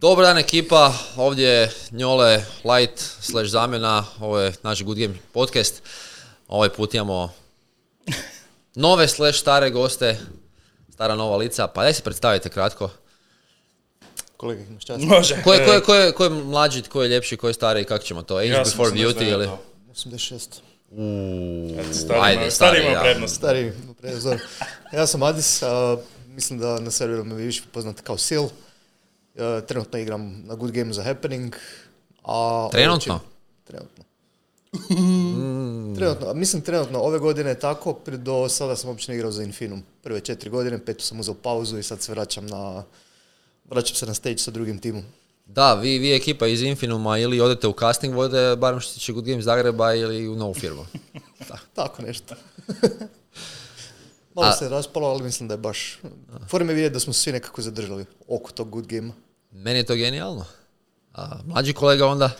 Dobar 0.00 0.24
dan 0.24 0.38
ekipa, 0.38 0.92
ovdje 1.16 1.48
je 1.48 1.70
Njole 1.90 2.44
Light 2.64 3.00
slash 3.20 3.50
zamjena, 3.50 4.04
ovo 4.20 4.38
je 4.40 4.52
naš 4.62 4.82
Good 4.82 4.98
Game 4.98 5.14
podcast. 5.32 5.82
Ovaj 6.48 6.68
put 6.68 6.94
imamo 6.94 7.32
nove 8.74 9.08
slash 9.08 9.38
stare 9.40 9.70
goste, 9.70 10.18
stara 10.92 11.14
nova 11.14 11.36
lica, 11.36 11.66
pa 11.66 11.82
daj 11.82 11.94
se 11.94 12.02
predstavite 12.02 12.48
kratko. 12.48 12.90
Kolega, 14.36 14.62
imaš 14.62 14.84
čast? 14.84 15.04
Može. 15.04 15.42
Ko 15.42 15.54
je, 15.54 15.66
ko 15.66 15.72
je, 15.72 15.80
ko 15.82 15.94
je, 15.94 16.12
ko 16.12 16.24
je 16.24 16.30
mlađi, 16.30 16.82
ko 16.82 17.02
je 17.02 17.08
ljepši, 17.08 17.36
ko 17.36 17.48
je 17.48 17.54
stariji, 17.54 17.84
kako 17.84 18.04
ćemo 18.04 18.22
to? 18.22 18.36
Age 18.36 18.46
Ja 18.48 18.64
before 18.64 18.90
89 18.90 18.94
beauty 18.96 19.32
ili? 19.32 19.46
to. 19.46 19.58
86. 19.94 20.48
Eto, 21.80 21.94
Stari, 21.94 22.20
Ajde, 22.22 22.42
ima, 22.42 22.50
stari, 22.50 22.50
stari 22.50 22.80
ima 22.80 22.90
ja. 22.90 23.00
prednost. 23.00 23.36
Stari, 23.36 23.72
prezor. 24.00 24.38
Ja 24.92 25.06
sam 25.06 25.22
Adis, 25.22 25.62
a, 25.62 25.96
mislim 26.26 26.58
da 26.58 26.80
na 26.80 26.90
serveru 26.90 27.24
me 27.24 27.34
više 27.34 27.62
poznate 27.72 28.02
kao 28.02 28.18
Sil. 28.26 28.44
E, 29.36 29.60
trenutno 29.60 29.98
igram 29.98 30.42
na 30.44 30.54
Good 30.54 30.70
Game 30.70 30.92
za 30.92 31.02
Happening. 31.02 31.54
A 32.24 32.68
Trenutno? 32.72 33.18
će- 33.18 33.24
Trenutno. 33.64 34.04
trenutno, 35.96 36.28
a 36.28 36.34
mislim 36.34 36.62
trenutno, 36.62 36.98
ove 36.98 37.18
godine 37.18 37.50
je 37.50 37.58
tako, 37.58 37.98
do 38.08 38.48
sada 38.48 38.76
sam 38.76 38.90
uopće 38.90 39.14
igrao 39.14 39.30
za 39.32 39.42
Infinum. 39.42 39.82
Prve 40.02 40.20
četiri 40.20 40.50
godine, 40.50 40.78
petu 40.78 41.04
sam 41.04 41.20
uzeo 41.20 41.34
pauzu 41.34 41.78
i 41.78 41.82
sad 41.82 42.02
se 42.02 42.12
vraćam 42.12 42.46
na, 42.46 42.84
vraćam 43.64 43.96
se 43.96 44.06
na 44.06 44.14
stage 44.14 44.38
sa 44.38 44.50
drugim 44.50 44.78
timom. 44.78 45.02
Da, 45.46 45.74
vi, 45.74 45.98
vi 45.98 46.14
ekipa 46.14 46.46
iz 46.46 46.62
Infinuma 46.62 47.18
ili 47.18 47.40
odete 47.40 47.68
u 47.68 47.72
casting 47.72 48.14
vode, 48.14 48.56
barem 48.56 48.80
što 48.80 48.92
se 48.92 48.98
tiče 48.98 49.12
Good 49.12 49.24
Game 49.24 49.42
Zagreba 49.42 49.94
ili 49.94 50.28
u 50.28 50.36
novu 50.36 50.54
firmu. 50.54 50.86
Tako 51.74 52.02
nešto. 52.02 52.34
Malo 54.34 54.48
A- 54.48 54.52
se 54.52 54.68
raspalo, 54.68 55.08
ali 55.08 55.22
mislim 55.22 55.48
da 55.48 55.54
je 55.54 55.58
baš... 55.58 55.98
Fore 56.48 56.64
me 56.64 56.72
vidjeti 56.72 56.92
da 56.92 57.00
smo 57.00 57.12
se 57.12 57.20
svi 57.20 57.32
nekako 57.32 57.62
zadržali 57.62 58.04
oko 58.28 58.52
tog 58.52 58.70
good 58.70 58.86
game 58.86 59.12
Meni 59.50 59.78
je 59.78 59.86
to 59.86 59.94
genijalno. 59.94 60.44
A, 61.14 61.38
mlađi 61.46 61.72
kolega 61.72 62.06
onda? 62.06 62.30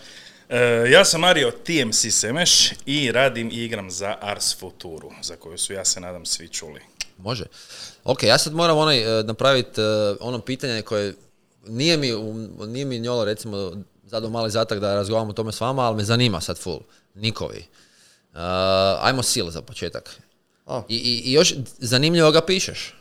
E, 0.48 0.58
ja 0.90 1.04
sam 1.04 1.20
Mario 1.20 1.50
TMC 1.50 2.06
Semeš 2.10 2.70
i 2.86 3.12
radim 3.12 3.50
i 3.52 3.64
igram 3.64 3.90
za 3.90 4.16
Ars 4.20 4.58
Futuru, 4.58 5.10
za 5.22 5.36
koju 5.36 5.58
su, 5.58 5.72
ja 5.72 5.84
se 5.84 6.00
nadam, 6.00 6.26
svi 6.26 6.48
čuli. 6.48 6.80
Može. 7.18 7.44
Ok, 8.04 8.22
ja 8.22 8.38
sad 8.38 8.54
moram 8.54 8.78
onaj, 8.78 9.04
napraviti 9.24 9.80
ono 10.20 10.38
pitanje 10.40 10.82
koje 10.82 11.14
nije 11.66 11.96
mi, 11.96 12.12
nije 12.66 12.84
mi 12.84 12.98
njolo 12.98 13.24
recimo 13.24 13.72
zadao 14.04 14.30
mali 14.30 14.50
zatak 14.50 14.78
da 14.78 14.94
razgovaram 14.94 15.28
o 15.30 15.32
tome 15.32 15.52
s 15.52 15.60
vama, 15.60 15.82
ali 15.82 15.96
me 15.96 16.04
zanima 16.04 16.40
sad 16.40 16.58
full. 16.58 16.80
Nikovi. 17.14 17.64
Uh, 18.32 18.38
ajmo 19.00 19.22
sil 19.30 19.46
za 19.50 19.62
početak. 19.62 20.20
A. 20.70 20.82
I, 20.88 20.96
i, 20.96 21.20
I 21.20 21.32
još 21.32 21.54
zanimljivo 21.78 22.30
ga 22.30 22.40
pišeš. 22.40 22.94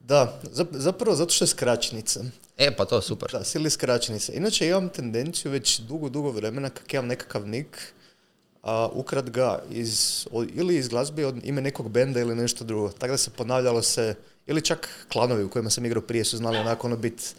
Da, 0.00 0.40
zap- 0.44 0.72
zapravo 0.72 1.16
zato 1.16 1.30
što 1.30 1.44
je 1.44 1.48
skraćenica. 1.48 2.20
E, 2.56 2.76
pa 2.76 2.84
to 2.84 3.02
super. 3.02 3.28
Da, 3.32 3.44
sili 3.44 3.70
skraćenice. 3.70 4.32
Inače 4.34 4.66
imam 4.66 4.88
tendenciju 4.88 5.50
već 5.52 5.78
dugo, 5.78 6.08
dugo 6.08 6.30
vremena 6.30 6.70
kak 6.70 6.94
imam 6.94 7.06
nekakav 7.06 7.48
nik, 7.48 7.92
a 8.62 8.88
ukrat 8.88 9.30
ga 9.30 9.62
iz, 9.70 9.90
o- 10.32 10.44
ili 10.44 10.76
iz 10.76 10.88
glazbe 10.88 11.26
od 11.26 11.44
ime 11.44 11.60
nekog 11.60 11.88
benda 11.88 12.20
ili 12.20 12.34
nešto 12.34 12.64
drugo. 12.64 12.88
Tako 12.88 13.10
da 13.10 13.18
se 13.18 13.30
ponavljalo 13.30 13.82
se, 13.82 14.14
ili 14.46 14.62
čak 14.62 14.88
klanovi 15.12 15.44
u 15.44 15.50
kojima 15.50 15.70
sam 15.70 15.86
igrao 15.86 16.02
prije 16.02 16.24
su 16.24 16.36
znali 16.36 16.56
onako 16.58 16.86
ono 16.86 16.96
bit 16.96 17.34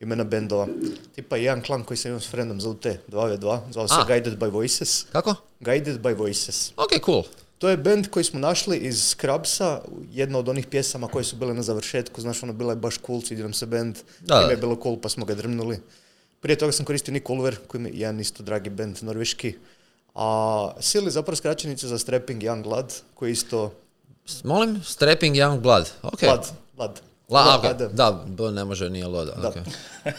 imena 0.00 0.24
bendova. 0.24 0.68
Tipa 1.14 1.36
jedan 1.36 1.62
klan 1.62 1.84
koji 1.84 1.96
sam 1.98 2.08
imao 2.08 2.20
s 2.20 2.28
friendom 2.28 2.60
za 2.60 2.68
UT, 2.68 2.86
2v2, 3.08 3.60
zvao 3.72 3.88
se 3.88 3.94
A. 3.94 4.04
Guided 4.04 4.38
by 4.38 4.50
Voices. 4.50 5.04
Kako? 5.04 5.34
Guided 5.60 6.00
by 6.00 6.14
Voices. 6.14 6.72
Ok, 6.76 6.90
cool. 7.04 7.22
To 7.60 7.68
je 7.68 7.76
band 7.76 8.08
koji 8.08 8.24
smo 8.24 8.40
našli 8.40 8.76
iz 8.76 9.02
Scrubsa, 9.02 9.80
jedna 10.12 10.38
od 10.38 10.48
onih 10.48 10.66
pjesama 10.66 11.08
koje 11.08 11.24
su 11.24 11.36
bile 11.36 11.54
na 11.54 11.62
završetku, 11.62 12.20
znaš, 12.20 12.42
ono, 12.42 12.52
bila 12.52 12.72
je 12.72 12.76
baš 12.76 12.98
cool, 13.06 13.20
svidio 13.22 13.44
nam 13.44 13.52
se 13.52 13.66
band, 13.66 13.98
Da, 14.20 14.40
je 14.40 14.56
bilo 14.56 14.76
cool, 14.82 14.96
pa 15.00 15.08
smo 15.08 15.24
ga 15.24 15.34
drmnuli. 15.34 15.80
Prije 16.40 16.58
toga 16.58 16.72
sam 16.72 16.86
koristio 16.86 17.12
Nick 17.12 17.30
Ulver, 17.30 17.56
koji 17.66 17.80
mi 17.80 17.88
je 17.88 18.00
jedan 18.00 18.20
isto 18.20 18.42
dragi 18.42 18.70
band, 18.70 18.96
norveški. 19.02 19.54
A 20.14 20.72
Sil 20.88 21.04
je 21.04 21.10
zapravo 21.10 21.36
skraćenica 21.36 21.88
za 21.88 21.98
Strapping 21.98 22.42
Young 22.42 22.62
Blood, 22.62 22.94
koji 23.14 23.28
je 23.28 23.32
isto 23.32 23.72
Molim? 24.44 24.82
Strapping 24.84 25.36
Young 25.36 25.60
Blood. 25.60 25.90
Ok. 26.02 26.20
Blood, 26.20 26.46
Blood. 26.76 27.00
La, 27.28 27.58
Blood, 27.62 27.82
ok. 27.82 27.92
da, 27.92 28.24
Da, 28.26 28.50
ne 28.50 28.64
može, 28.64 28.90
nije 28.90 29.06
loda. 29.06 29.32
da. 29.32 29.48
ok. 29.48 29.54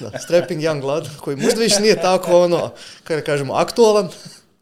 da. 0.02 0.20
Strapping 0.20 0.62
Young 0.62 0.82
Blood, 0.82 1.10
koji 1.20 1.38
možda 1.38 1.60
više 1.60 1.80
nije 1.80 2.02
tako, 2.02 2.42
ono, 2.44 2.72
kako 3.04 3.20
da 3.20 3.26
kažemo, 3.26 3.54
aktualan, 3.54 4.10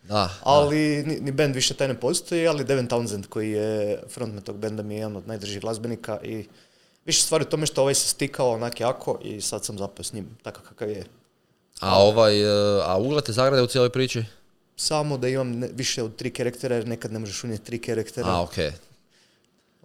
Da, 0.09 0.29
ali 0.43 1.03
ni, 1.03 1.19
ni 1.19 1.31
band 1.31 1.55
više 1.55 1.73
taj 1.73 1.87
ne 1.87 1.99
postoji, 1.99 2.47
ali 2.47 2.63
Devin 2.63 2.87
Townsend 2.87 3.27
koji 3.27 3.51
je 3.51 3.99
frontman 4.09 4.43
tog 4.43 4.57
benda 4.57 4.83
mi 4.83 4.93
je 4.93 4.97
jedan 4.97 5.15
od 5.15 5.27
najdržih 5.27 5.61
glazbenika 5.61 6.19
i 6.23 6.45
više 7.05 7.21
stvari 7.23 7.43
u 7.43 7.49
tome 7.49 7.65
što 7.65 7.81
ovaj 7.81 7.95
se 7.95 8.07
stikao 8.07 8.51
onak 8.51 8.79
jako 8.79 9.19
i 9.23 9.41
sad 9.41 9.65
sam 9.65 9.77
zapeo 9.77 10.03
s 10.03 10.13
njim 10.13 10.37
takav 10.43 10.63
kakav 10.63 10.89
je. 10.89 11.05
A 11.79 11.99
ovaj, 11.99 12.41
e, 12.41 12.81
a 12.85 12.97
uglate 12.97 13.31
zagrade 13.31 13.63
u 13.63 13.67
cijeloj 13.67 13.89
priči? 13.89 14.23
Samo 14.75 15.17
da 15.17 15.27
imam 15.27 15.51
ne- 15.51 15.69
više 15.73 16.03
od 16.03 16.15
tri 16.15 16.31
karaktera 16.33 16.75
jer 16.75 16.87
nekad 16.87 17.11
ne 17.11 17.19
možeš 17.19 17.43
unijeti 17.43 17.65
tri 17.65 17.79
karaktera. 17.81 18.27
A, 18.27 18.41
ok. 18.41 18.55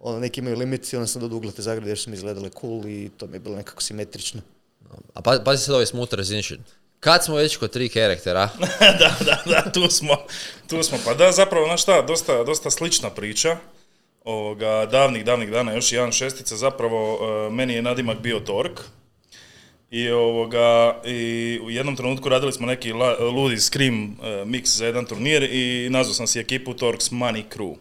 Ono, 0.03 0.19
neki 0.19 0.41
imaju 0.41 0.57
limit 0.57 0.93
i 0.93 0.97
onda 0.97 1.07
sam 1.07 1.23
dodao 1.23 1.37
uglate 1.37 1.63
zagrade 1.63 1.91
jer 1.91 1.99
su 1.99 2.11
mi 2.11 2.17
izgledale 2.17 2.51
cool 2.61 2.87
i 2.87 3.11
to 3.17 3.27
mi 3.27 3.37
je 3.37 3.41
bilo 3.41 3.57
nekako 3.57 3.83
simetrično. 3.83 4.41
A 5.15 5.23
pa, 5.23 5.39
pazi 5.45 5.65
sad 5.65 5.75
ovaj 5.75 5.87
smooth 5.87 6.15
resolution. 6.15 6.59
Kad 7.05 7.25
smo 7.25 7.37
već 7.37 7.57
kod 7.57 7.71
tri 7.71 7.89
karaktera, 7.89 8.49
da, 9.01 9.15
da, 9.25 9.43
da, 9.47 9.71
tu 9.73 9.91
smo, 9.91 10.17
tu 10.69 10.83
smo. 10.83 10.99
Pa 11.05 11.15
da, 11.15 11.33
zapravo, 11.33 11.67
znaš 11.67 11.83
šta, 11.83 12.03
dosta, 12.03 12.45
dosta 12.45 12.71
slična 12.71 13.11
priča. 13.11 13.57
Ovoga, 14.25 14.87
davnih, 14.87 15.25
davnih 15.25 15.51
dana, 15.51 15.73
još 15.73 15.93
jedan 15.93 16.13
šestica, 16.13 16.57
zapravo, 16.57 17.19
e, 17.47 17.51
meni 17.51 17.75
je 17.75 17.83
nadimak 17.83 18.19
bio 18.19 18.41
Tork. 18.41 18.81
I, 19.91 20.11
ovoga, 20.11 21.01
I 21.05 21.61
u 21.63 21.71
jednom 21.71 21.97
trenutku 21.97 22.29
radili 22.29 22.53
smo 22.53 22.67
neki 22.67 22.93
la- 22.93 23.17
ludi 23.21 23.61
scream 23.61 24.05
e, 24.23 24.27
mix 24.27 24.65
za 24.77 24.87
jedan 24.87 25.05
turnir 25.05 25.43
i 25.43 25.89
nazvao 25.91 26.15
sam 26.15 26.27
si 26.27 26.41
ekipu 26.41 26.75
Torks 26.75 27.11
Money 27.11 27.43
Crew. 27.57 27.77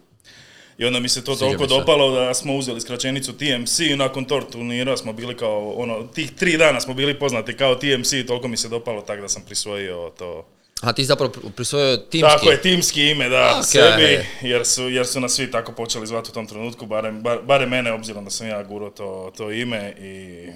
I 0.77 0.85
onda 0.85 0.99
mi 0.99 1.09
se 1.09 1.23
to 1.23 1.35
toliko 1.35 1.65
dopalo 1.65 2.11
da 2.11 2.33
smo 2.33 2.55
uzeli 2.55 2.81
skraćenicu 2.81 3.33
TMC 3.33 3.79
i 3.79 3.95
nakon 3.95 4.25
tog 4.25 4.43
turnira 4.51 4.97
smo 4.97 5.13
bili 5.13 5.37
kao, 5.37 5.71
ono, 5.71 6.03
tih 6.03 6.31
tri 6.31 6.57
dana 6.57 6.81
smo 6.81 6.93
bili 6.93 7.19
poznati 7.19 7.57
kao 7.57 7.75
TMC 7.75 8.13
i 8.13 8.25
toliko 8.25 8.47
mi 8.47 8.57
se 8.57 8.69
dopalo 8.69 9.01
tak 9.01 9.21
da 9.21 9.29
sam 9.29 9.41
prisvojio 9.45 10.11
to. 10.19 10.45
a 10.81 10.93
ti 10.93 11.05
zapravo 11.05 11.31
pr- 11.33 11.51
prisvojio 11.51 11.97
timski. 11.97 12.29
Tako 12.29 12.51
je, 12.51 12.61
timski 12.61 13.09
ime, 13.09 13.29
da, 13.29 13.55
Ok. 13.59 13.65
sebi, 13.65 14.25
jer 14.41 14.65
su, 14.65 14.89
jer 14.89 15.05
su 15.07 15.19
nas 15.19 15.33
svi 15.33 15.51
tako 15.51 15.71
počeli 15.71 16.07
zvati 16.07 16.29
u 16.29 16.33
tom 16.33 16.47
trenutku, 16.47 16.85
barem, 16.85 17.21
bar, 17.21 17.39
barem 17.43 17.69
mene, 17.69 17.91
obzirom 17.91 18.23
da 18.25 18.29
sam 18.31 18.47
ja 18.47 18.63
guro 18.63 18.89
to, 18.89 19.31
to 19.37 19.51
ime 19.51 19.93
i 19.99 20.07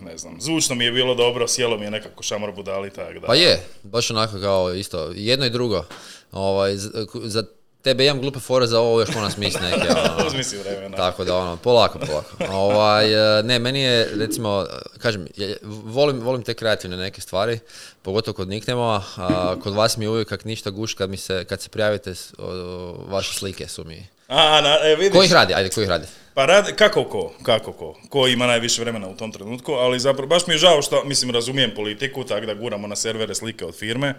ne 0.05 0.17
znam, 0.17 0.41
zvučno 0.41 0.75
mi 0.75 0.85
je 0.85 0.91
bilo 0.91 1.15
dobro, 1.15 1.47
sjelo 1.47 1.77
mi 1.77 1.85
je 1.85 1.91
nekako 1.91 2.23
šamar 2.23 2.51
budali, 2.51 2.89
tako 2.89 3.19
da. 3.19 3.27
Pa 3.27 3.35
je, 3.35 3.63
baš 3.83 4.11
onako 4.11 4.39
kao 4.39 4.73
isto, 4.73 5.11
jedno 5.15 5.45
i 5.45 5.49
drugo. 5.49 5.85
Ovaj, 6.31 6.75
za 7.23 7.43
tebe 7.79 8.05
imam 8.05 8.21
glupe 8.21 8.39
fore 8.39 8.67
za 8.67 8.79
ovo, 8.79 8.99
još 8.99 9.09
moram 9.09 9.31
smisli 9.31 9.61
neke. 9.61 9.87
ono. 10.11 10.27
Uzmi 10.27 10.43
si 10.43 10.57
vremena. 10.57 10.97
Tako 10.97 11.23
da 11.23 11.37
ono, 11.37 11.57
polako, 11.57 11.99
polako. 11.99 12.35
Ovaj, 12.51 13.13
e, 13.39 13.43
ne, 13.43 13.59
meni 13.59 13.81
je, 13.81 14.09
recimo, 14.13 14.65
kažem, 14.97 15.27
je- 15.35 15.57
volim, 15.63 16.19
volim 16.19 16.43
te 16.43 16.53
kreativne 16.53 16.97
neke 16.97 17.21
stvari, 17.21 17.59
pogotovo 18.01 18.35
kod 18.35 18.47
nicknema, 18.47 19.03
a 19.17 19.55
kod 19.57 19.73
vas 19.73 19.97
mi 19.97 20.05
je 20.05 20.09
uvijek 20.09 20.27
kak 20.27 20.45
ništa 20.45 20.69
guš 20.69 20.93
kad, 20.93 21.09
mi 21.09 21.17
se, 21.17 21.45
kad 21.45 21.61
se 21.61 21.69
prijavite, 21.69 22.15
s- 22.15 22.33
o, 22.37 22.45
o, 22.45 23.05
vaše 23.07 23.33
slike 23.33 23.67
su 23.67 23.83
mi. 23.83 24.07
A, 24.27 24.61
na, 24.61 24.77
e, 24.83 24.95
vidiš, 24.95 25.11
Ko 25.11 25.23
ih 25.23 25.33
radi? 25.33 25.53
Ajde, 25.53 25.69
ko 25.69 25.81
ih 25.81 25.89
radi? 25.89 26.07
Pa 26.33 26.45
radi, 26.45 26.73
kako 26.73 27.03
ko, 27.03 27.33
kako 27.43 27.71
ko, 27.73 27.95
ko 28.09 28.27
ima 28.27 28.47
najviše 28.47 28.81
vremena 28.81 29.07
u 29.07 29.15
tom 29.15 29.31
trenutku, 29.31 29.71
ali 29.73 29.99
zapravo 29.99 30.27
baš 30.27 30.47
mi 30.47 30.53
je 30.53 30.57
žao 30.57 30.81
što, 30.81 31.03
mislim, 31.03 31.31
razumijem 31.31 31.71
politiku, 31.75 32.23
tako 32.23 32.45
da 32.45 32.53
guramo 32.53 32.87
na 32.87 32.95
servere 32.95 33.35
slike 33.35 33.65
od 33.65 33.75
firme, 33.75 34.13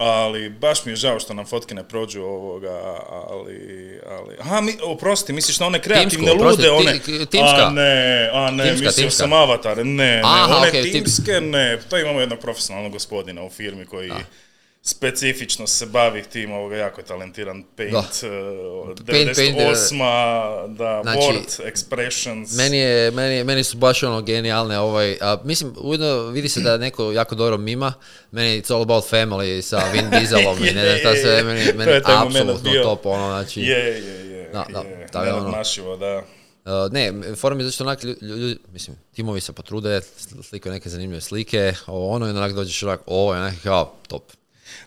ali 0.00 0.48
baš 0.50 0.84
mi 0.84 0.92
je 0.92 0.96
žao 0.96 1.20
što 1.20 1.34
nam 1.34 1.46
fotke 1.46 1.74
ne 1.74 1.84
prođu 1.84 2.22
ovoga, 2.22 2.70
ali, 3.10 3.58
ali, 4.08 4.36
aha, 4.40 4.60
mi, 4.60 4.72
oprosti, 4.84 5.32
misliš 5.32 5.60
na 5.60 5.66
one 5.66 5.80
kreativne 5.80 6.10
Timsku, 6.10 6.36
oprosti, 6.36 6.62
lude, 6.62 6.70
one, 6.70 6.92
ti- 6.94 7.26
timska. 7.26 7.66
a 7.66 7.70
ne, 7.70 8.30
a 8.32 8.50
ne, 8.50 8.64
Timska, 8.64 8.84
mislio 8.84 9.02
timska. 9.02 9.18
sam 9.18 9.32
avatare, 9.32 9.84
ne, 9.84 9.94
ne, 9.94 10.22
Aha, 10.24 10.56
one 10.56 10.70
tim- 10.72 10.92
timske, 10.92 11.40
ne, 11.40 11.78
to 11.80 11.98
imamo 11.98 12.20
jednog 12.20 12.38
profesionalnog 12.38 12.92
gospodina 12.92 13.42
u 13.42 13.50
firmi 13.50 13.84
koji 13.86 14.10
specifično 14.90 15.66
se 15.66 15.86
bavi 15.86 16.22
tim, 16.22 16.52
ovoga, 16.52 16.76
jako 16.76 17.00
je 17.00 17.04
talentiran 17.04 17.64
Paint, 17.76 17.92
Da. 17.92 17.98
uh, 17.98 18.04
Paint, 19.06 19.36
Paint, 19.36 19.56
98 19.56 19.98
da, 20.68 21.00
Znači, 21.02 21.18
Word, 21.20 21.60
Expressions. 21.64 22.56
Meni, 22.56 22.78
je, 22.78 23.10
meni, 23.10 23.44
meni 23.44 23.64
su 23.64 23.76
baš 23.76 24.02
ono 24.02 24.22
genijalne 24.22 24.78
ovaj, 24.78 25.16
a, 25.20 25.36
mislim, 25.44 25.74
ujedno 25.78 26.22
vidi 26.22 26.48
se 26.48 26.60
da 26.60 26.76
neko 26.76 27.12
jako 27.12 27.34
dobro 27.34 27.58
mima, 27.58 27.92
meni 28.30 28.62
it's 28.62 28.72
all 28.72 28.82
about 28.82 29.04
family 29.04 29.62
sa 29.62 29.82
Vin 29.92 30.10
Dieselom 30.10 30.58
i 30.58 30.70
ne 30.70 30.84
znam 30.84 30.98
šta 30.98 31.14
sve, 31.16 31.42
meni, 31.42 31.66
To 31.66 31.74
meni 31.74 31.90
je 31.90 32.02
apsolutno 32.06 32.70
top, 32.82 33.06
ono, 33.06 33.26
znači, 33.28 33.60
Je, 33.60 33.78
je, 33.78 34.30
je. 34.30 34.50
Da, 34.52 34.66
da, 34.70 34.78
je. 34.80 35.06
tako 35.06 35.24
je 35.26 35.32
ono. 35.32 35.40
Nenadmašivo, 35.40 35.96
da. 35.96 36.22
Uh, 36.64 36.92
ne, 36.92 37.12
forum 37.36 37.60
je 37.60 37.66
zašto 37.66 37.84
onak 37.84 38.00
lju- 38.00 38.16
ljudi, 38.22 38.58
mislim, 38.72 38.96
timovi 39.12 39.40
se 39.40 39.52
potrude, 39.52 40.00
sl- 40.00 40.42
slikaju 40.42 40.72
neke 40.72 40.88
zanimljive 40.88 41.20
slike, 41.20 41.72
ovo 41.86 42.08
ono 42.10 42.26
i 42.26 42.30
onak 42.30 42.52
dođeš 42.52 42.82
onak, 42.82 43.00
ovo 43.06 43.34
je 43.34 43.40
onak 43.40 43.54
kao 43.62 43.92
top. 44.08 44.22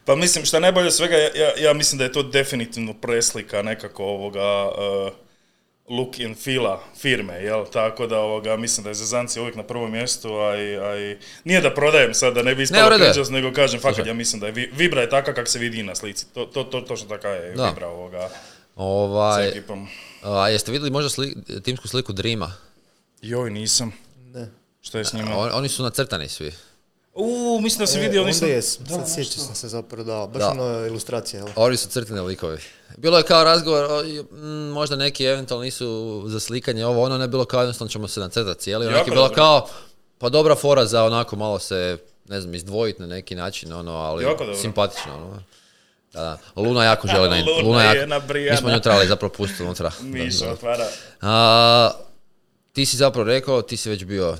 Pa 0.06 0.16
mislim, 0.16 0.46
šta 0.46 0.60
najbolje 0.60 0.88
od 0.88 0.94
svega, 0.94 1.16
ja, 1.18 1.30
ja 1.60 1.74
mislim 1.74 1.98
da 1.98 2.04
je 2.04 2.12
to 2.12 2.24
definitivno 2.24 2.94
preslika 2.94 3.62
nekako 3.62 4.04
ovoga, 4.06 4.66
uh, 4.68 5.14
look 5.90 6.20
and 6.20 6.38
feela 6.38 6.84
firme, 6.98 7.34
jel? 7.36 7.66
Tako 7.66 8.08
da 8.08 8.20
ovoga, 8.20 8.58
mislim 8.58 8.84
da 8.84 8.90
je 8.90 8.96
Zezanci 8.96 9.40
uvijek 9.40 9.56
na 9.56 9.64
prvom 9.64 9.92
mjestu, 9.92 10.30
a 10.32 10.56
i, 10.56 10.78
a 10.78 10.98
i- 10.98 11.18
nije 11.44 11.62
da 11.62 11.74
prodajem 11.74 12.14
sad, 12.14 12.34
da 12.34 12.42
ne 12.42 12.52
bi 12.52 12.60
Ne, 12.60 12.64
ispalo 12.64 12.98
kriđas, 12.98 13.30
nego 13.30 13.52
kažem, 13.52 13.80
fakat 13.82 14.08
ja 14.08 14.14
mislim 14.14 14.40
da 14.40 14.46
je 14.46 14.52
vi- 14.52 14.72
Vibra 14.74 15.02
je 15.02 15.10
taka 15.10 15.34
kak 15.34 15.48
se 15.48 15.60
vidi 15.60 15.84
na 15.84 15.96
slici. 15.96 16.26
To, 16.28 16.46
to, 16.46 16.64
to, 16.64 16.82
točno 16.82 17.08
taka 17.08 17.30
je 17.30 17.54
Da. 17.54 17.66
Vibra 17.66 17.88
ovoga 17.88 18.30
Ovaj, 18.76 19.48
ekipom. 19.50 19.88
a, 20.24 20.50
jeste 20.50 20.72
vidjeli 20.72 20.92
možda 20.92 21.10
sli- 21.12 21.62
timsku 21.62 21.88
sliku 21.88 22.14
Dreama? 22.14 22.52
Joj, 23.22 23.50
nisam. 23.50 23.92
Ne. 24.26 24.48
Što 24.82 24.98
je 24.98 25.06
s 25.06 25.14
njima? 25.14 25.38
On- 25.38 25.52
oni 25.54 25.70
su 25.70 25.84
nacrtani 25.84 26.30
svi. 26.30 26.52
Uuu, 27.16 27.62
mislim 27.62 27.80
da 27.80 27.88
sam 27.88 28.00
E, 28.00 28.04
vidio, 28.04 28.22
onda 28.22 28.28
nisam... 28.28 28.50
jesam, 28.50 28.84
Da, 28.84 28.94
sad 28.96 29.14
sjećam 29.16 29.40
sam 29.40 29.56
se 29.56 29.68
zapravo, 29.68 30.04
da, 30.04 30.28
baš 30.28 30.42
Da. 30.42 30.50
ono 30.52 30.86
ilustracija, 30.88 31.40
jel? 31.40 31.48
Oni 31.56 31.78
su 31.78 31.88
crtani 31.90 32.22
likovi. 32.22 32.58
Bilo 32.98 33.18
je 33.18 33.24
kao 33.24 33.44
razgovor, 33.44 33.84
o, 33.84 34.04
mm, 34.32 34.46
možda 34.70 34.96
neki 34.96 35.26
eventualno 35.26 35.64
nisu 35.64 36.24
za 36.26 36.40
slikanje, 36.40 36.86
ovo 36.86 37.04
ono 37.04 37.18
ne 37.18 37.28
bilo 37.28 37.46
kao 37.46 37.62
jednostavno 37.62 37.90
ćemo 37.90 38.08
se 38.08 38.20
nacrtati 38.20 38.60
cijeli. 38.62 38.86
Neki 38.88 39.10
bilo 39.10 39.22
dobro. 39.22 39.36
kao, 39.36 39.68
pa 40.18 40.30
dobra 40.30 40.56
fora 40.56 40.86
za 40.86 41.04
onako 41.04 41.36
malo 41.36 41.60
se, 41.60 41.98
ne 42.30 42.42
znam, 42.42 42.54
izdvojiti 42.56 43.02
na 43.02 43.08
neki 43.08 43.36
način, 43.36 43.74
ono, 43.74 43.92
ali 43.92 44.24
Jako 44.24 44.38
dobro. 44.38 44.56
simpatično. 44.56 45.16
Ono. 45.16 45.44
Da, 46.14 46.22
da. 46.22 46.38
Luna 46.56 46.84
jako 46.84 47.08
želi 47.08 47.30
na, 47.30 47.36
Luna 47.38 47.62
Luna 47.64 47.84
je 47.84 47.98
jako, 47.98 48.10
nabrijana. 48.10 48.52
mi 48.52 48.58
smo 48.58 48.70
nju 48.70 48.80
trebali 48.80 49.08
zapravo 49.08 49.34
pustiti 49.34 49.64
unutra. 49.64 49.92
Otvara. 50.54 50.88
A, 51.22 51.92
ti 52.74 52.86
si 52.86 52.98
zapravo 52.98 53.28
rekao, 53.28 53.62
ti 53.62 53.78
si 53.78 53.90
već 53.90 54.06
bio, 54.06 54.38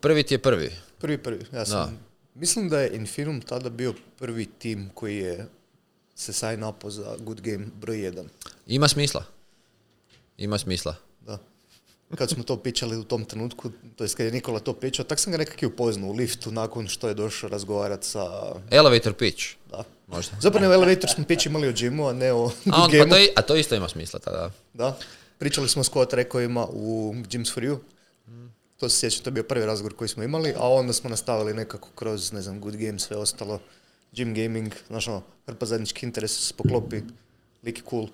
prvi 0.00 0.22
ti 0.22 0.34
je 0.34 0.38
prvi. 0.38 0.76
Prvi, 0.98 1.18
prvi, 1.18 1.44
ja 1.52 1.66
sam, 1.66 1.98
mislim 2.34 2.68
da 2.68 2.80
je 2.80 2.90
Infinium 2.90 3.40
tada 3.40 3.70
bio 3.70 3.94
prvi 4.18 4.46
tim 4.48 4.90
koji 4.94 5.16
je 5.16 5.46
se 6.14 6.32
sign 6.32 6.64
upo 6.64 6.90
za 6.90 7.16
Good 7.18 7.40
Game 7.40 7.66
broj 7.74 7.96
1. 7.96 8.24
Ima 8.66 8.88
smisla. 8.88 9.24
Ima 10.38 10.58
smisla. 10.58 10.94
Da. 11.20 11.38
Kad 12.16 12.30
smo 12.30 12.42
to 12.42 12.56
pičali 12.56 12.96
u 12.96 13.04
tom 13.04 13.24
trenutku, 13.24 13.70
to 13.96 14.04
jest 14.04 14.14
kad 14.14 14.26
je 14.26 14.32
Nikola 14.32 14.60
to 14.60 14.72
pričao, 14.72 15.04
tak 15.04 15.18
sam 15.18 15.30
ga 15.32 15.38
nekak 15.38 15.62
i 15.62 15.66
upoznao 15.66 16.08
u 16.08 16.12
liftu 16.12 16.50
nakon 16.52 16.88
što 16.88 17.08
je 17.08 17.14
došao 17.14 17.48
razgovarati 17.50 18.06
sa... 18.06 18.52
Elevator 18.70 19.12
pitch. 19.14 19.44
Da. 19.70 19.84
Možda. 20.06 20.36
Zapravo 20.40 20.74
Elevator 20.74 21.10
smo 21.10 21.24
pitch 21.24 21.46
imali 21.46 21.68
o 21.68 21.72
gymu, 21.72 22.10
a 22.10 22.12
ne 22.12 22.32
o 22.32 22.46
A, 22.46 22.50
Good 22.64 22.94
on, 22.94 23.08
pa 23.08 23.08
to, 23.08 23.18
i- 23.18 23.28
a 23.36 23.42
to 23.42 23.56
isto 23.56 23.74
ima 23.74 23.88
smisla 23.88 24.18
tada. 24.18 24.50
Da. 24.74 24.98
Pričali 25.38 25.68
smo 25.68 25.84
s 25.84 25.90
quad 25.90 26.14
rekovima 26.14 26.66
u 26.66 27.14
Gyms 27.14 27.54
for 27.54 27.62
You. 27.62 27.78
To 28.80 28.88
se 28.88 28.98
sjećam, 28.98 29.24
to 29.24 29.28
je 29.28 29.32
bio 29.32 29.42
prvi 29.42 29.66
razgovor 29.66 29.94
koji 29.94 30.08
smo 30.08 30.22
imali, 30.22 30.54
a 30.56 30.68
onda 30.68 30.92
smo 30.92 31.10
nastavili 31.10 31.54
nekako 31.54 31.88
kroz, 31.94 32.32
ne 32.32 32.42
znam, 32.42 32.60
Good 32.60 32.76
Game, 32.76 32.98
sve 32.98 33.16
ostalo. 33.16 33.58
Gym 34.12 34.34
Gaming, 34.34 34.72
znaš 34.88 35.08
ono, 35.08 35.22
hrpa 35.46 35.66
zajednički 35.66 36.06
interes 36.06 36.46
se 36.48 36.54
poklopi, 36.54 37.00
lik 37.62 37.78
je 37.78 37.82
cool, 37.90 38.06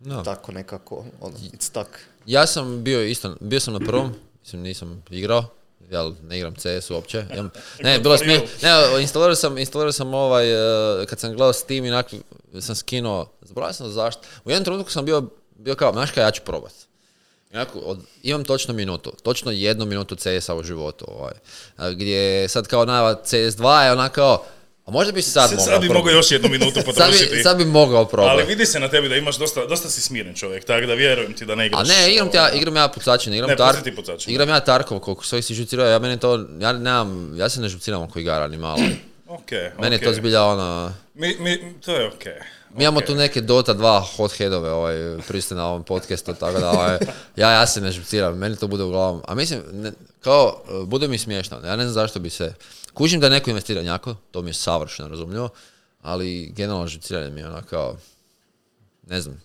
No. 0.00 0.22
tako 0.22 0.52
nekako, 0.52 1.04
ono, 1.20 1.36
it's 1.36 1.62
stuck. 1.62 1.88
Ja 2.26 2.46
sam 2.46 2.84
bio 2.84 3.02
isto, 3.02 3.36
bio 3.40 3.60
sam 3.60 3.74
na 3.74 3.80
prvom, 3.80 4.14
mislim 4.40 4.62
nisam 4.62 5.02
igrao, 5.10 5.44
ja 5.90 6.10
ne 6.22 6.38
igram 6.38 6.54
CS 6.54 6.90
uopće. 6.90 7.24
Imam- 7.30 7.50
ne, 7.82 7.98
bilo 7.98 8.18
smije, 8.18 8.46
ne, 8.62 9.02
instalirao 9.02 9.34
sam, 9.34 9.58
instalirao 9.58 9.92
sam 9.92 10.14
ovaj, 10.14 10.52
eh, 11.02 11.06
kad 11.06 11.20
sam 11.20 11.30
gledao 11.30 11.52
Steam 11.52 11.84
i 11.84 11.90
onak 11.90 12.06
sam 12.60 12.74
skinuo, 12.74 13.26
zaboravio 13.42 13.72
sam 13.74 13.88
zašto. 13.88 14.22
U 14.44 14.50
jednom 14.50 14.64
trenutku 14.64 14.92
sam 14.92 15.04
bio, 15.04 15.22
bio 15.50 15.74
kao, 15.74 15.92
znaš 15.92 16.10
kaj, 16.10 16.24
ja 16.24 16.30
ću 16.30 16.42
probat. 16.44 16.72
I 17.50 17.56
onako, 17.56 17.78
od, 17.78 17.98
imam 18.22 18.44
točno 18.44 18.74
minutu, 18.74 19.12
točno 19.22 19.50
jednu 19.50 19.86
minutu 19.86 20.16
CS-a 20.16 20.54
u 20.54 20.62
životu, 20.62 21.04
ovaj, 21.08 21.32
a, 21.76 21.90
gdje 21.90 22.48
sad 22.48 22.66
kao 22.66 22.84
najava 22.84 23.14
CS2 23.16 23.84
je 23.84 23.92
onako 23.92 24.14
kao, 24.14 24.44
a 24.86 24.90
možda 24.90 25.12
bi 25.12 25.22
se 25.22 25.30
sad 25.30 25.50
mogao 25.50 25.64
Sad 25.64 25.80
bi 25.80 25.88
mogao 25.88 26.10
još 26.10 26.30
jednu 26.30 26.48
minutu 26.48 26.74
sad, 26.76 26.84
potrošiti. 26.84 27.36
bi, 27.36 27.42
sad 27.42 27.56
bi 27.56 27.64
mogao 27.64 28.04
probati. 28.04 28.32
Ali 28.32 28.44
vidi 28.44 28.66
se 28.66 28.80
na 28.80 28.88
tebi 28.88 29.08
da 29.08 29.16
imaš 29.16 29.36
dosta, 29.36 29.66
dosta 29.66 29.88
si 29.88 30.00
smiren 30.00 30.34
čovjek, 30.34 30.64
tako 30.64 30.86
da 30.86 30.94
vjerujem 30.94 31.32
ti 31.34 31.44
da 31.44 31.54
ne 31.54 31.62
A 31.62 31.66
igraš. 31.66 31.88
ne, 31.88 32.12
igram, 32.12 32.28
ja, 32.34 32.42
ovoga. 32.42 32.56
igram 32.56 32.76
ja 32.76 32.88
pucačine, 32.88 33.36
igram 33.36 33.50
Ne, 33.50 33.56
Tar- 33.56 33.82
ti 33.84 33.94
pucačine. 33.96 34.32
Igram 34.34 34.48
ja 34.48 34.60
Tarkov, 34.60 34.98
koliko 34.98 35.24
svojih 35.24 35.44
si 35.44 35.54
žucirao, 35.54 35.86
ja 35.86 35.98
meni 35.98 36.20
to, 36.20 36.46
ja 36.60 36.72
nemam, 36.72 37.32
ja 37.36 37.48
se 37.48 37.60
ne 37.60 37.68
žuciram 37.68 38.02
oko 38.02 38.18
igara 38.18 38.48
ni 38.48 38.56
malo. 38.58 38.78
Ok, 39.28 39.50
Meni 39.78 39.96
je 39.96 40.00
to 40.00 40.12
zbilja 40.12 40.42
ono, 40.42 40.92
Mi, 41.14 41.36
mi, 41.38 41.74
to 41.80 41.92
je 41.92 42.06
okej. 42.06 42.32
Mi 42.76 42.84
imamo 42.84 42.98
Ok. 42.98 43.06
tu 43.06 43.14
neke 43.14 43.40
Dota 43.40 43.74
2 43.74 44.16
hotheadove, 44.16 44.70
ovaj, 44.70 44.96
priste 45.28 45.54
na 45.54 45.66
ovom 45.66 45.84
podcastu, 45.84 46.34
tako 46.34 46.60
da, 46.60 46.70
ovaj, 46.70 46.98
ja, 47.36 47.50
ja 47.50 47.66
se 47.66 47.80
ne 47.80 47.92
žuciram, 47.92 48.38
meni 48.38 48.56
to 48.56 48.68
bude 48.68 48.82
u 48.82 48.90
glavom. 48.90 49.22
A 49.26 49.34
mislim, 49.34 49.62
ne, 49.72 49.92
kao, 50.20 50.62
uh, 50.68 50.88
bude 50.88 51.08
mi 51.08 51.18
smiješno, 51.18 51.60
ja 51.64 51.76
ne 51.76 51.82
znam 51.82 51.92
zašto 51.92 52.18
bi 52.18 52.30
se, 52.30 52.54
kužim 52.94 53.20
da 53.20 53.28
neko 53.28 53.50
investira 53.50 53.80
jako, 53.80 54.14
to 54.30 54.42
mi 54.42 54.50
je 54.50 54.54
savršeno 54.54 55.08
razumljivo, 55.08 55.48
ali 56.02 56.52
generalno 56.56 56.86
žuciranje 56.86 57.30
mi 57.30 57.40
je 57.40 57.48
ono 57.48 57.62
kao, 57.70 57.96
ne 59.06 59.20
znam, 59.20 59.42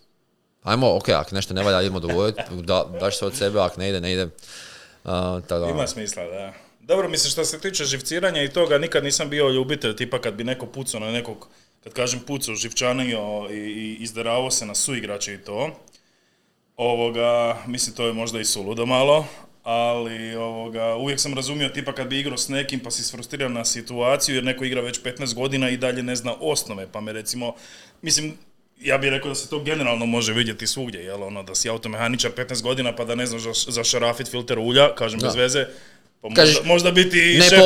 ajmo, 0.64 0.96
ok, 0.96 1.10
ako 1.10 1.36
nešto 1.36 1.54
ne 1.54 1.64
valja, 1.64 1.82
idemo 1.82 2.00
dovoljiti, 2.00 2.42
da, 2.52 2.86
daš 3.00 3.20
se 3.20 3.26
od 3.26 3.36
sebe, 3.36 3.60
ako 3.60 3.80
ne 3.80 3.90
ide, 3.90 4.02
ne 4.02 4.14
ide. 4.14 4.24
Uh, 4.24 4.32
tako 5.48 5.66
da, 5.66 5.68
Ima 5.70 5.88
smisla, 5.88 6.24
da. 6.24 6.54
Dobro, 6.80 7.10
mislim, 7.10 7.32
što 7.32 7.46
se 7.46 7.60
tiče 7.60 7.86
živciranja 7.86 8.44
i 8.44 8.50
toga, 8.50 8.78
nikad 8.78 9.04
nisam 9.04 9.30
bio 9.30 9.50
ljubitelj, 9.50 9.96
tipa 9.96 10.22
kad 10.22 10.34
bi 10.34 10.44
neko 10.44 10.66
pucao 10.66 11.00
na 11.00 11.12
nekog, 11.12 11.48
kad 11.86 11.94
kažem 11.94 12.20
pucao, 12.20 12.56
živčanio 12.56 13.20
i, 13.52 13.56
i 13.56 13.98
izderavao 14.00 14.52
se 14.52 14.66
na 14.66 14.76
suigrače 14.76 15.34
i 15.34 15.38
to. 15.38 15.80
Ovoga, 16.78 17.30
mislim, 17.68 17.96
to 17.96 18.08
je 18.08 18.14
možda 18.14 18.40
i 18.40 18.46
suludo 18.46 18.86
malo, 18.86 19.26
ali 19.64 20.36
ovoga, 20.36 20.96
uvijek 20.96 21.20
sam 21.20 21.34
razumio 21.34 21.70
tipa 21.70 21.94
kad 21.94 22.08
bi 22.08 22.20
igrao 22.20 22.38
s 22.38 22.50
nekim 22.50 22.80
pa 22.80 22.92
si 22.92 23.04
sfrustriran 23.04 23.54
na 23.54 23.66
situaciju 23.66 24.36
jer 24.36 24.44
neko 24.44 24.64
igra 24.66 24.82
već 24.82 25.02
15 25.02 25.34
godina 25.34 25.70
i 25.70 25.78
dalje 25.78 26.04
ne 26.04 26.16
zna 26.16 26.34
osnove, 26.34 26.88
pa 26.92 27.02
me 27.02 27.14
recimo, 27.14 27.54
mislim, 28.02 28.34
ja 28.80 28.98
bih 28.98 29.10
rekao 29.10 29.30
da 29.30 29.36
se 29.36 29.50
to 29.50 29.60
generalno 29.60 30.06
može 30.06 30.34
vidjeti 30.34 30.68
svugdje, 30.68 31.02
jel 31.02 31.24
ono, 31.24 31.44
da 31.44 31.56
si 31.56 31.70
automehaničar 31.70 32.32
15 32.34 32.62
godina 32.62 32.96
pa 32.96 33.06
da 33.06 33.16
ne 33.16 33.26
znaš 33.26 33.42
za- 33.42 33.72
za 33.72 33.84
šarafit 33.84 34.28
filter 34.28 34.60
ulja, 34.60 34.96
kažem 34.96 35.20
bez 35.22 35.36
veze, 35.36 35.66
pa 36.26 36.30
možda, 36.30 36.42
Kažeš, 36.42 36.64
možda 36.64 36.92
biti 36.92 37.40
ne 37.40 37.60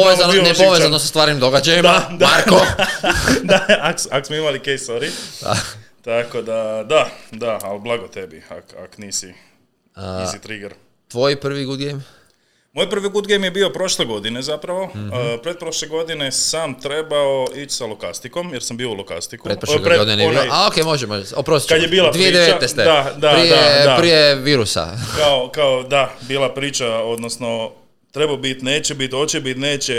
povezano, 0.55 0.99
sa 0.99 1.07
stvarnim 1.07 1.39
događajima, 1.39 1.81
Da, 1.81 2.09
da. 2.11 2.25
Marko. 2.27 2.65
da, 3.43 3.65
ak, 3.81 3.97
ak 4.11 4.25
smo 4.25 4.35
imali 4.35 4.59
case, 4.59 4.85
sorry. 4.85 5.09
Tako 6.01 6.41
da, 6.41 6.83
da, 6.85 7.09
da, 7.31 7.59
ali 7.61 7.79
blago 7.79 8.07
tebi, 8.07 8.43
ak, 8.49 8.63
ak 8.83 8.97
nisi 8.97 9.33
easy 9.97 10.39
trigger. 10.39 10.73
Tvoj 11.07 11.35
prvi 11.35 11.65
good 11.65 11.79
game? 11.79 12.01
Moj 12.73 12.89
prvi 12.89 13.09
good 13.09 13.27
game 13.27 13.47
je 13.47 13.51
bio 13.51 13.69
prošle 13.69 14.05
godine 14.05 14.41
zapravo. 14.41 14.85
Mhm. 14.85 15.05
Uh, 15.07 15.13
pretprošle 15.43 15.87
godine 15.87 16.31
sam 16.31 16.79
trebao 16.79 17.45
ići 17.55 17.75
sa 17.75 17.85
Lokastikom, 17.85 18.53
jer 18.53 18.63
sam 18.63 18.77
bio 18.77 18.89
u 18.89 18.93
Lokastiku. 18.93 19.43
Pretprošle 19.43 19.75
O, 19.75 19.83
pred- 19.83 19.97
godine 19.97 20.15
nije 20.15 20.29
bilo. 20.29 20.41
onaj, 20.41 20.49
A, 20.53 20.67
okej, 20.67 20.83
može, 20.83 21.07
može. 21.07 21.35
Oprosti. 21.35 21.69
Kad 21.69 21.81
je 21.81 21.87
bila 21.87 22.11
priča, 22.11 22.27
2019. 22.59 22.75
da, 22.75 23.13
da, 23.17 23.31
prije, 23.33 23.49
da, 23.49 23.85
da. 23.85 23.95
prije 23.99 24.35
virusa. 24.35 24.97
kao, 25.17 25.49
kao, 25.49 25.83
da, 25.83 26.13
bila 26.21 26.53
priča, 26.53 26.87
odnosno, 26.87 27.71
treba 28.11 28.37
biti, 28.37 28.65
neće 28.65 28.95
biti, 28.95 29.15
hoće 29.15 29.41
biti, 29.41 29.59
neće. 29.59 29.95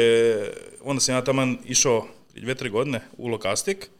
Onda 0.82 1.00
sam 1.00 1.14
ja 1.14 1.24
taman 1.24 1.58
išao 1.64 2.06
dvije, 2.34 2.54
tri 2.54 2.70
godine 2.70 3.00
u 3.16 3.28
Lokastik. 3.28 3.90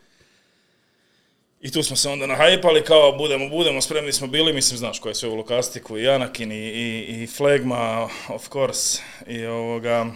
I 1.61 1.71
tu 1.71 1.83
smo 1.83 1.97
se 1.97 2.09
onda 2.09 2.27
nahajpali 2.27 2.85
kao 2.85 3.13
budemo, 3.13 3.49
budemo, 3.49 3.83
spremni 3.83 4.13
smo 4.13 4.27
bili, 4.27 4.53
mislim 4.53 4.79
znaš 4.79 4.99
ko 4.99 5.09
je 5.09 5.15
sve 5.15 5.29
u 5.29 5.35
Lokastiku, 5.35 5.99
i 5.99 6.09
Anakin, 6.09 6.53
i, 6.53 6.57
i, 6.57 7.23
i 7.23 7.27
Flegma, 7.27 8.09
of 8.29 8.49
course, 8.53 9.03
i 9.27 9.45
ovoga, 9.45 10.07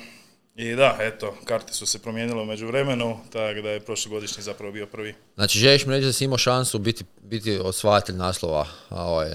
i 0.56 0.74
da, 0.74 0.96
eto, 1.00 1.34
karte 1.44 1.72
su 1.72 1.86
se 1.86 1.98
promijenile 1.98 2.42
u 2.42 2.44
međuvremenu, 2.44 3.18
tako 3.32 3.60
da 3.60 3.70
je 3.70 3.80
prošlogodišnji 3.80 4.42
zapravo 4.42 4.72
bio 4.72 4.86
prvi. 4.86 5.14
Znači, 5.34 5.58
želiš 5.58 5.86
mi 5.86 5.92
reći 5.92 6.06
da 6.06 6.12
si 6.12 6.24
imao 6.24 6.38
šansu 6.38 6.78
biti, 6.78 7.04
biti 7.22 7.58
osvajatelj 7.58 8.16
naslova, 8.16 8.66
ovaj, 8.90 9.30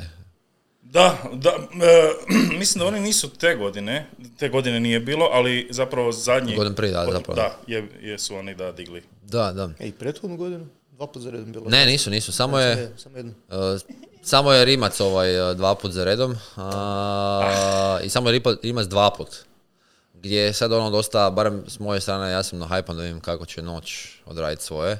Da, 0.91 1.17
da, 1.33 1.49
e, 1.85 2.13
mislim 2.59 2.79
da 2.79 2.85
oni 2.85 2.99
nisu 2.99 3.29
te 3.29 3.55
godine, 3.55 4.09
te 4.37 4.49
godine 4.49 4.79
nije 4.79 4.99
bilo, 4.99 5.29
ali 5.31 5.67
zapravo 5.71 6.11
zadnji... 6.11 6.55
Godinu 6.55 6.75
prije, 6.75 6.91
da, 6.93 7.07
zapravo. 7.11 7.35
Da, 7.35 7.57
je, 7.67 7.87
jesu 8.01 8.35
oni 8.35 8.55
da 8.55 8.71
digli. 8.71 9.03
da, 9.23 9.51
da. 9.51 9.69
E, 9.79 9.87
i 9.87 9.91
prethodnu 9.91 10.37
godinu? 10.37 10.67
Dva 10.91 11.07
put 11.07 11.21
za 11.21 11.31
redom 11.31 11.51
bilo. 11.51 11.69
Ne, 11.69 11.85
nisu, 11.85 12.09
nisu, 12.09 12.31
samo 12.31 12.59
je, 12.59 12.75
Ne, 12.75 12.89
samo 12.97 13.17
jednu. 13.17 13.33
uh, 13.49 13.81
samo 14.21 14.51
je 14.51 14.65
Rimac 14.65 14.99
ovaj 14.99 15.51
uh, 15.51 15.57
dva 15.57 15.75
put 15.75 15.91
za 15.91 16.03
redom 16.03 16.35
a, 16.55 17.99
i 18.03 18.09
samo 18.09 18.29
je 18.29 18.41
Rimac 18.63 18.87
dva 18.87 19.11
put. 19.17 19.27
Gdje 20.13 20.41
je 20.41 20.53
sad 20.53 20.71
ono 20.71 20.89
dosta, 20.89 21.29
barem 21.29 21.63
s 21.67 21.79
moje 21.79 22.01
strane, 22.01 22.31
ja 22.31 22.43
sam 22.43 22.59
na 22.59 22.67
hypan 22.67 22.95
da 22.95 23.01
vidim 23.01 23.19
kako 23.19 23.45
će 23.45 23.61
noć 23.61 24.07
odraditi 24.25 24.63
svoje, 24.63 24.99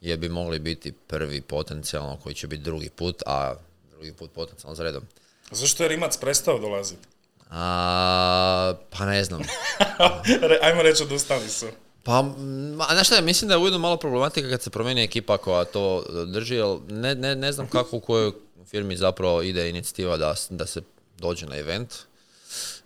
jer 0.00 0.18
bi 0.18 0.28
mogli 0.28 0.58
biti 0.58 0.92
prvi 0.92 1.40
potencijalno 1.40 2.16
koji 2.22 2.34
će 2.34 2.46
biti 2.46 2.62
drugi 2.62 2.90
put, 2.90 3.22
a 3.26 3.54
drugi 4.02 4.16
put 4.16 4.32
potencijalno 4.32 4.74
za 4.74 4.82
redom. 4.82 5.02
Zašto 5.50 5.82
je 5.82 5.88
Rimac 5.88 6.16
prestao 6.16 6.58
dolaziti? 6.58 7.06
A, 7.50 8.74
pa 8.90 9.06
ne 9.06 9.24
znam. 9.24 9.40
Ajmo 10.62 10.82
reći, 10.82 11.02
odustali 11.02 11.48
su. 11.48 11.66
Pa, 12.02 12.22
ma, 12.76 12.86
znaš 12.92 13.06
šta, 13.06 13.20
mislim 13.20 13.48
da 13.48 13.54
je 13.54 13.58
ujedno 13.58 13.78
malo 13.78 13.96
problematika 13.96 14.48
kad 14.48 14.62
se 14.62 14.70
promijeni 14.70 15.02
ekipa 15.02 15.38
koja 15.38 15.64
to 15.64 16.04
drži, 16.26 16.54
jer 16.54 16.66
ne, 16.88 17.14
ne, 17.14 17.36
ne 17.36 17.52
znam 17.52 17.68
kako 17.68 17.96
u 17.96 18.00
kojoj 18.00 18.32
firmi 18.66 18.96
zapravo 18.96 19.42
ide 19.42 19.70
inicijativa 19.70 20.16
da, 20.16 20.34
da 20.50 20.66
se 20.66 20.82
dođe 21.18 21.46
na 21.46 21.56
event. 21.56 21.94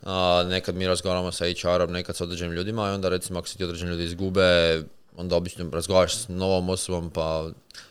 A, 0.02 0.44
nekad 0.48 0.74
mi 0.74 0.86
razgovaramo 0.86 1.32
sa 1.32 1.44
HR-om, 1.44 1.92
nekad 1.92 2.16
sa 2.16 2.24
određenim 2.24 2.52
ljudima 2.52 2.88
i 2.88 2.94
onda 2.94 3.08
recimo 3.08 3.38
ako 3.38 3.48
se 3.48 3.56
ti 3.56 3.64
određeni 3.64 3.90
ljudi 3.90 4.04
izgube, 4.04 4.82
onda 5.16 5.36
obično 5.36 5.70
razgovaraš 5.72 6.16
s 6.16 6.28
novom 6.28 6.68
osobom, 6.68 7.10
pa 7.10 7.50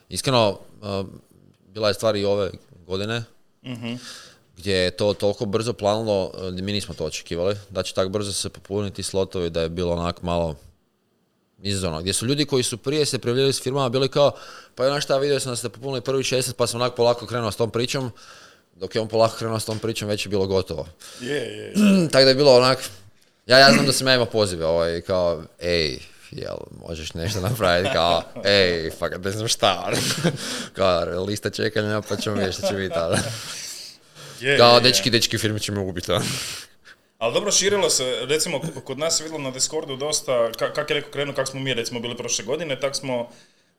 iskreno, 0.10 0.60
a, 0.82 1.04
bila 1.74 1.88
je 1.88 1.94
stvar 1.94 2.16
i 2.16 2.26
ove 2.26 2.52
godine. 2.86 3.24
gdje 4.58 4.76
je 4.76 4.92
to 4.92 5.14
toliko 5.14 5.46
brzo 5.46 5.74
planilo, 5.74 6.32
e, 6.58 6.62
mi 6.62 6.74
nismo 6.74 6.94
to 6.94 7.06
očekivali, 7.06 7.56
da 7.70 7.84
će 7.84 7.94
tako 7.94 8.10
brzo 8.10 8.34
se 8.34 8.50
popuniti 8.50 9.04
slotovi 9.04 9.50
da 9.50 9.62
je 9.62 9.70
bilo 9.70 9.94
onak 9.94 10.22
malo 10.22 10.56
izazovno. 11.62 12.02
Gdje 12.02 12.14
su 12.14 12.26
ljudi 12.26 12.46
koji 12.46 12.64
su 12.64 12.78
prije 12.78 13.06
se 13.06 13.20
prijavljali 13.20 13.54
s 13.54 13.62
firmama 13.62 13.90
bili 13.90 14.10
kao, 14.10 14.32
pa 14.76 14.86
ja 14.86 15.02
šta 15.02 15.18
vidio 15.18 15.40
sam 15.40 15.52
da 15.52 15.56
ste 15.56 15.70
popunili 15.70 16.02
prvi 16.02 16.24
šest, 16.24 16.56
pa 16.56 16.68
sam 16.68 16.82
onak 16.82 16.96
polako 16.96 17.26
krenuo 17.26 17.52
s 17.52 17.56
tom 17.56 17.72
pričom, 17.72 18.12
dok 18.76 18.96
je 18.96 19.02
on 19.02 19.08
polako 19.08 19.38
krenuo 19.38 19.60
s 19.60 19.66
tom 19.66 19.80
pričom, 19.80 20.10
već 20.10 20.26
je 20.26 20.30
bilo 20.30 20.48
gotovo. 20.48 20.88
Je, 21.22 21.36
je, 21.36 21.74
Tako 22.12 22.24
da 22.24 22.30
je 22.30 22.36
bilo 22.36 22.56
onak, 22.56 22.90
ja, 23.48 23.58
ja 23.58 23.72
znam 23.74 23.86
da 23.86 23.94
sam 23.94 24.08
ja 24.08 24.14
imao 24.14 24.26
pozive, 24.26 24.66
ovaj, 24.66 25.02
kao, 25.02 25.44
ej, 25.60 26.00
jel, 26.36 26.58
možeš 26.88 27.14
nešto 27.14 27.42
napraviti, 27.42 27.90
kao, 27.94 28.24
ej, 28.46 28.92
fakat 29.00 29.24
ne 29.24 29.32
znam 29.32 29.48
šta, 29.48 29.92
kao, 30.74 31.24
lista 31.24 31.50
čekanja, 31.50 32.02
pa 32.10 32.16
ćemo 32.16 32.36
vidjeti 32.36 32.58
što 32.58 32.68
će 32.68 32.74
biti, 32.74 32.96
ono. 33.00 33.18
je, 34.40 34.58
kao, 34.58 34.72
je, 34.72 34.76
je. 34.76 34.82
dečki, 34.82 35.10
dečki, 35.10 35.38
firme 35.38 35.60
će 35.60 35.72
me 35.72 35.80
ubiti, 35.80 36.12
ono. 36.12 36.26
Ali 37.18 37.34
dobro, 37.34 37.52
širilo 37.52 37.90
se, 37.90 38.18
recimo, 38.22 38.62
kod 38.84 39.00
nas 39.00 39.18
se 39.18 39.24
vidjelo 39.24 39.44
na 39.44 39.52
Discordu 39.52 39.96
dosta, 39.96 40.32
ka- 40.32 40.74
kak 40.74 40.90
je 40.90 40.96
neko 40.96 41.12
krenuo, 41.12 41.36
kak 41.36 41.48
smo 41.48 41.60
mi 41.60 41.74
recimo 41.74 42.00
bili 42.00 42.18
prošle 42.18 42.46
godine, 42.46 42.80
tak 42.80 42.96
smo, 42.96 43.30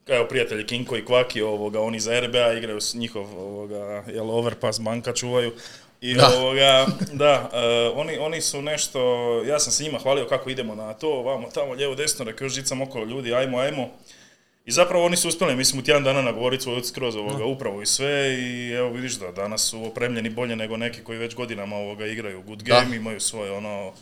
evo 0.06 0.26
prijatelji 0.28 0.66
Kinko 0.66 0.96
i 0.96 1.04
Kvaki, 1.04 1.42
ovoga, 1.42 1.80
oni 1.80 2.00
za 2.00 2.20
RBA 2.20 2.52
igraju 2.52 2.80
s 2.80 2.94
njihov, 2.94 3.38
ovoga, 3.38 4.04
jel, 4.08 4.30
Overpass 4.30 4.80
banka 4.80 5.12
čuvaju. 5.12 5.52
I 6.00 6.14
Da. 6.14 6.30
ovoga, 6.38 6.86
da, 7.12 7.50
eh, 7.52 7.92
oni, 7.94 8.18
oni 8.18 8.40
su 8.40 8.62
nešto, 8.62 9.00
ja 9.48 9.58
sam 9.58 9.72
se 9.72 9.84
njima 9.84 9.98
hvalio 9.98 10.26
kako 10.26 10.50
idemo 10.50 10.74
na 10.74 10.94
to, 10.94 11.22
vamo, 11.22 11.48
tamo, 11.54 11.72
lijevo, 11.72 11.94
desno, 11.94 12.24
rekao 12.24 12.48
žicam 12.48 12.82
okolo 12.82 13.04
ljudi, 13.04 13.34
ajmo, 13.34 13.58
ajmo. 13.58 13.88
I 14.64 14.72
zapravo 14.72 15.04
oni 15.04 15.16
su 15.16 15.28
uspjeli, 15.28 15.56
mislim, 15.56 15.80
u 15.80 15.84
tjedan 15.84 16.04
dana 16.04 16.22
nagovoriti 16.22 16.62
svoju 16.62 16.84
skroz 16.84 17.16
ovoga 17.16 17.44
upravo 17.44 17.82
i 17.82 17.86
sve 17.86 18.34
i 18.38 18.70
evo 18.72 18.90
vidiš 18.90 19.12
da 19.14 19.32
danas 19.32 19.62
su 19.70 19.84
opremljeni 19.84 20.30
bolje 20.30 20.56
nego 20.56 20.76
neki 20.76 21.04
koji 21.04 21.18
već 21.18 21.34
godinama 21.34 21.76
ovoga 21.76 22.06
igraju 22.06 22.42
good 22.42 22.62
Da. 22.62 22.80
game, 22.80 22.96
imaju 22.96 23.20
svoj 23.20 23.50
ono 23.50 23.92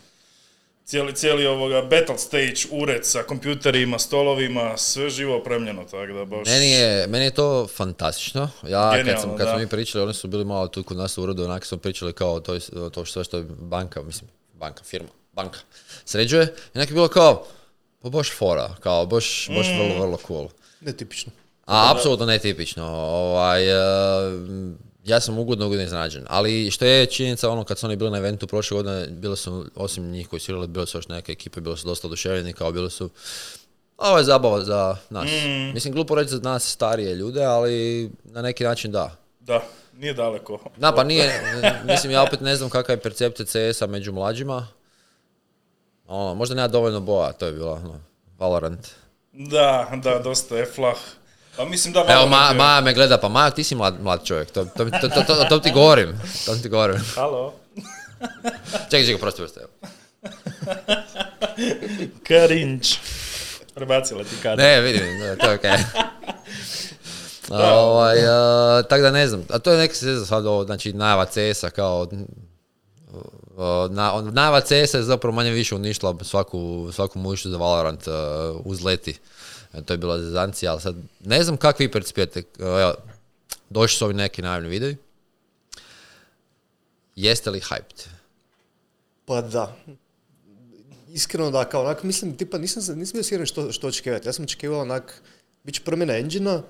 cijeli, 0.85 1.15
cijeli 1.15 1.47
ovoga 1.47 1.83
battle 1.83 2.19
stage, 2.19 2.55
ured 2.73 3.01
sa 3.03 3.23
kompjuterima, 3.23 3.99
stolovima, 3.99 4.77
sve 4.77 5.11
živo 5.11 5.37
opremljeno, 5.37 5.85
tako 5.85 6.13
da 6.13 6.25
baš... 6.27 6.47
Meni 6.49 6.71
je, 6.71 7.07
meni 7.07 7.25
je 7.25 7.31
to 7.31 7.67
fantastično. 7.69 8.51
Ja, 8.63 8.93
kad, 8.97 9.21
sam, 9.21 9.31
kad 9.31 9.47
da. 9.47 9.53
smo 9.53 9.59
mi 9.59 9.69
pričali, 9.69 10.05
oni 10.05 10.15
su 10.15 10.29
bili 10.29 10.45
malo 10.45 10.69
tu 10.69 10.83
kod 10.83 10.97
nas 10.97 11.19
u 11.19 11.23
uredu, 11.23 11.45
onak 11.45 11.65
smo 11.67 11.79
pričali 11.79 12.13
kao 12.13 12.41
to, 12.41 12.55
je- 12.55 12.61
to 12.93 13.05
što, 13.05 13.25
što 13.25 13.37
je 13.37 13.45
banka, 13.49 14.03
mislim, 14.03 14.31
banka, 14.55 14.85
firma, 14.85 15.09
banka, 15.33 15.59
sređuje. 16.05 16.43
I 16.75 16.79
je 16.81 16.87
bilo 16.87 17.09
kao, 17.09 17.47
pa 18.03 18.09
baš 18.09 18.33
fora, 18.33 18.75
kao 18.81 19.07
baš, 19.07 19.49
baš 19.57 19.67
Mm. 19.67 19.79
vrlo, 19.79 20.01
vrlo 20.01 20.19
cool. 20.27 20.49
Netipično. 20.81 21.33
A, 21.67 21.93
apsolutno 21.93 22.27
netipično. 22.27 22.85
Ovaj, 22.95 23.69
e, 23.69 23.75
ja 25.05 25.21
sam 25.21 25.39
ugodno 25.39 25.67
ugodno 25.67 25.85
iznenađen. 25.85 26.25
Ali 26.29 26.71
što 26.71 26.85
je 26.85 27.07
činjenica, 27.07 27.51
ono 27.51 27.65
kad 27.65 27.79
su 27.79 27.87
oni 27.87 27.97
bili 27.97 28.11
na 28.11 28.19
eventu 28.19 28.47
prošle 28.47 28.75
godine, 28.75 29.07
bile 29.07 29.37
su, 29.37 29.67
osim 29.75 30.11
njih 30.11 30.29
koji 30.29 30.41
su 30.41 30.51
igrali, 30.51 30.69
bile 30.69 30.87
su 30.87 30.99
još 30.99 31.09
neke 31.09 31.33
ekipe, 31.33 31.61
bile 31.61 31.77
su 31.77 31.87
dosta 31.87 32.07
oduševljeni, 32.07 32.53
kao 32.53 32.73
bile 32.73 32.91
su 32.91 33.11
ovo 33.99 34.19
je 34.19 34.25
zabava 34.25 34.65
za 34.65 34.97
nas. 35.11 35.29
Mislim, 35.75 35.95
glupo 35.95 36.15
reći 36.15 36.31
za 36.31 36.41
nas 36.41 36.73
starije 36.73 37.15
ljude, 37.15 37.45
ali 37.45 38.11
na 38.25 38.43
neki 38.43 38.65
način 38.65 38.93
da. 38.93 39.17
Da, 39.41 39.63
nije 39.97 40.15
daleko. 40.15 40.61
Da, 40.77 40.93
pa 40.93 41.05
nije, 41.05 41.43
mislim, 41.85 42.13
ja 42.13 42.23
opet 42.23 42.41
ne 42.41 42.57
znam 42.57 42.71
kakva 42.71 42.93
je 42.93 43.01
percepcija 43.01 43.47
CS-a 43.47 43.87
među 43.87 44.13
mlađima. 44.13 44.69
Ono, 46.07 46.35
možda 46.35 46.55
nema 46.55 46.69
dovoljno 46.69 47.01
boja, 47.01 47.33
to 47.33 47.47
je 47.47 47.53
bilo 47.53 47.73
ono, 47.73 48.01
Valorant. 48.39 48.89
Da, 49.33 49.91
da, 50.03 50.19
dosta 50.19 50.57
je 50.57 50.67
flah. 50.67 50.97
Pa 51.57 51.65
mislim 51.65 51.95
da... 51.95 52.07
Evo, 52.09 52.27
Ma, 52.27 52.53
Maja 52.53 52.81
me 52.81 52.95
gleda, 52.95 53.19
pa 53.19 53.29
Maja, 53.29 53.51
ti 53.51 53.65
si 53.65 53.75
mlad, 53.75 53.95
mlad 54.03 54.25
čovjek, 54.25 54.51
to, 54.51 54.65
to, 54.65 54.85
to, 54.85 55.09
to, 55.09 55.25
to, 55.27 55.45
to 55.49 55.59
ti 55.59 55.71
govorim, 55.73 56.21
to 56.47 56.57
ti 56.57 56.69
govorim. 56.69 57.01
Halo? 57.15 57.55
Čekaj, 58.91 59.05
čekaj, 59.05 59.19
prosti, 59.21 59.41
prosti, 59.41 59.61
evo. 59.61 59.71
Karinč. 62.29 62.97
Prebacila 63.75 64.25
ti 64.25 64.37
kada. 64.43 64.63
Ne, 64.63 64.81
vidim, 64.81 65.03
to 65.41 65.51
je 65.51 65.55
okej. 65.55 65.71
Ovaj, 67.51 68.27
a, 68.29 68.83
tako 68.89 69.03
da 69.03 69.11
ne 69.11 69.29
znam, 69.29 69.45
a 69.51 69.59
to 69.59 69.73
je 69.73 69.79
neka 69.79 69.95
se 69.95 70.27
sad 70.27 70.47
ovo, 70.47 70.65
znači 70.65 70.93
najava 70.93 71.25
CS-a 71.25 71.71
kao, 71.71 72.09
na, 73.91 74.23
najava 74.33 74.61
CS-a 74.61 74.97
je 74.97 75.03
zapravo 75.03 75.35
manje 75.35 75.51
više 75.51 75.75
uništila 75.75 76.17
svaku, 76.23 76.89
svaku 76.93 77.19
mogućnost 77.19 77.53
za 77.53 77.59
Valorant 77.59 78.09
a, 78.09 78.53
uzleti. 78.65 79.19
E, 79.75 79.83
to 79.83 79.93
je 79.93 79.99
bila 79.99 80.19
zezancija, 80.19 80.73
ali 80.73 80.81
sad 80.81 80.97
ne 81.21 81.43
znam 81.45 81.57
kakvi 81.57 81.87
vi 81.87 81.93
percipirate, 81.93 82.43
evo, 82.59 82.95
došli 83.71 83.99
su 83.99 84.05
ovi 84.05 84.15
neki 84.15 84.43
najavni 84.43 84.69
videi. 84.69 84.97
Jeste 87.17 87.51
li 87.51 87.61
hyped? 87.61 88.07
Pa 89.25 89.41
da. 89.41 89.77
Iskreno 91.09 91.51
da, 91.51 91.65
kao 91.65 91.83
onak, 91.83 92.03
mislim, 92.03 92.37
tipa, 92.37 92.59
nisam, 92.59 92.99
nisam 92.99 93.13
bio 93.13 93.23
siguran 93.23 93.47
što, 93.47 93.73
što 93.73 93.89
očekivati. 93.89 94.29
Ja 94.29 94.33
sam 94.33 94.45
očekivao 94.45 94.81
onak, 94.81 95.23
bit 95.65 95.75
će 95.75 95.83
promjena 95.83 96.17
engine 96.17 96.61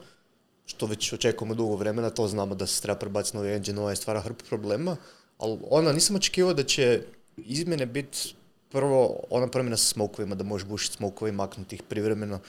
što 0.66 0.87
već 0.87 1.12
očekujemo 1.12 1.54
dugo 1.54 1.76
vremena, 1.76 2.11
to 2.11 2.28
znamo 2.28 2.54
da 2.54 2.66
se 2.66 2.82
treba 2.82 2.99
prebaciti 2.99 3.37
novi 3.37 3.52
engine, 3.52 3.80
ovaj 3.80 3.96
stvara 3.96 4.20
hrpu 4.20 4.44
problema, 4.49 4.96
ali 5.38 5.58
ona, 5.70 5.92
nisam 5.92 6.16
očekivao 6.16 6.54
da 6.54 6.64
će 6.64 7.02
izmjene 7.37 7.87
biti 7.87 8.34
prvo 8.70 9.20
ona 9.30 9.46
promjena 9.46 9.76
sa 9.76 9.84
smokovima, 9.84 10.34
da 10.34 10.44
možeš 10.44 10.68
bušiti 10.68 10.96
smokove 10.96 11.28
i 11.28 11.34
maknuti 11.34 11.76
ih 11.76 11.82
privremeno. 11.82 12.40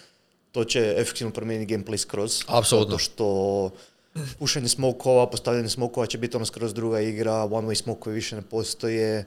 To 0.55 0.63
će 0.63 0.93
efektivno 0.97 1.33
promijeniti 1.33 1.75
gameplay 1.75 1.97
skroz. 1.97 2.43
Apsolutno. 2.47 2.91
Zato 2.91 2.97
što 2.97 3.25
pušenje 4.39 4.67
smokova, 4.67 5.29
postavljanje 5.29 5.69
smokova 5.69 6.07
će 6.07 6.17
biti 6.17 6.37
ono 6.37 6.45
skroz 6.45 6.73
druga 6.73 7.01
igra, 7.01 7.43
one 7.43 7.67
way 7.67 7.75
smokovi 7.75 8.15
više 8.15 8.35
ne 8.35 8.41
postoje. 8.41 9.25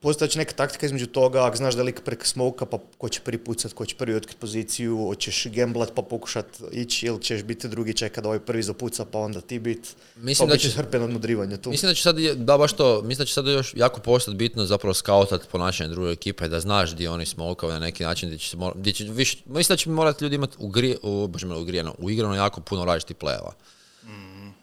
Postojeće 0.00 0.38
neka 0.38 0.52
taktika 0.52 0.86
između 0.86 1.06
toga, 1.06 1.46
ako 1.46 1.56
znaš 1.56 1.74
da 1.74 1.80
je 1.80 1.84
lik 1.84 2.00
preko 2.00 2.26
smoka, 2.26 2.66
pa 2.66 2.78
ko 2.98 3.08
će 3.08 3.20
prvi 3.20 3.38
pucat, 3.38 3.72
ko 3.72 3.86
će 3.86 3.96
prvi 3.96 4.14
otkriti 4.16 4.40
poziciju, 4.40 4.96
hoćeš 4.98 5.46
gamblat 5.46 5.90
pa 5.94 6.02
pokušat 6.02 6.46
ići 6.72 7.06
ili 7.06 7.22
ćeš 7.22 7.42
biti 7.42 7.68
drugi 7.68 7.94
čeka 7.94 8.20
da 8.20 8.28
ovaj 8.28 8.40
prvi 8.40 8.62
zapuca 8.62 9.04
pa 9.04 9.18
onda 9.18 9.40
ti 9.40 9.58
bit. 9.58 9.96
Mislim 10.16 10.48
pa 10.48 10.54
da 10.54 10.58
će 10.58 10.68
će- 10.68 10.76
hrpe 10.76 10.98
nadmudrivanje 10.98 11.56
tu. 11.56 11.70
Mislim 11.70 11.90
da 11.90 11.94
će 11.94 12.02
sad, 12.02 12.16
da 12.18 12.58
baš 12.58 12.72
to, 12.72 13.02
mislim 13.02 13.18
da 13.18 13.26
će 13.26 13.34
sad 13.34 13.46
još 13.46 13.72
jako 13.76 14.00
postati 14.00 14.36
bitno 14.36 14.66
zapravo 14.66 14.94
skautat 14.94 15.48
ponašanje 15.48 15.90
druge 15.90 16.12
ekipe, 16.12 16.48
da 16.48 16.60
znaš 16.60 16.94
gdje 16.94 17.10
oni 17.10 17.26
smokaju 17.26 17.72
na 17.72 17.78
neki 17.78 18.02
način, 18.02 18.28
gdje 18.28 18.38
će, 18.38 18.48
se 18.48 18.56
mora- 18.56 18.74
gdje 18.76 18.92
će 18.92 19.04
više, 19.04 19.38
mislim 19.46 19.74
da 19.74 19.78
će 19.78 19.90
morati 19.90 20.24
ljudi 20.24 20.34
imati 20.36 20.56
ugrije, 20.58 20.96
u, 21.02 21.28
bože 21.28 21.46
me, 21.46 21.56
ugrijeno, 21.56 21.94
uigrano 21.98 22.34
jako 22.34 22.60
puno 22.60 22.84
različitih 22.84 23.16
plejeva. 23.16 23.52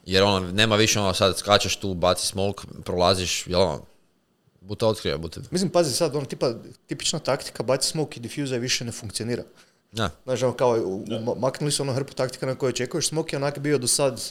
Jer 0.06 0.24
ono, 0.24 0.52
nema 0.52 0.76
više 0.76 1.00
ono 1.00 1.14
sad 1.14 1.38
skačeš 1.38 1.76
tu, 1.76 1.94
baci 1.94 2.28
smok, 2.28 2.66
prolaziš, 2.84 3.48
jel 3.48 3.62
ono, 3.62 3.86
buta 4.68 4.88
otkrije, 4.88 5.18
buta, 5.18 5.42
Mislim, 5.52 5.70
pazi 5.70 5.94
sad, 5.94 6.16
ono 6.16 6.26
tipa, 6.26 6.54
tipična 6.88 7.20
taktika, 7.20 7.64
baci 7.64 7.90
smoke 7.90 8.18
i 8.18 8.22
diffuser 8.22 8.60
više 8.60 8.86
ne 8.86 8.92
funkcionira. 8.92 9.44
ne. 9.92 10.10
Znaš, 10.24 10.44
ono 10.44 10.54
kao, 10.54 10.72
u- 10.72 10.96
u- 10.96 11.36
maknuli 11.38 11.72
su 11.72 11.84
ono 11.84 11.94
hrpu 11.94 12.14
taktika 12.14 12.46
na 12.46 12.56
koju 12.56 12.70
očekuješ. 12.70 13.08
Smok 13.08 13.34
je 13.34 13.38
onak 13.38 13.60
bio 13.60 13.78
do 13.78 13.88
sad 13.88 14.22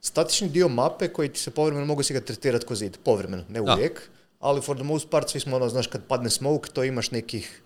statični 0.00 0.48
dio 0.48 0.68
mape 0.68 1.08
koji 1.08 1.28
ti 1.28 1.40
se 1.40 1.50
povremeno 1.50 1.86
mogu 1.86 2.02
si 2.02 2.14
ga 2.14 2.20
tretirati 2.20 2.66
ko 2.66 2.74
zid. 2.74 2.96
Povremeno, 2.98 3.44
ne 3.48 3.60
Da. 3.60 3.74
uvijek. 3.74 4.02
Ali 4.40 4.60
for 4.62 4.76
the 4.76 4.84
most 4.84 5.10
part 5.10 5.28
svi 5.30 5.40
smo 5.40 5.56
ono, 5.56 5.68
znaš, 5.68 5.86
kad 5.86 6.02
padne 6.04 6.30
smoke, 6.30 6.70
to 6.70 6.84
imaš 6.84 7.10
nekih 7.10 7.62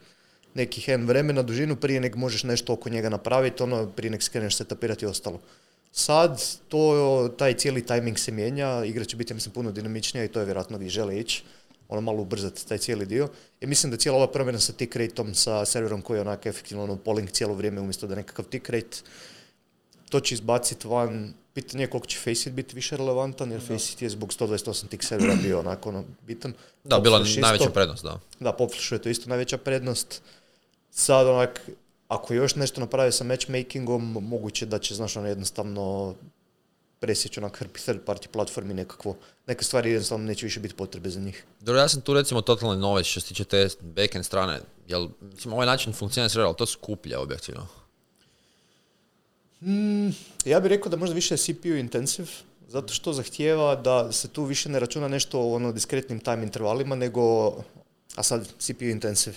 nekih 0.55 0.89
N 0.89 1.07
vremena, 1.07 1.43
dužinu 1.43 1.77
prije 1.77 2.01
nek 2.01 2.15
možeš 2.17 2.43
nešto 2.43 2.73
oko 2.73 2.89
njega 2.89 3.09
napraviti, 3.09 3.63
ono, 3.63 3.87
prije 3.87 4.11
nek 4.11 4.23
skreneš 4.23 4.57
setapirati 4.57 5.05
i 5.05 5.09
ostalo. 5.09 5.41
Sad, 5.93 6.41
to, 6.69 6.81
taj 7.39 7.55
cijeli 7.55 7.87
timing 7.87 8.19
se 8.19 8.33
mijenja, 8.33 8.85
igra 8.85 9.05
će 9.05 9.17
biti, 9.17 9.33
ja 9.33 9.35
mislim, 9.35 9.53
puno 9.53 9.71
dinamičnija 9.71 10.25
i 10.25 10.29
to 10.29 10.39
je 10.41 10.45
vjerojatno 10.45 10.79
gdje 10.79 10.91
žele 10.91 11.19
ići. 11.19 11.45
Ono 11.93 12.01
malo 12.01 12.23
ubrzati 12.23 12.67
taj 12.69 12.79
cijeli 12.79 13.07
dio. 13.07 13.29
I 13.61 13.67
mislim 13.67 13.91
da 13.91 13.97
cijela 13.97 14.19
ova 14.19 14.27
promjena 14.33 14.59
sa 14.59 14.73
tick 14.73 14.97
rateom, 14.97 15.35
sa 15.35 15.65
serverom 15.65 16.03
koji 16.03 16.19
je 16.19 16.21
onak 16.21 16.47
efektivno 16.47 16.85
ono, 16.85 16.97
polling 16.97 17.31
cijelo 17.31 17.55
vrijeme 17.55 17.81
umjesto 17.81 18.07
da 18.07 18.13
je 18.13 18.17
nekakav 18.17 18.45
tick 18.45 18.71
rate, 18.71 18.97
to 20.09 20.21
će 20.21 20.35
izbaciti 20.35 20.89
van. 20.89 21.35
Pitanje 21.55 21.85
je 21.85 21.91
koliko 21.91 22.07
će 22.07 22.19
Faceit 22.19 22.55
biti 22.55 22.75
više 22.75 22.97
relevantan, 22.97 23.51
jer 23.51 23.61
Faceit 23.61 24.03
je 24.03 24.09
zbog 24.09 24.31
128 24.33 24.89
tick 24.89 25.05
servera 25.05 25.35
bio 25.43 25.59
onako 25.59 25.89
ono, 25.89 26.05
bitan. 26.27 26.55
Da, 26.85 27.01
bila 27.01 27.19
Popflash 27.19 27.31
isto. 27.31 27.41
najveća 27.41 27.71
prednost, 27.71 28.05
da. 28.05 28.21
Da, 28.41 28.53
Popflashu 28.53 28.95
je 28.95 29.03
to 29.03 29.09
isto 29.09 29.29
najveća 29.29 29.59
prednost. 29.59 30.23
Sad 30.91 31.27
onak, 31.27 31.69
ako 32.09 32.35
još 32.35 32.55
nešto 32.55 32.81
napravi 32.81 33.13
sa 33.13 33.25
matchmakingom, 33.25 34.13
moguće 34.13 34.67
da 34.67 34.79
će, 34.79 34.95
znaš, 34.95 35.17
ono 35.17 35.29
jednostavno 35.29 36.15
presjeći 37.03 37.41
onak 37.41 37.59
hrpi 37.59 37.81
third 37.81 38.01
party 38.07 38.29
platformi 38.29 38.75
nekakvo. 38.75 39.17
Neke 39.47 39.65
stvari 39.65 39.91
jednostavno 39.91 40.27
neće 40.27 40.47
više 40.47 40.61
biti 40.61 40.75
potrebe 40.75 41.11
za 41.11 41.21
njih. 41.21 41.45
Dobro, 41.61 41.81
ja 41.81 41.89
sam 41.89 42.01
tu 42.01 42.15
recimo 42.15 42.41
totalno 42.41 42.75
novac 42.75 43.07
što 43.07 43.21
se 43.21 43.27
tiče 43.27 43.45
te 43.45 43.69
backend 43.81 44.25
strane, 44.25 44.61
jel, 44.89 45.09
mislim, 45.21 45.55
ovaj 45.55 45.67
način 45.67 45.93
funkcionira 45.93 46.29
servera, 46.29 46.49
ali 46.49 46.57
to 46.57 46.67
skuplja 46.67 47.21
objektivno. 47.21 47.67
Ja 50.45 50.61
bih 50.61 50.69
rekao 50.69 50.91
da 50.91 50.97
možda 50.97 51.15
više 51.15 51.35
je 51.35 51.39
CPU 51.39 51.77
intensive, 51.77 52.29
zato 52.69 52.95
što 52.95 53.13
zahtijeva 53.13 53.75
da 53.77 54.13
se 54.13 54.29
tu 54.29 54.45
više 54.45 54.69
ne 54.69 54.81
računa 54.81 55.09
nešto 55.09 55.41
o 55.41 55.55
ono 55.55 55.73
diskretnim 55.73 56.21
time 56.21 56.43
intervalima, 56.43 56.95
nego, 56.95 57.55
a 58.17 58.23
sad 58.23 58.49
CPU 58.59 58.85
intensive. 58.85 59.37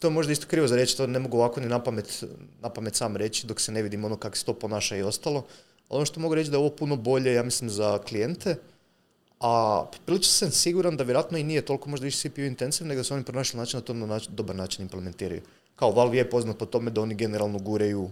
to 0.00 0.06
je 0.06 0.10
možda 0.10 0.32
isto 0.32 0.46
krivo 0.46 0.68
za 0.68 0.76
reći, 0.76 0.96
to 0.96 1.06
ne 1.06 1.18
mogu 1.18 1.38
ovako 1.38 1.60
ni 1.60 1.66
na 1.66 1.82
pamet, 1.82 2.24
na 2.60 2.68
pamet 2.68 2.94
sam 2.94 3.16
reći 3.16 3.46
dok 3.46 3.60
se 3.60 3.72
ne 3.72 3.82
vidim 3.82 4.04
ono 4.04 4.16
kako 4.16 4.36
se 4.36 4.44
to 4.44 4.54
ponaša 4.54 4.96
i 4.96 5.02
ostalo. 5.02 5.46
Ono 5.88 6.06
što 6.06 6.20
mogu 6.20 6.34
reći 6.34 6.50
da 6.50 6.56
je 6.56 6.60
ovo 6.60 6.70
puno 6.70 6.96
bolje, 6.96 7.34
ja 7.34 7.42
mislim, 7.42 7.70
za 7.70 7.98
klijente, 7.98 8.56
a 9.40 9.84
prilično 10.06 10.32
sam 10.32 10.50
siguran 10.50 10.96
da 10.96 11.04
vjerojatno 11.04 11.38
i 11.38 11.44
nije 11.44 11.64
toliko 11.64 11.90
možda 11.90 12.04
više 12.04 12.28
CPU 12.28 12.40
intensive, 12.40 12.88
nego 12.88 12.98
da 12.98 13.04
su 13.04 13.14
oni 13.14 13.24
pronašli 13.24 13.58
način 13.58 13.80
da 13.80 13.86
to 13.86 13.94
na 13.94 14.20
dobar 14.28 14.56
način 14.56 14.82
implementiraju. 14.82 15.42
Kao 15.76 15.90
Valve 15.90 16.18
je 16.18 16.30
poznat 16.30 16.58
po 16.58 16.66
tome 16.66 16.90
da 16.90 17.00
oni 17.00 17.14
generalno 17.14 17.58
gureju 17.58 18.10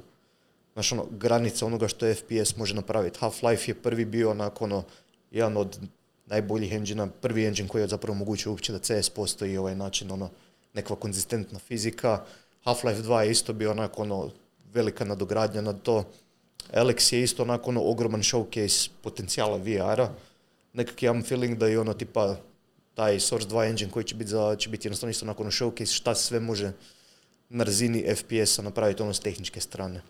znaš, 0.73 0.93
ono, 0.93 1.07
granica 1.11 1.67
onoga 1.67 1.89
što 1.89 2.15
FPS 2.15 2.57
može 2.57 2.75
napraviti. 2.75 3.19
Half-Life 3.21 3.69
je 3.69 3.75
prvi 3.75 4.05
bio 4.05 4.31
onako 4.31 4.65
ono, 4.65 4.85
jedan 5.31 5.57
od 5.57 5.79
najboljih 6.27 6.73
engina, 6.73 7.07
prvi 7.07 7.47
engine 7.47 7.69
koji 7.69 7.83
je 7.83 7.89
zapravo 7.89 8.13
omogućio 8.13 8.53
uopće 8.53 8.73
da 8.73 8.79
CS 8.79 9.11
postoji 9.11 9.57
ovaj 9.57 9.75
način, 9.75 10.11
ono, 10.11 10.31
nekakva 10.75 10.97
konzistentna 10.97 11.59
fizika. 11.59 12.25
Half-Life 12.65 13.03
2 13.03 13.19
je 13.19 13.31
isto 13.31 13.53
bio 13.53 13.71
onako 13.71 14.03
ono, 14.03 14.31
velika 14.73 15.05
nadogradnja 15.05 15.61
na 15.61 15.73
to. 15.73 16.05
Alex 16.73 17.13
je 17.13 17.23
isto 17.23 17.43
onako 17.43 17.71
ono, 17.71 17.83
ogroman 17.85 18.23
showcase 18.23 18.91
potencijala 19.03 19.57
VR-a. 19.57 20.15
Nekak 20.73 21.03
imam 21.03 21.23
feeling 21.23 21.59
da 21.59 21.67
je 21.67 21.81
ono 21.81 21.95
tipa 21.95 22.37
taj 22.95 23.21
Source 23.21 23.49
2 23.49 23.71
engine 23.71 23.91
koji 23.91 24.05
će 24.05 24.15
biti, 24.15 24.31
za, 24.31 24.57
će 24.59 24.69
biti 24.69 24.87
jednostavno 24.87 25.11
isto 25.11 25.25
onako 25.25 25.43
ono 25.43 25.51
showcase 25.51 25.95
šta 25.95 26.15
sve 26.15 26.41
može 26.41 26.73
na 27.49 27.65
razini 27.65 28.15
FPS-a 28.17 28.63
napraviti 28.63 29.03
ono 29.03 29.15
s 29.15 29.21
tehničke 29.21 29.61
strane. 29.61 30.03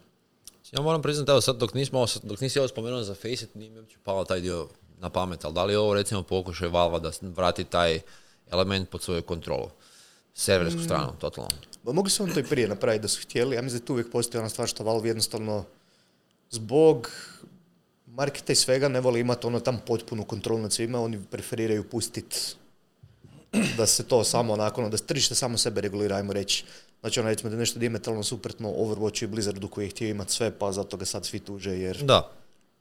Ja 0.72 0.80
moram 0.80 1.02
priznati, 1.02 1.30
evo 1.30 1.40
sad 1.40 1.56
dok, 1.56 1.74
nismo, 1.74 2.06
dok 2.22 2.40
nisi 2.40 2.58
ovo 2.58 2.68
spomenuo 2.68 3.02
za 3.02 3.14
Faceit, 3.14 3.54
nije 3.54 3.70
mi 3.70 3.78
uopće 3.78 3.96
palo 4.04 4.24
taj 4.24 4.40
dio 4.40 4.68
na 4.98 5.10
pamet, 5.10 5.44
ali 5.44 5.54
da 5.54 5.64
li 5.64 5.72
je 5.72 5.78
ovo 5.78 5.94
recimo 5.94 6.22
pokušaj 6.22 6.68
Valva 6.68 6.98
da 6.98 7.10
vrati 7.20 7.64
taj 7.64 8.00
element 8.50 8.90
pod 8.90 9.02
svoju 9.02 9.22
kontrolu? 9.22 9.70
Serversku 10.34 10.82
stranu, 10.82 11.12
totalno. 11.18 11.50
Ma 11.84 11.92
mogli 11.92 12.10
su 12.10 12.22
oni 12.22 12.34
to 12.34 12.40
i 12.40 12.44
prije 12.44 12.68
napraviti 12.68 13.02
da 13.02 13.08
su 13.08 13.20
htjeli. 13.22 13.56
Ja 13.56 13.62
mislim 13.62 13.80
da 13.80 13.86
tu 13.86 13.92
uvijek 13.92 14.12
postoji 14.12 14.40
ona 14.40 14.48
stvar 14.48 14.68
što 14.68 14.84
Valve 14.84 15.08
jednostavno 15.08 15.64
zbog 16.52 17.10
marketa 18.06 18.52
i 18.52 18.56
svega 18.56 18.88
ne 18.88 19.00
voli 19.00 19.20
imati 19.20 19.46
ono 19.46 19.60
tam 19.60 19.80
potpunu 19.86 20.24
kontrolu 20.24 20.60
nad 20.60 20.72
svima, 20.72 21.00
oni 21.00 21.22
preferiraju 21.30 21.88
pustiti 21.88 22.36
da 23.76 23.86
se 23.86 24.04
to 24.04 24.24
samo 24.24 24.52
onako, 24.52 24.80
ono, 24.80 24.90
da 24.90 24.96
tržište 24.96 25.34
samo 25.34 25.58
sebe 25.58 25.80
regulira, 25.80 26.16
ajmo 26.16 26.32
reći. 26.32 26.64
Znači 27.00 27.20
ono 27.20 27.28
recimo 27.28 27.50
da 27.50 27.56
je 27.56 27.60
nešto 27.60 27.78
diametralno 27.78 28.22
suprotno 28.22 28.68
Overwatchu 28.68 29.24
i 29.24 29.26
Blizzardu 29.26 29.68
koji 29.68 29.84
je 29.84 29.90
htio 29.90 30.08
imati 30.08 30.32
sve, 30.32 30.50
pa 30.58 30.72
zato 30.72 30.96
ga 30.96 31.04
sad 31.04 31.26
svi 31.26 31.38
tuže 31.38 31.78
jer 31.78 31.96
Da. 32.04 32.30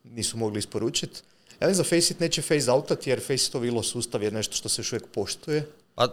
nisu 0.04 0.38
mogli 0.38 0.60
isporučiti. 0.60 1.22
Ja 1.60 1.68
mislim 1.68 1.84
da 1.84 1.90
Faceit 1.90 2.20
neće 2.20 2.42
phase 2.42 2.72
outat 2.72 3.08
jer 3.08 3.20
Faceitov 3.20 3.66
ilo 3.66 3.84
sustav 3.84 4.24
je 4.24 4.32
nešto 4.32 4.56
što 4.56 4.70
se 4.70 4.80
još 4.80 4.94
uvijek 4.94 5.08
poštuje. 5.14 5.68
Pa, 5.96 6.08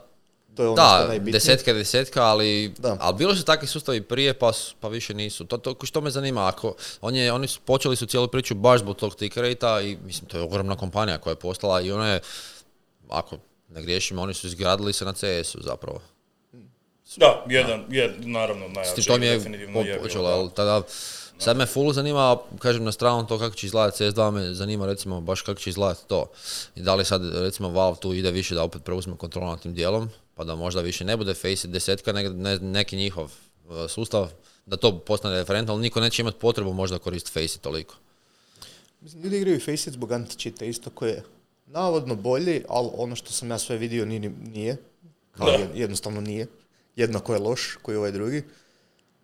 To 0.59 0.65
je 0.65 0.69
ono 0.69 0.77
što 0.79 0.95
je 0.95 1.03
da, 1.03 1.09
najbitnije. 1.09 1.33
desetka 1.33 1.71
je 1.71 1.77
desetka, 1.77 2.23
ali, 2.23 2.75
Da. 2.79 2.97
ali 3.01 3.17
bilo 3.17 3.35
su 3.35 3.45
takvi 3.45 3.69
sustavi 3.69 4.01
prije, 4.03 4.35
pa, 4.35 4.53
su- 4.53 4.75
pa 4.81 4.89
više 4.89 5.15
nisu. 5.15 5.45
To, 5.45 5.57
to, 5.59 5.77
što 5.83 6.01
me 6.01 6.11
zanima, 6.11 6.49
ako 6.49 6.75
on 7.01 7.15
je, 7.15 7.33
oni 7.33 7.49
su 7.49 7.61
počeli 7.61 7.97
su 7.97 8.07
cijelu 8.07 8.29
priču 8.29 8.55
baš 8.55 8.81
zbog 8.81 8.97
tog 8.97 9.15
tick 9.15 9.37
rate-a 9.37 9.81
i 9.81 9.97
mislim, 9.97 10.29
to 10.29 10.37
je 10.37 10.43
ogromna 10.43 10.77
kompanija 10.77 11.19
koja 11.19 11.33
je 11.33 11.37
postala 11.37 11.81
i 11.81 11.93
ona 11.93 12.09
je, 12.09 12.21
ako 13.09 13.37
ne 13.69 13.83
griješim, 13.83 14.19
oni 14.19 14.35
su 14.35 14.47
izgradili 14.47 14.93
se 14.93 15.05
na 15.05 15.13
CS-u 15.13 15.63
zapravo. 15.63 16.01
Da, 17.17 17.45
jedan, 17.49 17.85
jed, 17.91 18.11
naravno 18.19 18.67
S 18.67 18.75
najjači. 18.75 18.95
tim 18.95 19.05
to 19.05 19.19
mi 19.19 19.27
je 19.27 19.35
definitivno 19.35 19.81
je 19.81 20.03
počelo, 20.03 20.29
da. 20.29 20.35
ali 20.35 20.51
tada, 20.51 20.83
sad 21.39 21.57
me 21.57 21.67
full 21.67 21.93
zanima, 21.93 22.37
kažem 22.59 22.85
na 22.85 22.93
stranu 22.93 23.27
to 23.27 23.39
kako 23.39 23.57
će 23.57 23.67
izgledati 23.67 24.05
CS2, 24.05 24.31
me 24.31 24.55
zanima 24.55 24.87
recimo 24.87 25.21
baš 25.21 25.43
kako 25.43 25.61
će 25.61 25.71
izgledati 25.71 26.01
to. 26.07 26.27
I 26.77 26.81
da 26.81 26.95
li 26.95 27.05
sad 27.05 27.23
recimo 27.35 27.69
Valve 27.71 27.97
tu 27.97 28.13
ide 28.15 28.31
više 28.31 28.55
da 28.55 28.63
opet 28.63 28.85
preuzme 28.85 29.17
kontrolu 29.17 29.47
nad 29.47 29.61
tim 29.61 29.75
dijelom, 29.75 30.11
pa 30.39 30.45
da 30.45 30.55
možda 30.55 30.81
više 30.81 31.05
ne 31.05 31.17
bude 31.17 31.35
Faceit 31.35 31.67
desetka, 31.67 32.13
nego 32.13 32.35
ne- 32.35 32.59
neki 32.59 32.97
njihov 32.97 33.25
uh, 33.25 33.75
sustav, 33.89 34.31
da 34.67 34.77
to 34.77 34.99
postane 34.99 35.37
referentno, 35.37 35.75
ali 35.75 35.83
niko 35.83 36.01
neće 36.01 36.23
imati 36.23 36.39
potrebu 36.39 36.73
možda 36.73 36.99
koristiti 36.99 37.33
Faceit 37.33 37.61
toliko. 37.61 37.95
Mislim, 39.01 39.23
ljudi 39.23 39.37
igraju 39.37 39.61
Faceit 39.61 39.95
zbog 39.95 40.11
anti-cheata 40.13 40.65
isto 40.65 40.91
koji 40.91 41.11
je 41.11 41.23
navodno 41.67 42.15
bolji, 42.15 42.63
ali 42.69 42.89
ono 42.95 43.17
što 43.17 43.33
sam 43.33 43.51
ja 43.51 43.59
sve 43.59 43.77
vidio 43.77 44.05
nije, 44.07 44.21
ni- 44.21 44.35
nije. 44.53 44.77
Kao 45.33 45.49
jednostavno 45.75 46.21
nije. 46.21 46.47
Jednako 46.97 47.33
je 47.33 47.39
loš 47.39 47.77
koji 47.83 47.97
ovaj 47.97 48.13
drugi. 48.13 48.43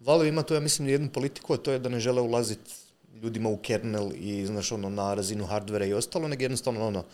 Valve 0.00 0.28
ima 0.28 0.42
tu, 0.42 0.54
ja 0.54 0.61
mislim, 0.61 0.88
jednu 0.88 1.09
politiku, 1.12 1.54
a 1.54 1.56
to 1.56 1.73
je 1.73 1.78
da 1.78 1.88
ne 1.88 2.00
žele 2.00 2.21
ulaziti 2.21 2.71
ljudima 3.23 3.48
u 3.48 3.57
kernel 3.57 4.11
i, 4.14 4.46
znaš, 4.46 4.72
ono, 4.72 4.90
na 4.90 5.14
razinu 5.14 5.46
hardvera 5.46 5.87
i 5.87 5.92
ostalo, 5.94 6.29
nego 6.29 6.42
jednostavno, 6.42 6.87
ono, 6.87 7.05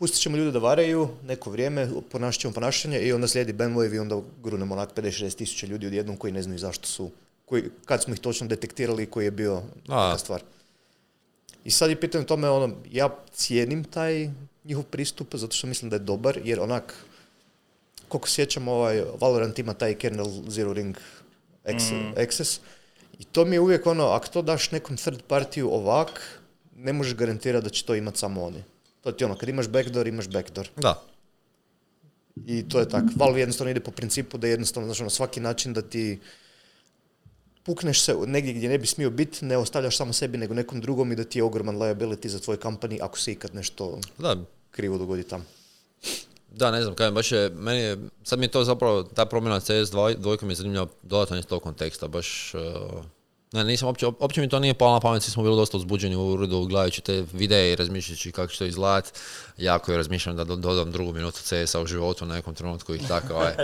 pustit 0.00 0.20
ćemo 0.20 0.36
ljude 0.36 0.50
da 0.50 0.58
varaju 0.58 1.08
neko 1.26 1.50
vrijeme, 1.50 1.88
ponašat 2.10 2.40
ćemo 2.40 2.54
ponašanje 2.54 3.00
i 3.00 3.12
onda 3.12 3.28
slijedi 3.28 3.52
bandwave 3.52 3.94
i 3.94 3.98
onda 3.98 4.20
grunemo 4.42 4.74
onak 4.74 4.94
56 4.94 5.36
tisuća 5.36 5.66
ljudi 5.66 5.86
odjednom 5.86 6.16
koji 6.16 6.32
ne 6.32 6.42
znaju 6.42 6.58
zašto 6.58 6.88
su, 6.88 7.10
koji, 7.44 7.64
kad 7.84 8.02
smo 8.02 8.14
ih 8.14 8.20
točno 8.20 8.46
detektirali 8.46 9.06
koji 9.06 9.24
je 9.24 9.30
bio 9.30 9.62
A. 9.88 10.18
stvar. 10.18 10.42
I 11.64 11.70
sad 11.70 11.90
je 11.90 12.00
pitanje 12.00 12.24
tome, 12.24 12.48
ono, 12.48 12.76
ja 12.90 13.08
cijenim 13.32 13.84
taj 13.84 14.30
njihov 14.64 14.84
pristup, 14.84 15.34
zato 15.34 15.56
što 15.56 15.66
mislim 15.66 15.90
da 15.90 15.96
je 15.96 16.00
dobar, 16.08 16.40
jer 16.44 16.60
onak, 16.60 16.94
koliko 18.08 18.28
sjećam, 18.28 18.68
ovaj, 18.68 19.02
Valorant 19.20 19.58
ima 19.58 19.74
taj 19.74 19.94
kernel 19.94 20.26
Zero 20.48 20.72
Ring 20.72 20.96
Ex- 21.64 22.24
Access, 22.24 22.60
i 23.18 23.24
to 23.24 23.44
mi 23.44 23.56
je 23.56 23.60
uvijek 23.60 23.86
ono, 23.86 24.06
ako 24.06 24.28
to 24.28 24.42
daš 24.42 24.70
nekom 24.70 24.96
third 24.96 25.22
partiju 25.28 25.70
ovak, 25.72 26.40
ne 26.76 26.92
možeš 26.92 27.14
garantirati 27.14 27.64
da 27.64 27.70
će 27.70 27.84
to 27.84 27.94
imati 27.94 28.18
samo 28.18 28.44
oni. 28.44 28.62
To 29.00 29.12
ti 29.12 29.24
ono, 29.24 29.36
kad 29.36 29.48
imaš 29.48 29.68
backdoor, 29.68 30.06
imaš 30.06 30.28
backdoor. 30.28 30.68
Da. 30.76 31.02
I 32.46 32.68
to 32.68 32.80
je 32.80 32.88
tako. 32.88 33.06
Valve 33.16 33.40
jednostavno 33.40 33.70
ide 33.70 33.80
po 33.80 33.90
principu 33.90 34.38
da 34.38 34.46
jednostavno, 34.46 34.86
znači 34.86 35.02
ono, 35.02 35.10
svaki 35.10 35.40
način 35.40 35.72
da 35.72 35.82
ti 35.82 36.18
pukneš 37.62 38.02
se 38.02 38.14
negdje 38.26 38.52
gdje 38.52 38.68
ne 38.68 38.78
bi 38.78 38.86
smio 38.86 39.10
biti, 39.10 39.44
ne 39.44 39.56
ostavljaš 39.56 39.96
samo 39.96 40.12
sebi 40.12 40.38
nego 40.38 40.54
nekom 40.54 40.80
drugom 40.80 41.12
i 41.12 41.16
da 41.16 41.24
ti 41.24 41.38
je 41.38 41.42
ogroman 41.42 41.76
liability 41.76 42.28
za 42.28 42.38
tvoj 42.38 42.56
company 42.56 42.98
ako 43.02 43.18
se 43.18 43.32
ikad 43.32 43.54
nešto 43.54 43.98
Da, 44.18 44.36
krivo 44.70 44.98
dogodi 44.98 45.22
tamo. 45.22 45.44
Da, 46.50 46.70
ne 46.70 46.82
znam, 46.82 46.94
kažem, 46.94 47.14
baš 47.14 47.32
je, 47.32 47.50
meni 47.50 47.80
je, 47.80 47.98
sad 48.22 48.38
mi 48.38 48.44
je 48.44 48.50
to 48.50 48.64
zapravo, 48.64 49.02
ta 49.02 49.24
promjena 49.26 49.60
CS2 49.60 50.16
dvojka 50.16 50.46
mi 50.46 50.52
je 50.52 50.56
zanimljiva 50.56 50.86
dodatno 51.02 51.38
iz 51.38 51.46
tog 51.46 51.62
konteksta, 51.62 52.08
baš, 52.08 52.54
uh, 52.54 53.04
ne, 53.52 53.64
nisam 53.64 53.86
uopće, 53.86 54.06
uopće 54.06 54.40
mi 54.40 54.48
to 54.48 54.58
nije 54.58 54.74
palo 54.74 54.92
na 54.92 55.00
pamet, 55.00 55.22
svi 55.22 55.32
smo 55.32 55.42
bili 55.42 55.56
dosta 55.56 55.76
uzbuđeni 55.76 56.16
u 56.16 56.26
uredu 56.26 56.66
gledajući 56.66 57.00
te 57.00 57.24
videe 57.32 57.72
i 57.72 57.76
razmišljajući 57.76 58.32
kako 58.32 58.52
će 58.52 58.58
to 58.58 58.64
izgledat, 58.64 59.12
jako 59.56 59.90
je 59.92 59.96
razmišljam 59.96 60.36
da 60.36 60.44
do- 60.44 60.56
dodam 60.56 60.92
drugu 60.92 61.12
minutu 61.12 61.38
CS-a 61.42 61.80
u 61.80 61.86
životu 61.86 62.26
na 62.26 62.34
nekom 62.34 62.54
trenutku 62.54 62.94
i 62.94 62.98
tako, 63.08 63.34
ovaj, 63.34 63.54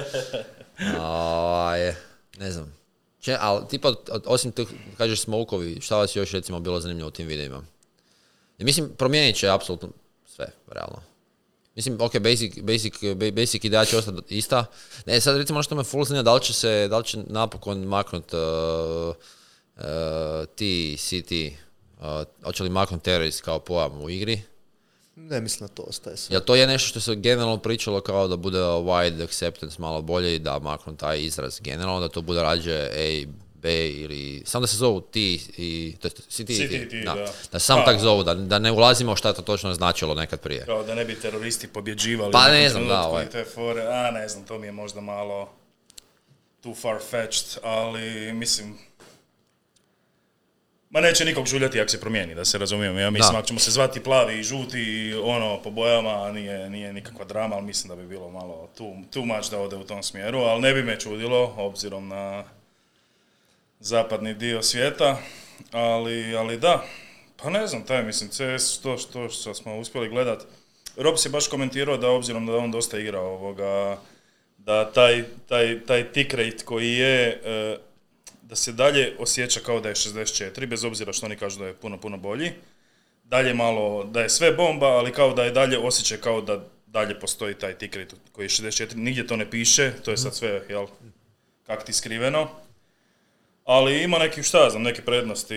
ovaj, 1.01 1.95
ne 2.39 2.51
znam, 2.53 2.77
Če, 3.21 3.37
ali 3.41 3.69
tipa, 3.69 3.95
osim 4.25 4.53
tih, 4.53 4.69
kažeš 4.97 5.21
smokovi, 5.21 5.81
šta 5.81 5.97
vas 5.97 6.17
još 6.17 6.31
recimo 6.33 6.61
bilo 6.61 6.81
zanimljivo 6.81 7.09
u 7.09 7.11
tim 7.11 7.27
videima? 7.27 7.63
I 8.59 8.65
mislim, 8.65 8.89
promijenit 8.99 9.37
će 9.37 9.49
apsolutno 9.49 9.89
sve, 10.27 10.47
realno. 10.69 11.03
Mislim, 11.75 11.97
ok, 12.01 12.19
basic, 12.19 12.59
basic, 12.63 12.95
ba- 13.03 13.31
basic 13.31 13.65
ideja 13.65 13.85
će 13.85 13.99
ostati 13.99 14.39
ista. 14.39 14.65
Ne, 15.07 15.21
sad 15.21 15.37
recimo 15.37 15.57
ono 15.57 15.63
što 15.63 15.75
me 15.75 15.85
full 15.85 16.05
zanima, 16.05 16.23
da 16.23 16.35
li 16.35 16.43
će 16.43 16.53
se, 16.53 16.89
da 16.89 16.99
li 16.99 17.05
će 17.05 17.19
napokon 17.27 17.79
maknut 17.79 18.33
uh, 18.35 19.15
ti, 20.55 20.97
CT, 20.99 21.33
uh, 21.99 22.05
hoće 22.45 22.63
li 22.63 22.71
maknut 22.71 23.03
terrorist 23.03 23.41
kao 23.41 23.59
pojam 23.59 24.03
u 24.03 24.11
igri? 24.11 24.43
Ne 25.17 25.41
mislim 25.41 25.69
da 25.69 25.75
to 25.75 25.83
ostaje 25.83 26.17
sve. 26.17 26.35
Jel 26.35 26.41
to 26.41 26.55
je 26.55 26.67
nešto 26.67 26.89
što 26.89 27.01
se 27.01 27.15
generalno 27.15 27.59
pričalo 27.59 28.01
kao 28.01 28.29
da 28.29 28.37
bude 28.37 28.59
wide 28.59 29.25
acceptance 29.25 29.77
malo 29.79 30.03
bolje 30.03 30.35
i 30.35 30.39
da 30.39 30.59
maknu 30.59 30.97
taj 30.97 31.21
izraz 31.21 31.61
generalno, 31.61 32.01
da 32.01 32.09
to 32.09 32.23
bude 32.23 32.43
rađe 32.43 32.89
A, 32.95 33.27
B 33.55 33.91
ili 33.91 34.43
samo 34.47 34.61
da 34.61 34.67
se 34.67 34.77
zovu 34.77 35.01
ti 35.01 35.41
i 35.57 35.97
to 36.01 36.07
jest 36.07 36.17
CT, 36.29 36.41
i 36.41 36.45
CT, 36.45 36.71
ti, 36.71 36.89
ti, 36.89 37.03
da. 37.05 37.15
da. 37.15 37.33
da 37.53 37.59
samo 37.59 37.81
Pa. 37.81 37.85
tak 37.85 38.01
zovu, 38.01 38.23
da, 38.23 38.35
da 38.35 38.59
ne 38.59 38.73
ulazimo 38.73 39.17
šta 39.17 39.29
je 39.29 39.35
to 39.35 39.43
točno 39.43 39.75
značilo 39.75 40.15
nekad 40.15 40.41
prije. 40.41 40.65
Kao 40.65 40.83
da 40.83 40.95
ne 40.95 41.05
bi 41.05 41.21
teroristi 41.21 41.69
pobjeđivali. 41.69 42.33
Pa 42.33 42.49
ne 42.49 42.69
znam, 42.69 42.89
da, 42.89 43.03
ovaj. 43.03 43.25
i 43.25 43.29
te 43.29 43.45
fore. 43.45 43.83
A 43.83 44.11
ne 44.11 44.29
znam, 44.29 44.45
to 44.45 44.59
mi 44.59 44.67
je 44.67 44.73
možda 44.73 45.01
malo 45.01 45.49
too 46.61 46.75
far 46.75 46.99
fetched, 47.11 47.59
ali 47.63 48.33
mislim... 48.33 48.86
Ma 50.91 51.01
neće 51.01 51.25
nikog 51.25 51.47
žuljati 51.47 51.81
ako 51.81 51.89
se 51.89 52.01
promijeni, 52.01 52.35
da 52.35 52.45
se 52.45 52.59
razumijemo. 52.59 52.99
Ja 52.99 53.11
mislim, 53.11 53.33
Da. 53.33 53.39
ako 53.39 53.47
ćemo 53.47 53.61
se 53.61 53.71
zvati 53.71 54.03
plavi 54.03 54.39
i 54.39 54.43
žuti 54.43 55.15
ono 55.23 55.63
po 55.63 55.71
bojama, 55.71 56.33
nije, 56.33 56.71
nije 56.71 56.93
nikakva 56.93 57.25
drama, 57.25 57.57
ali 57.57 57.65
mislim 57.67 57.89
da 57.89 58.03
bi 58.03 58.09
bilo 58.09 58.31
malo 58.31 58.69
too, 58.79 58.97
too 59.11 59.25
much 59.25 59.51
da 59.51 59.59
ode 59.61 59.77
u 59.77 59.85
tom 59.85 60.03
smjeru, 60.03 60.39
ali 60.39 60.61
ne 60.61 60.75
bi 60.75 60.83
me 60.83 61.01
čudilo, 61.01 61.55
obzirom 61.57 62.09
na 62.09 62.45
zapadni 63.81 64.35
dio 64.35 64.63
svijeta, 64.63 65.19
ali, 65.73 66.37
ali 66.37 66.59
da, 66.59 66.85
pa 67.43 67.51
ne 67.51 67.67
znam, 67.67 67.83
taj 67.83 68.03
mislim, 68.03 68.31
CS, 68.31 68.81
to 68.81 68.99
što, 68.99 69.29
što 69.29 69.55
smo 69.55 69.79
uspjeli 69.79 70.09
gledat, 70.09 70.43
Rob 70.97 71.17
se 71.19 71.29
baš 71.29 71.49
komentirao 71.49 71.97
da 71.97 72.11
obzirom 72.11 72.47
da 72.47 72.57
on 72.57 72.71
dosta 72.71 72.99
igra 72.99 73.21
ovoga, 73.21 73.99
da 74.59 74.93
taj, 74.93 75.25
taj, 75.49 75.81
taj 75.87 76.13
tick 76.13 76.35
rate 76.35 76.65
koji 76.65 76.93
je, 76.93 77.41
e, 77.45 77.79
da 78.49 78.57
se 78.57 78.73
dalje 78.73 79.17
osjeća 79.19 79.61
kao 79.61 79.81
da 79.81 79.89
je 79.89 79.95
64, 79.95 80.67
bez 80.67 80.85
obzira 80.85 81.13
što 81.13 81.27
oni 81.27 81.37
kažu 81.37 81.59
da 81.59 81.67
je 81.67 81.75
puno, 81.75 82.01
puno 82.01 82.17
bolji. 82.17 82.53
Dalje 83.25 83.55
malo, 83.55 84.05
da 84.05 84.21
je 84.21 84.31
sve 84.31 84.53
bomba, 84.53 84.87
ali 84.87 85.13
kao 85.13 85.33
da 85.35 85.45
je 85.45 85.51
dalje 85.51 85.79
osjećaj 85.79 86.19
kao 86.19 86.41
da 86.41 86.65
dalje 86.87 87.21
postoji 87.21 87.55
taj 87.55 87.75
tick 87.75 87.97
rate 87.97 88.17
koji 88.33 88.45
je 88.45 88.49
64. 88.49 88.95
Nigdje 88.95 89.27
to 89.27 89.37
ne 89.37 89.51
piše, 89.51 89.93
to 90.05 90.11
je 90.11 90.17
sad 90.17 90.35
sve, 90.35 90.63
jel, 90.69 90.87
kak 91.67 91.85
ti 91.85 91.93
skriveno. 91.93 92.49
Ali 93.65 94.03
ima 94.03 94.19
neki, 94.19 94.43
šta 94.43 94.65
ja 94.65 94.71
znam, 94.71 94.83
neke 94.83 95.03
prednosti. 95.03 95.57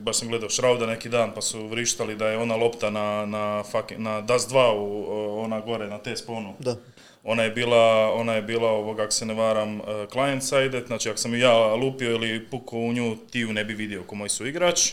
Baš 0.00 0.18
sam 0.18 0.28
gledao 0.28 0.50
Šrauda 0.50 0.86
neki 0.86 1.08
dan 1.08 1.34
pa 1.34 1.42
su 1.42 1.66
vrištali 1.66 2.16
da 2.16 2.28
je 2.28 2.38
ona 2.38 2.56
lopta 2.56 2.90
na, 2.90 3.26
na, 3.26 3.64
na 3.96 4.20
Dust 4.20 4.50
2, 4.50 4.72
u, 4.72 5.40
ona 5.40 5.60
gore 5.60 5.86
na 5.88 5.98
T-sponu. 5.98 6.54
Da. 6.58 6.76
Ona 7.24 7.42
je 7.42 7.50
bila, 7.50 8.12
ona 8.12 8.34
je 8.34 8.42
bila 8.42 8.70
ovoga, 8.70 9.02
ako 9.02 9.12
se 9.12 9.26
ne 9.26 9.34
varam, 9.34 9.80
uh, 9.80 9.86
client 10.12 10.44
sided, 10.44 10.86
znači 10.86 11.08
ako 11.08 11.18
sam 11.18 11.34
ja 11.34 11.74
lupio 11.74 12.10
ili 12.10 12.46
pukao 12.50 12.78
u 12.78 12.92
nju, 12.92 13.16
ti 13.30 13.38
ju 13.40 13.52
ne 13.52 13.64
bi 13.64 13.74
vidio 13.74 14.02
ko 14.02 14.14
moj 14.14 14.28
su 14.28 14.46
igrač. 14.46 14.92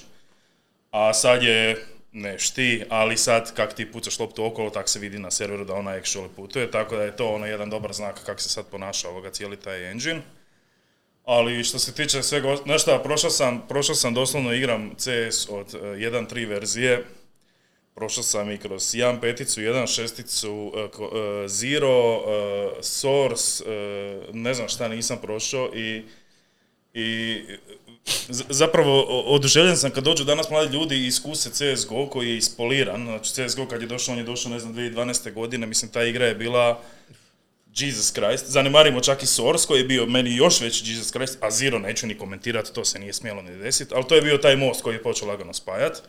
A 0.91 1.13
sad 1.13 1.43
je, 1.43 1.85
ne 2.11 2.37
ti, 2.55 2.83
ali 2.89 3.17
sad 3.17 3.53
kak 3.53 3.73
ti 3.73 3.91
pucaš 3.91 4.19
loptu 4.19 4.45
okolo, 4.45 4.69
tak 4.69 4.89
se 4.89 4.99
vidi 4.99 5.19
na 5.19 5.31
serveru 5.31 5.65
da 5.65 5.73
ona 5.73 5.91
actually 5.91 6.27
putuje, 6.35 6.71
tako 6.71 6.95
da 6.95 7.03
je 7.03 7.15
to 7.15 7.29
ono 7.29 7.45
jedan 7.45 7.69
dobar 7.69 7.93
znak 7.93 8.23
kako 8.25 8.41
se 8.41 8.49
sad 8.49 8.65
ponaša 8.71 9.09
ovoga 9.09 9.29
cijeli 9.29 9.57
taj 9.57 9.91
engine. 9.91 10.21
Ali 11.25 11.63
što 11.63 11.79
se 11.79 11.93
tiče 11.93 12.23
svega, 12.23 12.55
znaš 12.55 12.81
šta, 12.81 12.99
prošao 12.99 13.29
sam, 13.29 13.67
prošao 13.67 13.95
sam 13.95 14.13
doslovno 14.13 14.53
igram 14.53 14.95
CS 14.97 15.49
od 15.49 15.73
uh, 15.75 15.81
1.3 15.81 16.47
verzije, 16.47 17.05
prošao 17.99 18.23
sam 18.23 18.51
i 18.51 18.57
kroz 18.57 18.83
1 18.85 19.19
peticu, 19.21 19.61
1 19.61 19.87
šesticu, 19.87 20.51
ko- 20.93 21.05
uh, 21.05 21.49
Zero, 21.49 22.17
uh, 22.17 22.23
Source, 22.81 23.63
ne 24.33 24.53
znam 24.53 24.69
šta 24.69 24.87
nisam 24.87 25.17
prošao 25.21 25.71
i, 25.75 26.03
i 26.93 27.37
zapravo 28.49 29.01
o- 29.01 29.35
oduševljen 29.35 29.77
sam 29.77 29.91
kad 29.91 30.03
dođu 30.03 30.23
danas 30.23 30.49
mladi 30.49 30.73
ljudi 30.73 30.95
i 30.95 31.07
iskuse 31.07 31.49
CSGO 31.51 32.07
koji 32.07 32.29
je 32.29 32.37
ispoliran, 32.37 33.03
znači 33.03 33.33
CSGO 33.33 33.65
kad 33.65 33.81
je 33.81 33.87
došao, 33.87 34.13
on 34.13 34.19
je 34.19 34.25
došao 34.25 34.51
ne 34.51 34.59
znam 34.59 34.73
2012. 34.73 35.33
godine, 35.33 35.67
mislim 35.67 35.91
ta 35.91 36.03
igra 36.03 36.25
je 36.25 36.35
bila 36.35 36.81
Jesus 37.75 38.11
Christ, 38.11 38.45
zanemarimo 38.47 39.01
čak 39.01 39.23
i 39.23 39.27
Source 39.27 39.67
koji 39.67 39.79
je 39.79 39.85
bio 39.85 40.05
meni 40.05 40.35
još 40.35 40.61
veći 40.61 40.83
Jesus 40.87 41.11
Christ, 41.11 41.37
a 41.41 41.51
Zero 41.51 41.79
neću 41.79 42.07
ni 42.07 42.17
komentirati, 42.17 42.73
to 42.73 42.85
se 42.85 42.99
nije 42.99 43.13
smjelo 43.13 43.41
ni 43.41 43.57
desiti, 43.57 43.93
ali 43.95 44.05
to 44.07 44.15
je 44.15 44.21
bio 44.21 44.37
taj 44.37 44.55
most 44.55 44.81
koji 44.81 44.95
je 44.95 45.03
počeo 45.03 45.27
lagano 45.27 45.53
spajat. 45.53 46.01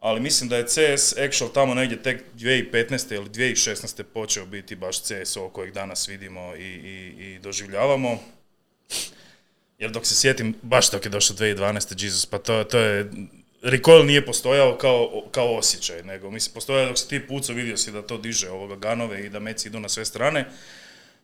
Ali 0.00 0.20
mislim 0.20 0.48
da 0.48 0.56
je 0.56 0.66
CS 0.66 1.14
Actual 1.18 1.52
tamo 1.52 1.74
negdje 1.74 2.02
tek 2.02 2.24
2015. 2.36 3.14
ili 3.14 3.28
2016. 3.28 4.02
počeo 4.02 4.46
biti 4.46 4.76
baš 4.76 5.02
CSO 5.02 5.48
kojeg 5.48 5.74
danas 5.74 6.08
vidimo 6.08 6.54
i, 6.56 6.62
i, 6.62 7.24
i 7.24 7.38
doživljavamo. 7.38 8.18
Jer 9.78 9.90
dok 9.90 10.06
se 10.06 10.14
sjetim, 10.14 10.54
baš 10.62 10.90
dok 10.90 11.04
je 11.04 11.08
došao 11.10 11.36
2012. 11.36 12.04
Jesus, 12.04 12.26
pa 12.26 12.38
to, 12.38 12.64
to 12.64 12.78
je... 12.78 13.10
Recoil 13.62 14.06
nije 14.06 14.26
postojao 14.26 14.78
kao, 14.78 15.22
kao 15.30 15.56
osjećaj, 15.56 16.02
nego 16.02 16.30
mislim 16.30 16.54
postojao 16.54 16.88
dok 16.88 16.98
si 16.98 17.08
ti 17.08 17.26
pucao, 17.26 17.54
vidio 17.54 17.76
si 17.76 17.92
da 17.92 18.02
to 18.02 18.18
diže 18.18 18.50
ovoga 18.50 18.76
ganove 18.76 19.26
i 19.26 19.28
da 19.28 19.38
meci 19.38 19.68
idu 19.68 19.80
na 19.80 19.88
sve 19.88 20.04
strane. 20.04 20.44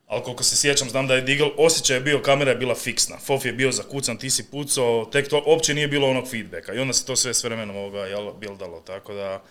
Ali 0.06 0.22
koliko 0.22 0.42
se 0.42 0.56
sjećam, 0.56 0.90
znam 0.90 1.06
da 1.06 1.14
je 1.14 1.20
Digel, 1.20 1.50
osjećaj 1.56 1.96
je 1.96 2.00
bio, 2.00 2.22
kamera 2.22 2.50
je 2.50 2.56
bila 2.56 2.74
fiksna. 2.74 3.18
Fof 3.18 3.44
je 3.44 3.52
bio 3.52 3.72
zakucan, 3.72 4.16
ti 4.16 4.30
si 4.30 4.50
pucao, 4.50 5.04
tek 5.12 5.28
to, 5.28 5.42
uopće 5.46 5.74
nije 5.74 5.88
bilo 5.88 6.08
onog 6.08 6.28
feedbacka. 6.30 6.74
I 6.74 6.78
onda 6.78 6.92
se 6.92 7.06
to 7.06 7.16
sve 7.16 7.34
s 7.34 7.44
vremenom 7.44 7.76
ovoga, 7.76 7.98
jel, 7.98 8.32
bildalo, 8.32 8.80
tako 8.80 9.14
da... 9.14 9.42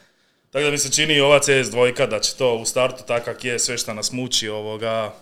Tako 0.52 0.66
da 0.66 0.72
mi 0.72 0.78
se 0.78 0.92
čini 0.92 1.20
ova 1.20 1.40
CS 1.40 1.70
dvojka 1.72 2.06
da 2.06 2.20
će 2.20 2.36
to 2.36 2.56
u 2.56 2.66
startu 2.66 3.04
tak 3.08 3.26
kak 3.26 3.46
je, 3.46 3.60
sve 3.60 3.78
što 3.78 3.94
nas 3.94 4.12
muči 4.12 4.50
ovoga, 4.50 5.14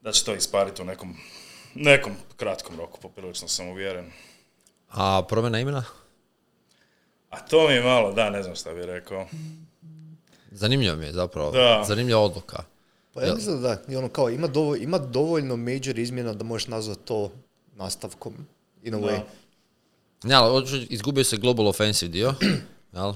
da 0.00 0.12
će 0.12 0.24
to 0.24 0.34
ispariti 0.34 0.82
u 0.82 0.84
nekom, 0.84 1.16
nekom 1.74 2.12
kratkom 2.36 2.76
roku, 2.76 3.00
poprilično 3.00 3.48
sam 3.48 3.68
uvjeren. 3.68 4.12
A 4.88 5.22
promjena 5.28 5.60
imena? 5.60 5.84
A 7.30 7.40
to 7.40 7.68
mi 7.68 7.74
je 7.74 7.82
malo, 7.82 8.12
da, 8.12 8.30
ne 8.30 8.42
znam 8.42 8.56
šta 8.56 8.72
bih 8.72 8.84
rekao. 8.84 9.26
Zanimljivo 10.50 10.96
mi 10.96 11.06
je 11.06 11.12
zapravo. 11.12 11.50
Da. 11.50 11.84
Zanimljiva 11.86 12.20
odluka. 12.20 12.62
Pa 13.20 13.26
ja 13.26 13.34
mislim 13.34 13.62
da 13.62 13.68
da, 13.68 13.92
i 13.92 13.96
ono 13.96 14.08
kao, 14.08 14.30
ima, 14.30 14.46
dovolj, 14.46 14.82
ima 14.82 14.98
dovoljno 14.98 15.56
major 15.56 15.98
izmjena 15.98 16.32
da 16.32 16.44
možeš 16.44 16.66
nazvati 16.66 17.00
to 17.04 17.30
nastavkom, 17.76 18.34
in 18.82 18.94
a 18.94 18.98
way. 18.98 19.20
Ne, 20.22 20.34
ali 20.34 20.86
izgubio 20.90 21.24
se 21.24 21.36
Global 21.36 21.68
Offensive 21.68 22.08
dio. 22.08 22.34
Jel? 22.96 23.12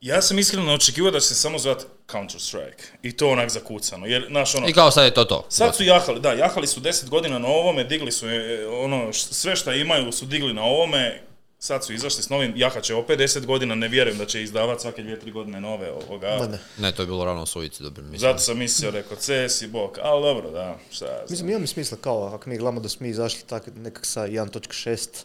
Ja 0.00 0.22
sam 0.22 0.38
iskreno 0.38 0.74
očekivao 0.74 1.10
da 1.10 1.20
će 1.20 1.26
se 1.26 1.34
samo 1.34 1.58
zvati 1.58 1.84
Counter-Strike. 2.08 2.82
I 3.02 3.12
to 3.12 3.28
onak 3.28 3.50
zakucano. 3.50 4.06
Jer, 4.06 4.26
znaš, 4.30 4.54
ono, 4.54 4.68
I 4.68 4.72
kao 4.72 4.90
sad 4.90 5.04
je 5.04 5.14
to 5.14 5.24
to. 5.24 5.46
Sad 5.48 5.76
su 5.76 5.84
jahali, 5.84 6.20
da, 6.20 6.32
jahali 6.32 6.66
su 6.66 6.80
10 6.80 7.08
godina 7.08 7.38
na 7.38 7.48
ovome, 7.48 7.84
digli 7.84 8.12
su 8.12 8.28
e, 8.28 8.66
ono, 8.66 9.12
sve 9.12 9.56
što 9.56 9.72
imaju 9.72 10.12
su 10.12 10.26
digli 10.26 10.54
na 10.54 10.62
ovome, 10.62 11.22
sad 11.62 11.84
su 11.84 11.92
izašli 11.92 12.22
s 12.22 12.28
novim, 12.28 12.52
jahat 12.56 12.82
će 12.82 12.94
opet 12.94 13.20
10 13.20 13.46
godina, 13.46 13.74
ne 13.74 13.88
vjerujem 13.88 14.18
da 14.18 14.26
će 14.26 14.42
izdavati 14.42 14.82
svake 14.82 15.02
2-3 15.02 15.32
godine 15.32 15.60
nove 15.60 15.92
ovoga. 15.92 16.26
Ne. 16.50 16.58
Ne, 16.78 16.92
to 16.92 17.02
je 17.02 17.06
bilo 17.06 17.24
rano 17.24 17.42
u 17.42 17.46
sujici, 17.46 17.82
dobro 17.82 18.02
mislim. 18.02 18.18
Zato 18.18 18.38
sam 18.38 18.58
mislio, 18.58 18.90
rekao, 18.90 19.16
CS 19.16 19.62
i 19.62 19.66
bok, 19.66 19.98
ali 20.02 20.22
dobro, 20.22 20.50
da, 20.50 20.78
šta 20.90 21.04
ja 21.04 21.12
znam. 21.16 21.26
Mislim, 21.30 21.48
ima 21.50 21.58
mi 21.58 21.66
smisla 21.66 21.98
kao, 22.00 22.24
ako 22.24 22.50
mi 22.50 22.56
gledamo 22.58 22.80
da 22.80 22.88
smo 22.88 23.04
mi 23.04 23.10
izašli 23.10 23.42
tak, 23.46 23.66
nekak 23.76 24.06
sa 24.06 24.26
1.6, 24.26 25.24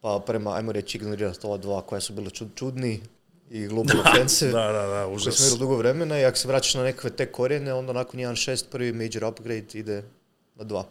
pa 0.00 0.22
prema, 0.26 0.54
ajmo 0.54 0.72
reći, 0.72 0.98
ignorirati 0.98 1.46
ova 1.46 1.56
dva 1.56 1.82
koja 1.82 2.00
su 2.00 2.12
bili 2.12 2.30
čud, 2.30 2.48
čudni 2.54 3.00
i 3.50 3.66
Global 3.66 4.00
Offensive, 4.00 4.52
Da, 4.52 4.72
da, 4.72 4.86
da, 4.86 5.04
koji 5.06 5.20
smo 5.20 5.28
užas. 5.30 5.40
imali 5.40 5.58
dugo 5.58 5.76
vremena 5.76 6.20
i 6.20 6.24
ako 6.24 6.36
se 6.38 6.48
vraćaš 6.48 6.74
na 6.74 6.82
nekakve 6.82 7.10
te 7.10 7.32
korijene, 7.32 7.74
onda 7.74 7.92
nakon 7.92 8.20
1.6 8.20 8.64
prvi 8.70 8.92
major 8.92 9.24
upgrade 9.24 9.66
ide 9.78 10.02
na 10.54 10.64
2. 10.64 10.82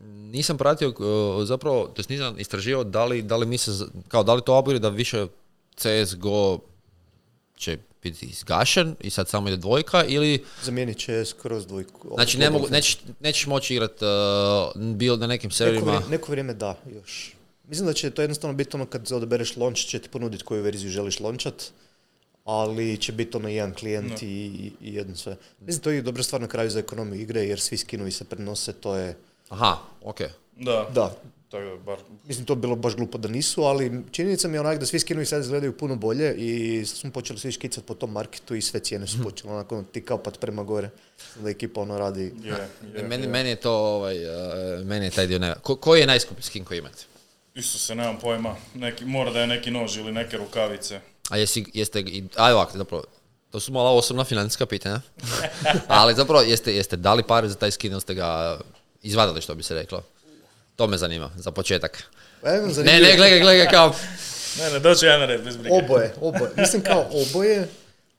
Nisam 0.00 0.58
pratio, 0.58 0.92
zapravo, 1.40 1.86
to 1.86 2.02
nisam 2.08 2.38
istraživao 2.38 2.84
da 2.84 3.04
li, 3.04 3.22
da 3.22 3.36
li 3.36 3.46
misle, 3.46 3.74
z- 3.74 3.84
kao 4.08 4.22
da 4.22 4.34
li 4.34 4.42
to 4.42 4.58
upgrade 4.58 4.78
da 4.80 4.88
više 4.88 5.26
CSGO 5.76 6.58
će 7.56 7.78
biti 8.02 8.26
izgašen 8.26 8.94
i 9.00 9.10
sad 9.10 9.28
samo 9.28 9.48
ide 9.48 9.56
dvojka 9.56 10.04
ili 10.04 10.44
Zamijenit 10.62 10.98
će 10.98 11.24
skroz 11.24 11.66
dvojku. 11.66 12.10
znači 12.14 12.38
ne 12.38 12.50
mogu, 12.50 12.66
nećeš, 12.68 12.98
nećeš 13.20 13.46
moći 13.46 13.74
igrat 13.74 14.02
uh, 14.02 14.08
bil 14.86 15.16
na 15.16 15.26
nekim 15.26 15.48
Neko, 15.48 15.54
serverima. 15.54 15.84
vrijeme, 15.86 16.06
neko 16.08 16.32
vrijeme 16.32 16.54
da, 16.54 16.78
još. 16.94 17.34
Mislim 17.64 17.86
da 17.86 17.92
će 17.92 18.10
to 18.10 18.22
jednostavno 18.22 18.54
biti 18.54 18.70
ono 18.74 18.86
kad 18.86 19.12
odabereš 19.12 19.56
launch 19.56 19.80
će 19.80 19.98
ti 19.98 20.08
ponuditi 20.08 20.44
koju 20.44 20.62
verziju 20.62 20.90
želiš 20.90 21.20
launchat, 21.20 21.64
ali 22.44 22.96
će 22.96 23.12
biti 23.12 23.36
ono 23.36 23.48
jedan 23.48 23.74
klijent 23.74 24.22
i, 24.22 24.26
i- 24.26 24.72
i 24.82 24.94
jedno 24.94 25.16
sve. 25.16 25.36
Mislim 25.60 25.82
to 25.82 25.90
je 25.90 26.02
dobra 26.02 26.22
stvar 26.22 26.40
na 26.40 26.48
kraju 26.48 26.70
za 26.70 26.78
ekonomiju 26.78 27.20
igre 27.20 27.40
jer 27.40 27.60
svi 27.60 27.76
skinovi 27.76 28.10
se 28.10 28.24
prenose, 28.24 28.72
to 28.72 28.96
je... 28.96 29.16
Aha, 29.48 29.78
ok. 30.02 30.20
Da, 30.56 30.88
Da, 30.94 31.14
tako 31.50 31.64
da, 31.64 31.76
bar, 31.76 31.98
mislim 32.24 32.46
to 32.46 32.54
bi 32.54 32.60
bilo 32.60 32.76
baš 32.76 32.94
glupo 32.96 33.18
da 33.18 33.28
nisu, 33.28 33.62
ali 33.62 34.02
činjenica 34.10 34.48
mi 34.48 34.56
je 34.56 34.60
onak 34.60 34.78
da 34.78 34.86
svi 34.86 34.98
skinovi 34.98 35.26
sad 35.26 35.40
izgledaju 35.40 35.76
puno 35.76 35.96
bolje 35.96 36.34
i 36.36 36.82
sad 36.86 36.98
smo 36.98 37.10
počeli 37.10 37.38
svi 37.38 37.52
škicati 37.52 37.86
po 37.86 37.94
tom 37.94 38.12
marketu 38.12 38.54
i 38.54 38.62
sve 38.62 38.80
cijene 38.80 39.06
su 39.06 39.22
počele 39.22 39.52
onako 39.52 39.82
ti 39.92 40.04
kapat 40.04 40.40
prema 40.40 40.62
gore. 40.62 40.90
Da 41.42 41.50
ekipa 41.50 41.80
ono 41.80 41.98
radi 41.98 42.34
je, 42.42 42.68
je, 42.94 43.02
meni, 43.02 43.24
je. 43.24 43.28
meni 43.28 43.48
je 43.48 43.56
to, 43.56 43.72
ovaj, 43.72 44.16
uh, 44.24 44.86
meni 44.86 45.06
je 45.06 45.10
taj 45.10 45.26
dio 45.26 45.38
ne... 45.38 45.54
Ko, 45.62 45.76
koji 45.76 46.00
je 46.00 46.06
najskuplji 46.06 46.42
skin 46.42 46.64
koji 46.64 46.78
imate? 46.78 47.04
Isto 47.54 47.78
se, 47.78 47.94
nemam 47.94 48.18
pojma, 48.18 48.56
neki, 48.74 49.04
mora 49.04 49.30
da 49.30 49.40
je 49.40 49.46
neki 49.46 49.70
nož 49.70 49.96
ili 49.96 50.12
neke 50.12 50.36
rukavice. 50.36 51.00
A 51.30 51.36
jesi, 51.36 51.64
jeste, 51.74 52.00
i, 52.00 52.24
aj 52.36 52.52
ovako, 52.52 52.78
zapravo, 52.78 53.04
to 53.50 53.60
su 53.60 53.72
malo 53.72 53.90
osobna 53.90 54.24
financijska 54.24 54.66
pitanja, 54.66 55.00
ali 55.88 56.14
zapravo 56.14 56.42
jeste, 56.42 56.74
jeste 56.74 56.96
dali 56.96 57.22
pare 57.22 57.48
za 57.48 57.54
taj 57.54 57.70
skin 57.70 57.92
ili 57.92 58.00
ste 58.00 58.14
ga 58.14 58.58
izvadili, 59.02 59.40
što 59.40 59.54
bi 59.54 59.62
se 59.62 59.74
reklo? 59.74 60.02
To 60.76 60.86
me 60.86 60.98
zanima, 60.98 61.30
za 61.36 61.50
početak. 61.50 62.02
Pa 62.42 62.50
Ne, 62.50 62.58
zanimljivo- 62.58 62.84
ne, 63.02 63.16
gledaj, 63.16 63.40
gledaj, 63.40 63.68
kao, 63.68 63.94
Ne, 64.58 64.70
ne, 64.70 64.78
doću 64.78 65.06
ja 65.06 65.18
na 65.18 65.26
red, 65.26 65.44
bez 65.44 65.56
brige. 65.56 65.74
Oboje, 65.74 66.14
oboje. 66.20 66.50
Mislim 66.56 66.82
kao 66.82 67.06
oboje. 67.12 67.68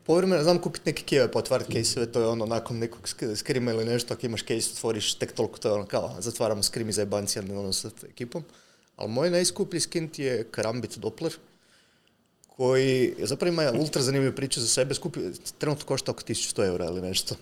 Povremeno 0.05 0.43
znam 0.43 0.59
kupiti 0.59 0.83
neke 0.85 1.03
kijeve 1.03 1.31
pa 1.31 1.39
otvarati 1.39 1.71
kejseve, 1.71 2.05
to 2.05 2.19
je 2.19 2.27
ono 2.27 2.45
nakon 2.45 2.77
nekog 2.77 3.01
sk- 3.03 3.35
skrima 3.35 3.71
ili 3.71 3.85
nešto, 3.85 4.13
ako 4.13 4.25
imaš 4.25 4.41
kejs, 4.41 4.71
otvoriš 4.71 5.13
tek 5.13 5.31
toliko, 5.31 5.57
to 5.57 5.67
je 5.67 5.73
ono 5.73 5.85
kao 5.85 6.15
zatvaramo 6.19 6.63
skrim 6.63 6.89
i 6.89 6.93
zajebanci, 6.93 7.39
ali 7.39 7.51
ono 7.51 7.73
sa 7.73 7.89
ekipom. 8.05 8.43
Ali 8.95 9.09
moj 9.09 9.29
najskuplji 9.29 9.79
skin 9.79 10.09
ti 10.09 10.23
je 10.23 10.43
Karambit 10.45 10.97
Doppler, 10.97 11.33
koji 12.47 13.15
zapravo 13.19 13.49
ima 13.49 13.71
ultra 13.71 14.01
zanimljivu 14.01 14.35
priču 14.35 14.61
za 14.61 14.67
sebe, 14.67 14.93
skupi, 14.93 15.19
trenutno 15.57 15.85
košta 15.85 16.11
oko 16.11 16.21
1100 16.23 16.65
eura 16.65 16.85
ili 16.85 17.01
nešto. 17.01 17.35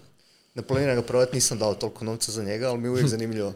Ne 0.57 0.63
planiram 0.63 0.95
ga 0.95 1.01
prodati, 1.01 1.35
nisam 1.35 1.59
dao 1.59 1.75
toliko 1.75 2.05
novca 2.05 2.31
za 2.31 2.43
njega, 2.43 2.69
ali 2.69 2.77
mi 2.77 2.87
je 2.87 2.91
uvijek 2.91 3.07
zanimljivo. 3.15 3.53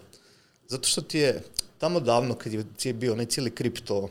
Zato 0.68 0.88
što 0.88 1.02
ti 1.02 1.18
je 1.18 1.42
tamo 1.78 2.00
davno, 2.00 2.36
kad 2.36 2.54
je 2.54 2.64
ti 2.78 2.90
je 2.90 2.94
bio 2.94 3.14
onaj 3.14 3.26
cijeli 3.26 3.52
kripto 3.52 4.10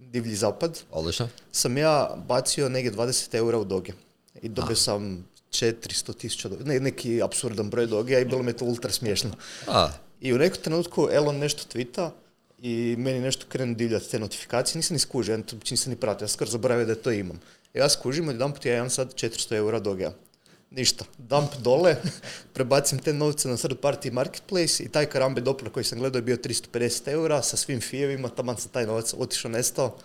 divlji 0.00 0.34
zapad, 0.34 0.82
odlično. 0.90 1.28
sam 1.52 1.78
ja 1.78 2.16
bacio 2.28 2.68
negdje 2.68 2.92
20 2.92 3.34
eura 3.34 3.58
u 3.58 3.64
doge. 3.64 3.92
I 4.42 4.48
dobio 4.48 4.76
sam 4.76 5.26
400 5.50 6.16
tisuća, 6.16 6.50
ne, 6.64 6.80
neki 6.80 7.22
apsurdan 7.22 7.70
broj 7.70 7.86
doge, 7.86 8.16
a 8.16 8.20
i 8.20 8.24
bilo 8.24 8.42
mi 8.42 8.50
je 8.50 8.56
to 8.56 8.64
ultra 8.64 8.92
smiješno. 8.92 9.30
A, 9.66 9.90
I 10.20 10.32
u 10.32 10.38
nekom 10.38 10.62
trenutku 10.62 11.08
Elon 11.12 11.38
nešto 11.38 11.64
tvita 11.68 12.12
i 12.58 12.94
meni 12.98 13.20
nešto 13.20 13.46
krenu 13.48 13.74
divljati 13.74 14.10
te 14.10 14.18
notifikacije, 14.18 14.78
nisam 14.78 14.94
ni 14.94 14.98
skužio, 14.98 15.34
ja 15.34 15.42
nisam 15.70 15.90
ni 15.90 15.96
pratio, 15.96 16.24
ja 16.24 16.28
skoro 16.28 16.50
zaboravio 16.50 16.86
da 16.86 16.94
to 16.94 17.10
imam. 17.10 17.40
Ja 17.74 17.88
skužim, 17.88 18.28
jedan 18.28 18.52
put 18.52 18.64
ja 18.64 18.76
imam 18.76 18.90
sad 18.90 19.14
400 19.14 19.56
eura 19.56 19.80
doge. 19.80 20.10
Ništa, 20.70 21.04
dump 21.18 21.54
dole, 21.62 21.96
prebacim 22.54 22.98
te 22.98 23.12
novce 23.12 23.48
na 23.48 23.56
third 23.56 23.78
party 23.80 24.10
marketplace 24.12 24.82
i 24.82 24.88
taj 24.88 25.06
karambe 25.06 25.40
Doppler 25.40 25.72
koji 25.72 25.84
sam 25.84 25.98
gledao 25.98 26.18
je 26.18 26.22
bio 26.22 26.36
350 26.36 27.12
eura 27.12 27.42
sa 27.42 27.56
svim 27.56 27.80
fijevima, 27.80 28.28
taman 28.28 28.56
sam 28.56 28.70
taj 28.72 28.86
novac 28.86 29.14
otišao, 29.18 29.50
nestao. 29.50 29.96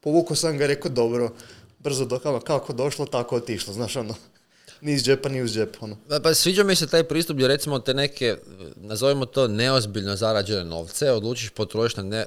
Povukao 0.00 0.36
sam 0.36 0.58
ga, 0.58 0.66
rekao 0.66 0.90
dobro, 0.90 1.30
brzo 1.78 2.04
do, 2.04 2.18
kako 2.46 2.72
došlo, 2.72 3.06
tako 3.06 3.36
otišlo, 3.36 3.74
znaš 3.74 3.96
ono. 3.96 4.14
Ni 4.80 4.92
iz 4.92 5.02
džepa, 5.04 5.28
ni 5.28 5.42
uz 5.42 5.52
džep, 5.52 5.76
ono. 5.80 5.96
Pa, 6.08 6.20
pa 6.20 6.34
sviđa 6.34 6.64
mi 6.64 6.76
se 6.76 6.86
taj 6.86 7.04
pristup 7.04 7.34
gdje 7.34 7.48
recimo 7.48 7.78
te 7.78 7.94
neke, 7.94 8.36
nazovimo 8.76 9.26
to 9.26 9.48
neozbiljno 9.48 10.16
zarađene 10.16 10.64
novce, 10.64 11.10
odlučiš 11.10 11.50
potrošiti 11.50 12.00
na 12.00 12.08
ne, 12.08 12.26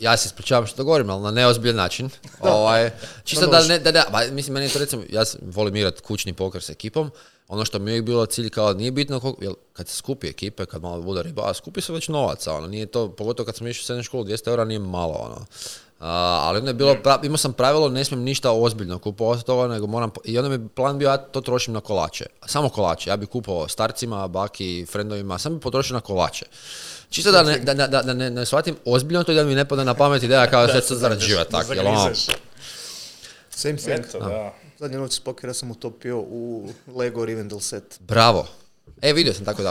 ja 0.00 0.16
se 0.16 0.26
ispričavam 0.26 0.66
što 0.66 0.76
to 0.76 0.84
govorim, 0.84 1.10
ali 1.10 1.22
na 1.22 1.30
neozbiljan 1.30 1.76
način. 1.76 2.10
ovaj, 2.40 2.90
čisto 3.24 3.46
da, 3.46 3.62
ne, 3.62 3.78
da, 3.78 3.92
da, 3.92 4.04
ba, 4.12 4.20
mislim, 4.30 4.54
meni 4.54 4.66
je 4.66 4.72
to 4.72 4.78
recimo, 4.78 5.02
ja 5.10 5.22
volim 5.42 5.76
igrat 5.76 6.00
kućni 6.00 6.32
poker 6.32 6.62
s 6.62 6.70
ekipom, 6.70 7.10
ono 7.48 7.64
što 7.64 7.78
mi 7.78 7.92
je 7.92 8.02
bilo 8.02 8.26
cilj 8.26 8.50
kao, 8.50 8.72
nije 8.72 8.90
bitno 8.90 9.20
koliko, 9.20 9.44
jel, 9.44 9.54
kad 9.72 9.88
se 9.88 9.96
skupi 9.96 10.26
ekipe, 10.26 10.66
kad 10.66 10.82
malo 10.82 11.02
bude 11.02 11.22
riba, 11.22 11.54
skupi 11.54 11.80
se 11.80 11.92
već 11.92 12.08
novaca, 12.08 12.54
ono, 12.54 12.66
nije 12.66 12.86
to, 12.86 13.08
pogotovo 13.08 13.46
kad 13.46 13.56
sam 13.56 13.66
išao 13.66 13.80
u 13.82 13.84
srednju 13.84 14.02
školu, 14.02 14.24
200 14.24 14.48
eura 14.48 14.64
nije 14.64 14.78
malo, 14.78 15.14
ono. 15.14 15.46
A, 16.00 16.40
ali 16.42 16.58
onda 16.58 16.70
je 16.70 16.74
bilo, 16.74 16.94
pra- 16.94 17.26
imao 17.26 17.36
sam 17.36 17.52
pravilo, 17.52 17.88
ne 17.88 18.04
smijem 18.04 18.24
ništa 18.24 18.52
ozbiljno 18.52 18.98
kupovati 18.98 19.44
toga, 19.44 19.68
nego 19.68 19.86
moram, 19.86 20.10
i 20.24 20.38
onda 20.38 20.48
mi 20.48 20.54
je 20.54 20.68
plan 20.74 20.98
bio, 20.98 21.08
ja 21.08 21.16
to 21.16 21.40
trošim 21.40 21.74
na 21.74 21.80
kolače. 21.80 22.26
Samo 22.46 22.68
kolače, 22.68 23.10
ja 23.10 23.16
bi 23.16 23.26
kupovao 23.26 23.68
starcima, 23.68 24.28
baki, 24.28 24.86
frendovima, 24.90 25.38
sam 25.38 25.54
bi 25.54 25.60
potrošio 25.60 25.94
na 25.94 26.00
kolače. 26.00 26.46
Čisto 27.10 27.32
da 27.32 27.42
ne, 27.42 27.58
da, 27.58 27.74
da, 27.74 27.86
da, 27.86 28.02
da 28.02 28.14
ne, 28.14 28.30
ne 28.30 28.46
shvatim 28.46 28.76
ozbiljno 28.84 29.24
to 29.24 29.32
i 29.32 29.34
da 29.34 29.44
mi 29.44 29.54
ne 29.54 29.64
pada 29.68 29.84
na 29.84 29.94
pamet 29.94 30.22
ideja 30.22 30.50
kao 30.50 30.66
da 30.66 30.80
se 30.80 30.94
zarađivati 30.94 31.50
tako, 31.50 31.72
jel 31.72 31.86
ono. 31.86 32.10
Same 33.50 33.76
thing. 33.76 33.98
Eto, 33.98 34.18
da. 34.18 34.54
Zadnje 34.78 34.98
noć 34.98 35.12
s 35.12 35.20
pokera 35.20 35.54
sam 35.54 35.70
utopio 35.70 36.18
u 36.18 36.68
Lego 36.96 37.24
Rivendell 37.24 37.60
set. 37.60 38.00
bravo. 38.00 38.46
E, 39.02 39.12
vidio 39.12 39.34
sam 39.34 39.44
tako 39.44 39.62
da. 39.62 39.70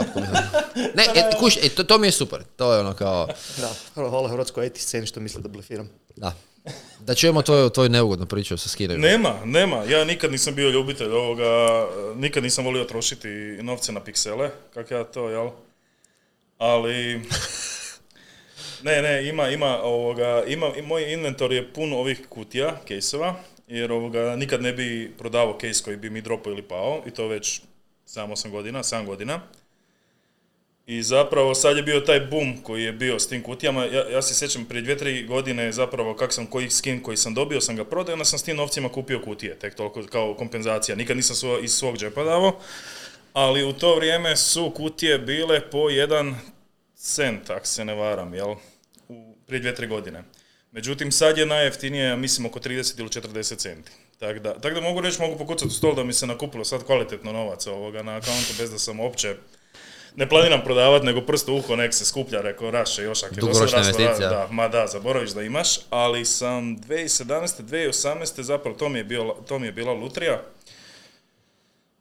Ne, 0.94 1.04
e, 1.14 1.30
kuš, 1.38 1.56
e, 1.56 1.68
to, 1.68 1.84
to 1.84 1.98
mi 1.98 2.06
je 2.06 2.10
super. 2.12 2.42
To 2.56 2.74
je 2.74 2.80
ono 2.80 2.94
kao, 2.94 3.28
Da, 3.60 3.72
hvala 3.94 4.28
Hrvatskoj 4.28 4.66
IT 4.66 4.76
sceni 4.76 5.06
što 5.06 5.20
misle 5.20 5.40
da 5.42 5.48
blefiram. 5.48 5.90
da. 6.16 6.32
Da 7.00 7.14
čujemo 7.14 7.42
tvoju, 7.42 7.70
tvoju 7.70 7.88
neugodnu 7.88 8.26
priču 8.26 8.56
sa 8.56 8.68
skinovima. 8.68 9.06
Nema, 9.06 9.34
nema. 9.44 9.84
Ja 9.84 10.04
nikad 10.04 10.32
nisam 10.32 10.54
bio 10.54 10.70
ljubitelj 10.70 11.10
ovoga, 11.12 11.44
nikad 12.16 12.42
nisam 12.42 12.64
volio 12.64 12.84
trošiti 12.84 13.28
novce 13.62 13.92
na 13.92 14.00
piksele, 14.00 14.50
kak 14.74 14.90
ja 14.90 15.04
to, 15.04 15.28
jel? 15.28 15.50
Ali... 16.60 17.20
Ne, 18.82 19.02
ne, 19.02 19.28
ima, 19.28 19.48
ima, 19.48 19.82
ovoga, 19.82 20.44
ima, 20.46 20.72
i 20.76 20.82
moj 20.82 21.12
inventor 21.12 21.52
je 21.52 21.72
pun 21.72 21.92
ovih 21.92 22.20
kutija, 22.28 22.76
kejsova, 22.84 23.34
jer 23.68 23.92
ovoga, 23.92 24.36
nikad 24.36 24.62
ne 24.62 24.72
bi 24.72 25.12
prodavao 25.18 25.58
kejs 25.58 25.80
koji 25.80 25.96
bi 25.96 26.10
mi 26.10 26.20
dropao 26.20 26.52
ili 26.52 26.62
pao, 26.62 27.02
i 27.06 27.10
to 27.10 27.28
već 27.28 27.60
7-8 28.06 28.50
godina, 28.50 28.82
7 28.82 29.06
godina. 29.06 29.40
I 30.86 31.02
zapravo 31.02 31.54
sad 31.54 31.76
je 31.76 31.82
bio 31.82 32.00
taj 32.00 32.20
boom 32.20 32.62
koji 32.62 32.84
je 32.84 32.92
bio 32.92 33.18
s 33.18 33.28
tim 33.28 33.42
kutijama. 33.42 33.84
Ja, 33.84 34.08
ja 34.08 34.22
se 34.22 34.34
sjećam 34.34 34.64
prije 34.64 34.82
dvije, 34.82 34.98
tri 34.98 35.26
godine 35.26 35.72
zapravo 35.72 36.14
kak 36.14 36.32
sam 36.32 36.46
koji 36.46 36.70
skin 36.70 37.02
koji 37.02 37.16
sam 37.16 37.34
dobio, 37.34 37.60
sam 37.60 37.76
ga 37.76 37.84
prodao, 37.84 38.12
onda 38.12 38.24
sam 38.24 38.38
s 38.38 38.42
tim 38.42 38.56
novcima 38.56 38.88
kupio 38.88 39.20
kutije, 39.20 39.58
tek 39.58 39.74
toliko 39.74 40.02
kao 40.02 40.34
kompenzacija. 40.34 40.96
Nikad 40.96 41.16
nisam 41.16 41.36
svo, 41.36 41.58
iz 41.58 41.72
svog 41.72 41.96
džepa 41.96 42.24
davao, 42.24 42.60
ali 43.32 43.64
u 43.64 43.72
to 43.72 43.96
vrijeme 43.96 44.36
su 44.36 44.72
kutije 44.76 45.18
bile 45.18 45.70
po 45.70 45.90
jedan 45.90 46.36
cent, 46.96 47.50
ako 47.50 47.66
se 47.66 47.84
ne 47.84 47.94
varam, 47.94 48.34
jel? 48.34 48.54
U, 49.08 49.34
prije 49.46 49.60
dvije, 49.60 49.74
tri 49.74 49.86
godine. 49.86 50.22
Međutim, 50.72 51.12
sad 51.12 51.38
je 51.38 51.46
najjeftinije, 51.46 52.16
mislim, 52.16 52.46
oko 52.46 52.58
30 52.58 53.00
ili 53.00 53.08
40 53.08 53.56
centi. 53.56 53.92
Tako 54.18 54.38
da, 54.38 54.60
tak 54.60 54.74
da 54.74 54.80
mogu 54.80 55.00
reći, 55.00 55.20
mogu 55.20 55.38
pokucati 55.38 55.74
stol 55.74 55.94
da 55.94 56.04
mi 56.04 56.12
se 56.12 56.26
nakupilo 56.26 56.64
sad 56.64 56.84
kvalitetno 56.84 57.32
novaca 57.32 57.72
ovoga 57.72 58.02
na 58.02 58.16
akauntu 58.16 58.54
bez 58.58 58.70
da 58.70 58.78
sam 58.78 59.00
uopće 59.00 59.36
ne 60.16 60.28
planiram 60.28 60.60
prodavati, 60.64 61.06
nego 61.06 61.20
prsto 61.20 61.54
uho 61.54 61.76
nek 61.76 61.94
se 61.94 62.04
skuplja, 62.04 62.40
rekao 62.40 62.70
raše 62.70 63.02
još 63.02 63.22
ako 63.22 63.34
je 63.34 63.40
raslo, 63.40 63.78
investicija. 63.78 64.28
Da, 64.28 64.48
ma 64.50 64.68
da, 64.68 64.86
zaboraviš 64.86 65.30
da 65.30 65.42
imaš, 65.42 65.68
ali 65.90 66.24
sam 66.24 66.78
2017. 66.78 67.62
2018. 67.62 68.40
zapravo 68.40 68.76
to 68.76 68.88
mi 68.88 68.98
je, 68.98 69.04
bio, 69.04 69.36
to 69.48 69.58
mi 69.58 69.66
je 69.66 69.72
bila 69.72 69.92
lutrija. 69.92 70.42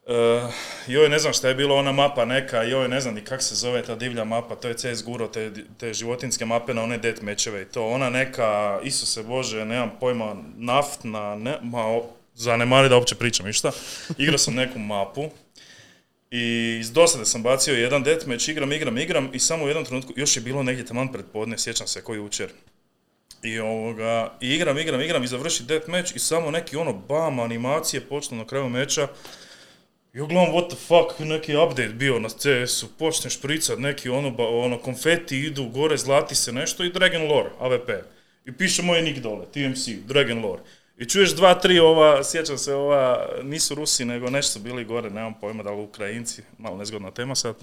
E, 0.10 0.42
joj, 0.88 1.10
ne 1.10 1.20
znam 1.20 1.34
šta 1.34 1.48
je 1.48 1.56
bilo 1.56 1.76
ona 1.76 1.92
mapa 1.92 2.26
neka, 2.26 2.64
joj, 2.64 2.88
ne 2.88 3.02
znam 3.02 3.16
ni 3.16 3.22
kak 3.22 3.44
se 3.44 3.56
zove 3.56 3.84
ta 3.84 3.96
divlja 3.96 4.24
mapa, 4.24 4.56
to 4.56 4.68
je 4.68 4.74
CS 4.74 5.04
Guro, 5.04 5.28
te, 5.28 5.52
te 5.78 5.94
životinske 5.94 6.46
mape 6.46 6.74
na 6.74 6.84
one 6.84 6.98
death 6.98 7.24
mečeve 7.24 7.62
i 7.62 7.66
to, 7.66 7.88
ona 7.88 8.10
neka, 8.10 8.80
Isuse 8.84 9.24
Bože, 9.24 9.66
nemam 9.66 9.92
pojma, 10.00 10.36
naftna, 10.58 11.36
ne, 11.36 11.58
ma, 11.62 12.02
zanemari 12.36 12.90
da 12.90 12.96
uopće 12.96 13.16
pričam 13.16 13.48
išta. 13.48 13.72
Igrao 14.18 14.38
sam 14.38 14.56
neku 14.56 14.80
mapu, 14.80 15.30
i 16.32 16.78
iz 16.80 16.92
dosade 16.92 17.26
sam 17.26 17.44
bacio 17.44 17.74
jedan 17.74 18.04
deathmatch, 18.04 18.50
igram, 18.50 18.72
igram, 18.72 18.98
igram 18.98 19.30
i 19.34 19.40
samo 19.40 19.66
u 19.66 19.68
jednom 19.68 19.86
trenutku, 19.86 20.14
još 20.16 20.36
je 20.36 20.42
bilo 20.42 20.64
negdje 20.64 20.86
taman 20.86 21.12
pred 21.12 21.26
podne, 21.34 21.58
sjećam 21.58 21.88
se 21.88 22.02
koji 22.02 22.18
jučer. 22.18 22.50
I 23.44 23.60
ovoga, 23.60 24.34
i 24.42 24.50
igram, 24.50 24.78
igram, 24.78 25.02
igram 25.02 25.24
i 25.24 25.28
završi 25.28 25.64
deathmatch 25.64 26.16
i 26.16 26.20
samo 26.20 26.52
neki 26.52 26.78
ono 26.78 26.94
bam 26.94 27.40
animacije 27.40 28.02
počnu 28.02 28.38
na 28.38 28.48
kraju 28.48 28.70
meča. 28.70 29.08
I 30.14 30.18
gledam, 30.18 30.54
what 30.54 30.70
the 30.70 30.76
fuck, 30.76 31.20
neki 31.20 31.54
update 31.54 31.94
bio 31.94 32.20
na 32.20 32.30
CS-u, 32.30 32.88
počneš 32.98 33.34
špricat, 33.34 33.80
neki 33.80 34.10
ono, 34.10 34.36
ono, 34.38 34.78
konfeti 34.78 35.40
idu, 35.40 35.66
gore 35.66 35.98
zlati 35.98 36.36
se 36.36 36.52
nešto 36.52 36.84
i 36.84 36.92
Dragon 36.92 37.28
Lore, 37.28 37.50
AVP. 37.60 37.90
I 38.46 38.52
piše 38.52 38.82
moj 38.82 39.02
nick 39.02 39.20
dole, 39.20 39.46
TMC, 39.54 39.88
Dragon 40.08 40.42
Lore. 40.42 40.62
I 41.00 41.06
čuješ 41.06 41.36
dva, 41.36 41.54
tri 41.54 41.80
ova, 41.80 42.24
sjećam 42.24 42.58
se 42.58 42.74
ova, 42.74 43.26
nisu 43.44 43.76
Rusi, 43.76 44.06
nego 44.06 44.30
nešto 44.30 44.52
su 44.52 44.60
bili 44.60 44.86
gore, 44.86 45.10
nemam 45.10 45.34
pojma 45.42 45.64
da 45.64 45.72
li 45.72 45.82
Ukrajinci, 45.82 46.42
malo 46.58 46.78
nezgodna 46.78 47.12
tema 47.12 47.36
sad. 47.36 47.56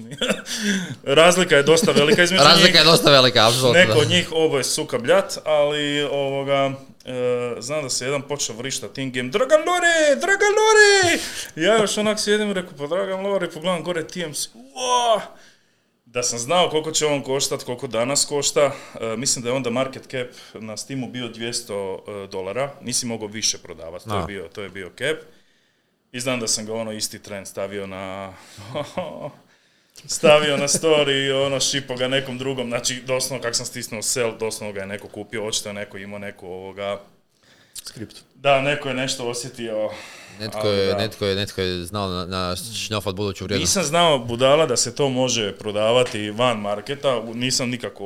Razlika 1.20 1.56
je 1.56 1.62
dosta 1.62 1.92
velika 1.92 2.22
između 2.22 2.42
njih. 2.42 2.50
Razlika 2.50 2.78
je 2.78 2.84
dosta 2.84 3.10
velika, 3.10 3.46
apsolutno. 3.46 3.80
Neko 3.80 3.98
od 3.98 4.08
njih 4.08 4.28
oboje 4.32 4.64
su 4.64 4.86
kabljat, 4.86 5.38
ali 5.44 6.02
ovoga, 6.02 6.72
e, 7.04 7.56
znam 7.60 7.82
da 7.82 7.90
se 7.90 8.04
jedan 8.04 8.22
počeo 8.22 8.56
vrištat 8.56 8.98
in 8.98 9.12
game, 9.12 9.28
Dragan 9.28 9.60
Lore, 9.60 10.20
Dragan 10.20 10.54
Lore! 10.58 11.18
Ja 11.56 11.80
još 11.80 11.98
onak 11.98 12.20
sjedim 12.20 12.50
i 12.50 12.54
rekao, 12.54 12.72
pa 12.78 12.86
Dragan 12.86 13.26
Lore, 13.26 13.50
pogledam 13.50 13.82
gore 13.82 14.06
TMC, 14.06 14.48
Uaa! 14.54 15.20
Da 16.16 16.22
sam 16.22 16.38
znao 16.38 16.70
koliko 16.70 16.90
će 16.90 17.06
on 17.06 17.22
koštat, 17.22 17.62
koliko 17.62 17.86
danas 17.86 18.24
košta, 18.24 18.72
e, 19.00 19.16
mislim 19.16 19.42
da 19.42 19.48
je 19.48 19.54
onda 19.54 19.70
market 19.70 20.02
cap 20.10 20.28
na 20.54 20.76
Steamu 20.76 21.08
bio 21.08 21.28
200 21.28 22.24
e, 22.24 22.26
dolara, 22.26 22.70
nisi 22.82 23.06
mogao 23.06 23.28
više 23.28 23.58
prodavati, 23.58 24.08
to, 24.08 24.18
je 24.18 24.24
bio, 24.26 24.48
to 24.48 24.62
je 24.62 24.68
bio 24.68 24.90
cap. 24.98 25.18
I 26.12 26.20
znam 26.20 26.40
da 26.40 26.48
sam 26.48 26.66
ga 26.66 26.74
ono 26.74 26.92
isti 26.92 27.22
trend 27.22 27.46
stavio 27.46 27.86
na... 27.86 28.32
stavio 30.16 30.56
na 30.56 30.68
story 30.68 31.26
i 31.26 31.30
ono 31.30 31.60
šipo 31.60 31.96
ga 31.96 32.08
nekom 32.08 32.38
drugom, 32.38 32.68
znači 32.68 33.02
doslovno 33.06 33.42
kak 33.42 33.56
sam 33.56 33.66
stisnuo 33.66 34.02
sell, 34.02 34.38
doslovno 34.38 34.72
ga 34.72 34.80
je 34.80 34.86
neko 34.86 35.08
kupio, 35.08 35.46
očito 35.46 35.68
je 35.68 35.72
neko 35.72 35.98
imao 35.98 36.18
neku 36.18 36.46
ovoga, 36.46 37.00
Skript. 37.84 38.16
da, 38.34 38.60
neko 38.60 38.88
je 38.88 38.94
nešto 38.94 39.28
osjetio. 39.28 39.90
Netko 40.40 40.68
je, 40.68 40.86
da. 40.86 40.96
netko 40.96 41.26
je, 41.26 41.34
netko 41.36 41.60
je 41.60 41.84
znao 41.84 42.08
na, 42.08 42.26
na 42.26 42.56
šnjofat 42.56 43.14
buduću 43.14 43.44
vrijednost. 43.44 43.70
Nisam 43.70 43.84
znao 43.84 44.18
budala 44.18 44.66
da 44.66 44.76
se 44.76 44.94
to 44.94 45.08
može 45.08 45.52
prodavati 45.52 46.30
van 46.30 46.58
marketa, 46.58 47.22
nisam 47.24 47.70
nikako, 47.70 48.04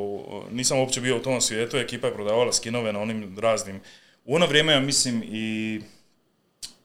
nisam 0.51 0.79
uopće 0.79 1.01
bio 1.01 1.16
u 1.16 1.23
tom 1.23 1.40
svijetu, 1.40 1.77
ekipa 1.77 2.07
je 2.07 2.14
prodavala 2.14 2.53
skinove 2.53 2.93
na 2.93 3.01
onim 3.01 3.38
raznim. 3.38 3.81
U 4.25 4.35
ono 4.35 4.47
vrijeme 4.47 4.73
ja 4.73 4.81
mislim 4.81 5.23
i 5.25 5.81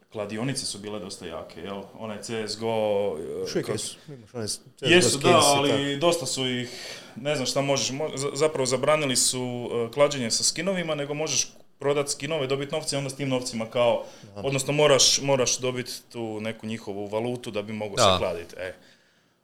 kladionice 0.08 0.66
su 0.66 0.78
bile 0.78 0.98
dosta 1.00 1.26
jake, 1.26 1.60
jel? 1.60 1.82
Onaj 1.94 2.16
CSGO... 2.18 3.10
Uvijek 3.44 3.68
jesu. 3.68 3.96
Imaš 4.08 4.34
one 4.34 4.48
s- 4.48 4.60
Jesu, 4.80 5.18
da, 5.18 5.28
ali 5.36 5.96
dosta 5.96 6.26
su 6.26 6.46
ih, 6.48 6.68
ne 7.16 7.34
znam 7.34 7.46
šta 7.46 7.60
možeš, 7.60 7.88
mo- 7.88 8.16
za- 8.16 8.30
zapravo 8.34 8.66
zabranili 8.66 9.16
su 9.16 9.42
uh, 9.42 9.90
klađenje 9.90 10.30
sa 10.30 10.44
skinovima, 10.44 10.94
nego 10.94 11.14
možeš 11.14 11.48
prodat 11.78 12.10
skinove, 12.10 12.46
dobiti 12.46 12.74
novce 12.74 12.96
i 12.96 12.98
onda 12.98 13.10
s 13.10 13.16
tim 13.16 13.28
novcima 13.28 13.70
kao, 13.70 14.04
odnosno 14.36 14.72
moraš, 14.72 15.20
moraš 15.20 15.58
dobiti 15.58 15.92
tu 16.12 16.40
neku 16.40 16.66
njihovu 16.66 17.06
valutu 17.06 17.50
da 17.50 17.62
bi 17.62 17.72
mogao 17.72 17.96
se 17.96 18.18
kladiti. 18.18 18.54
E. 18.58 18.74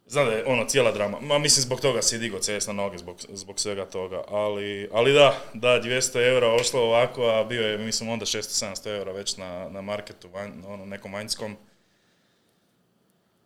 Znam 0.07 0.27
da 0.27 0.33
je 0.33 0.45
ono 0.47 0.65
cijela 0.65 0.93
drama, 0.93 1.21
ma 1.21 1.39
mislim 1.39 1.63
zbog 1.63 1.81
toga 1.81 2.03
si 2.03 2.19
digo 2.19 2.39
CS 2.39 2.67
na 2.67 2.73
noge, 2.73 2.99
zbog, 2.99 3.17
zbog 3.33 3.61
svega 3.61 3.85
toga, 3.85 4.25
ali, 4.29 4.89
ali 4.93 5.13
da, 5.13 5.39
da, 5.55 5.81
200 5.83 6.29
eura 6.29 6.55
ošlo 6.55 6.81
ovako, 6.81 7.27
a 7.27 7.45
bio 7.45 7.63
je 7.63 7.79
mislim 7.79 8.09
onda 8.09 8.25
600-700 8.25 8.97
eura 8.99 9.13
već 9.13 9.37
na, 9.37 9.69
na 9.69 9.81
marketu, 9.81 10.29
vanj, 10.29 10.51
ono, 10.67 10.87
nekom 10.87 11.13
vanjskom. 11.13 11.57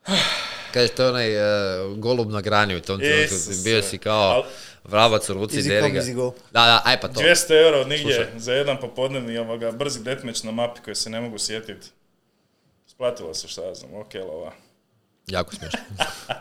Kaže, 0.77 0.89
to 0.89 1.03
je 1.03 1.09
onaj 1.09 1.35
e, 1.35 1.97
golub 1.97 2.31
na 2.31 2.41
grani 2.41 2.77
u 2.77 2.81
tom 2.81 3.01
trenutku. 3.01 3.35
Bio 3.65 3.83
si 3.83 3.99
kao 3.99 4.45
vrabac 4.85 5.29
u 5.31 5.35
ruci, 5.35 5.57
Easy 5.57 5.69
deri 5.69 5.81
come, 5.81 5.95
ga. 5.95 6.01
easy 6.01 6.15
go. 6.15 6.35
Da, 6.53 6.67
da, 6.67 6.83
aj 6.85 7.01
pa 7.01 7.09
to. 7.09 7.21
200 7.21 7.65
eura 7.65 7.79
od 7.79 7.89
nigdje 7.89 8.15
Slušaj. 8.15 8.39
za 8.39 8.53
jedan 8.53 8.81
popodnevni 8.81 9.39
ovoga, 9.39 9.73
brzi 9.73 10.03
deathmatch 10.03 10.45
na 10.45 10.51
mapi 10.51 10.81
koji 10.81 10.95
se 10.95 11.11
ne 11.11 11.21
mogu 11.21 11.39
sjetiti. 11.39 11.87
Splatilo 12.87 13.35
se 13.35 13.49
šta 13.49 13.63
ja 13.63 13.75
znam, 13.75 13.95
ok 13.95 14.15
lova. 14.15 14.53
Jako 15.27 15.55
smiješno. 15.55 15.79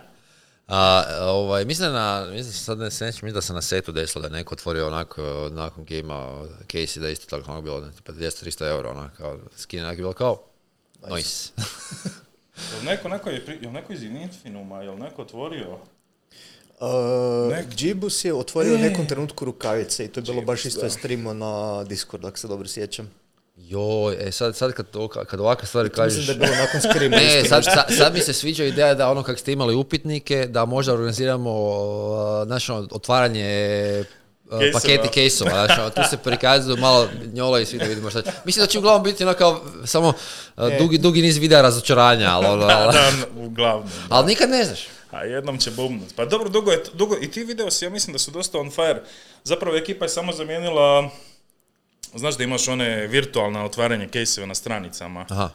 A, 0.68 1.04
ovaj, 1.22 1.66
mislim, 1.66 1.94
na, 1.94 2.28
mislim 2.32 2.54
sad 2.54 2.78
ne 2.78 2.92
se 2.92 3.06
neću, 3.06 3.26
mislim 3.26 3.34
da 3.34 3.42
se 3.42 3.54
na 3.54 3.62
setu 3.62 3.92
desilo 3.92 4.22
da 4.22 4.28
je 4.28 4.40
neko 4.40 4.56
otvorio 4.56 4.88
onako 4.88 5.50
nakon 5.52 5.86
gejma 5.86 6.44
Casey 6.68 7.00
da 7.00 7.08
je 7.08 7.14
isto 7.14 7.38
tako 7.38 7.52
ono 7.52 7.62
bilo 7.62 7.80
ne, 7.80 7.92
tipa 7.92 8.14
200-300 8.14 8.70
eura 8.70 8.92
onako 8.92 9.18
kao 9.18 9.40
skin 9.58 9.80
onak 9.80 9.94
je 9.94 9.98
bilo 9.98 10.14
kao 10.14 10.44
nice. 11.10 11.50
Jel 12.74 12.84
neko, 12.86 13.10
neko 13.10 13.30
je, 13.30 13.46
pri- 13.46 13.58
jel 13.62 13.72
neko 13.72 13.94
iz 13.94 14.04
Infinuma, 14.04 14.82
jel 14.82 14.98
neko 14.98 15.22
otvorio? 15.22 15.78
Uh, 16.80 16.88
Nek- 17.50 17.76
Džibus 17.76 18.26
je 18.26 18.34
otvorio 18.34 18.74
u 18.74 18.78
E. 18.78 18.80
nekom 18.80 19.08
trenutku 19.08 19.46
rukavice 19.46 20.06
i 20.06 20.08
to 20.08 20.20
je 20.20 20.24
bilo 20.24 20.42
baš 20.42 20.66
isto 20.66 20.80
da. 20.80 20.86
je 20.86 20.92
streamo 20.92 21.34
na 21.34 21.84
Discord, 21.84 22.26
ako 22.26 22.38
se 22.38 22.48
dobro 22.48 22.68
sjećam. 22.68 23.12
Joj, 23.58 24.18
e 24.20 24.32
sad, 24.32 24.56
sad 24.56 24.74
kad, 24.74 24.90
to- 24.90 25.08
kad 25.08 25.40
ovakve 25.40 25.68
stvari 25.68 25.90
kažeš... 25.90 26.18
Mislim 26.18 26.40
da 26.40 26.46
je 26.46 26.52
bilo 26.52 26.66
nakon 26.66 26.82
skrima. 26.82 27.18
Ne, 27.18 27.46
sad, 27.50 27.64
sad, 27.64 27.86
sad 27.90 28.14
mi 28.14 28.20
se 28.20 28.34
sviđa 28.34 28.64
ideja 28.64 28.94
da 28.94 29.12
ono 29.12 29.24
kak 29.24 29.40
ste 29.40 29.52
imali 29.52 29.76
upitnike, 29.76 30.48
da 30.48 30.66
možda 30.66 30.94
organiziramo 30.94 31.52
uh, 31.52 32.48
ono, 32.70 32.88
otvaranje 32.92 34.04
Kejseva. 34.50 34.72
paketi 34.74 35.08
kejsova, 35.14 35.68
ono, 35.80 35.90
tu 35.90 36.02
se 36.10 36.18
prikazuju 36.18 36.78
malo 36.78 37.10
njola 37.34 37.60
i 37.60 37.66
svi 37.66 37.78
da 37.78 37.86
vidimo 37.86 38.10
šta. 38.10 38.22
Mislim 38.46 38.64
da 38.64 38.68
će 38.68 38.80
uglavnom 38.80 39.04
biti 39.04 39.24
ono 39.24 39.34
kao 39.34 39.62
samo 39.86 40.08
uh, 40.08 40.70
dugi, 40.80 40.98
dugi 40.98 41.22
niz 41.22 41.38
videa 41.38 41.62
razočaranja, 41.62 42.30
ali, 42.30 42.46
ono, 42.46 42.66
Da, 42.66 42.78
ali, 42.78 42.94
da, 42.94 43.12
uglavnom. 43.46 43.90
ali 44.10 44.28
nikad 44.28 44.50
ne 44.50 44.64
znaš. 44.64 44.88
A 45.12 45.24
jednom 45.24 45.58
će 45.58 45.72
bubnut. 45.72 46.16
Pa 46.16 46.26
dobro, 46.26 46.50
dugo 46.50 46.72
je, 46.72 46.84
dugo, 46.94 47.16
i 47.22 47.32
ti 47.32 47.44
video 47.44 47.72
si, 47.72 47.86
ja 47.86 47.90
mislim 47.90 48.14
da 48.14 48.20
su 48.20 48.32
dosta 48.32 48.60
on 48.60 48.72
fire. 48.72 49.02
Zapravo 49.44 49.78
ekipa 49.78 50.06
je 50.06 50.10
samo 50.10 50.34
zamijenila, 50.34 51.10
znaš 52.16 52.38
da 52.38 52.44
imaš 52.44 52.68
one 52.68 53.08
virtualna 53.08 53.66
otvaranje 53.66 54.08
kejseve 54.08 54.48
na 54.48 54.56
stranicama. 54.56 55.26
Aha. 55.30 55.50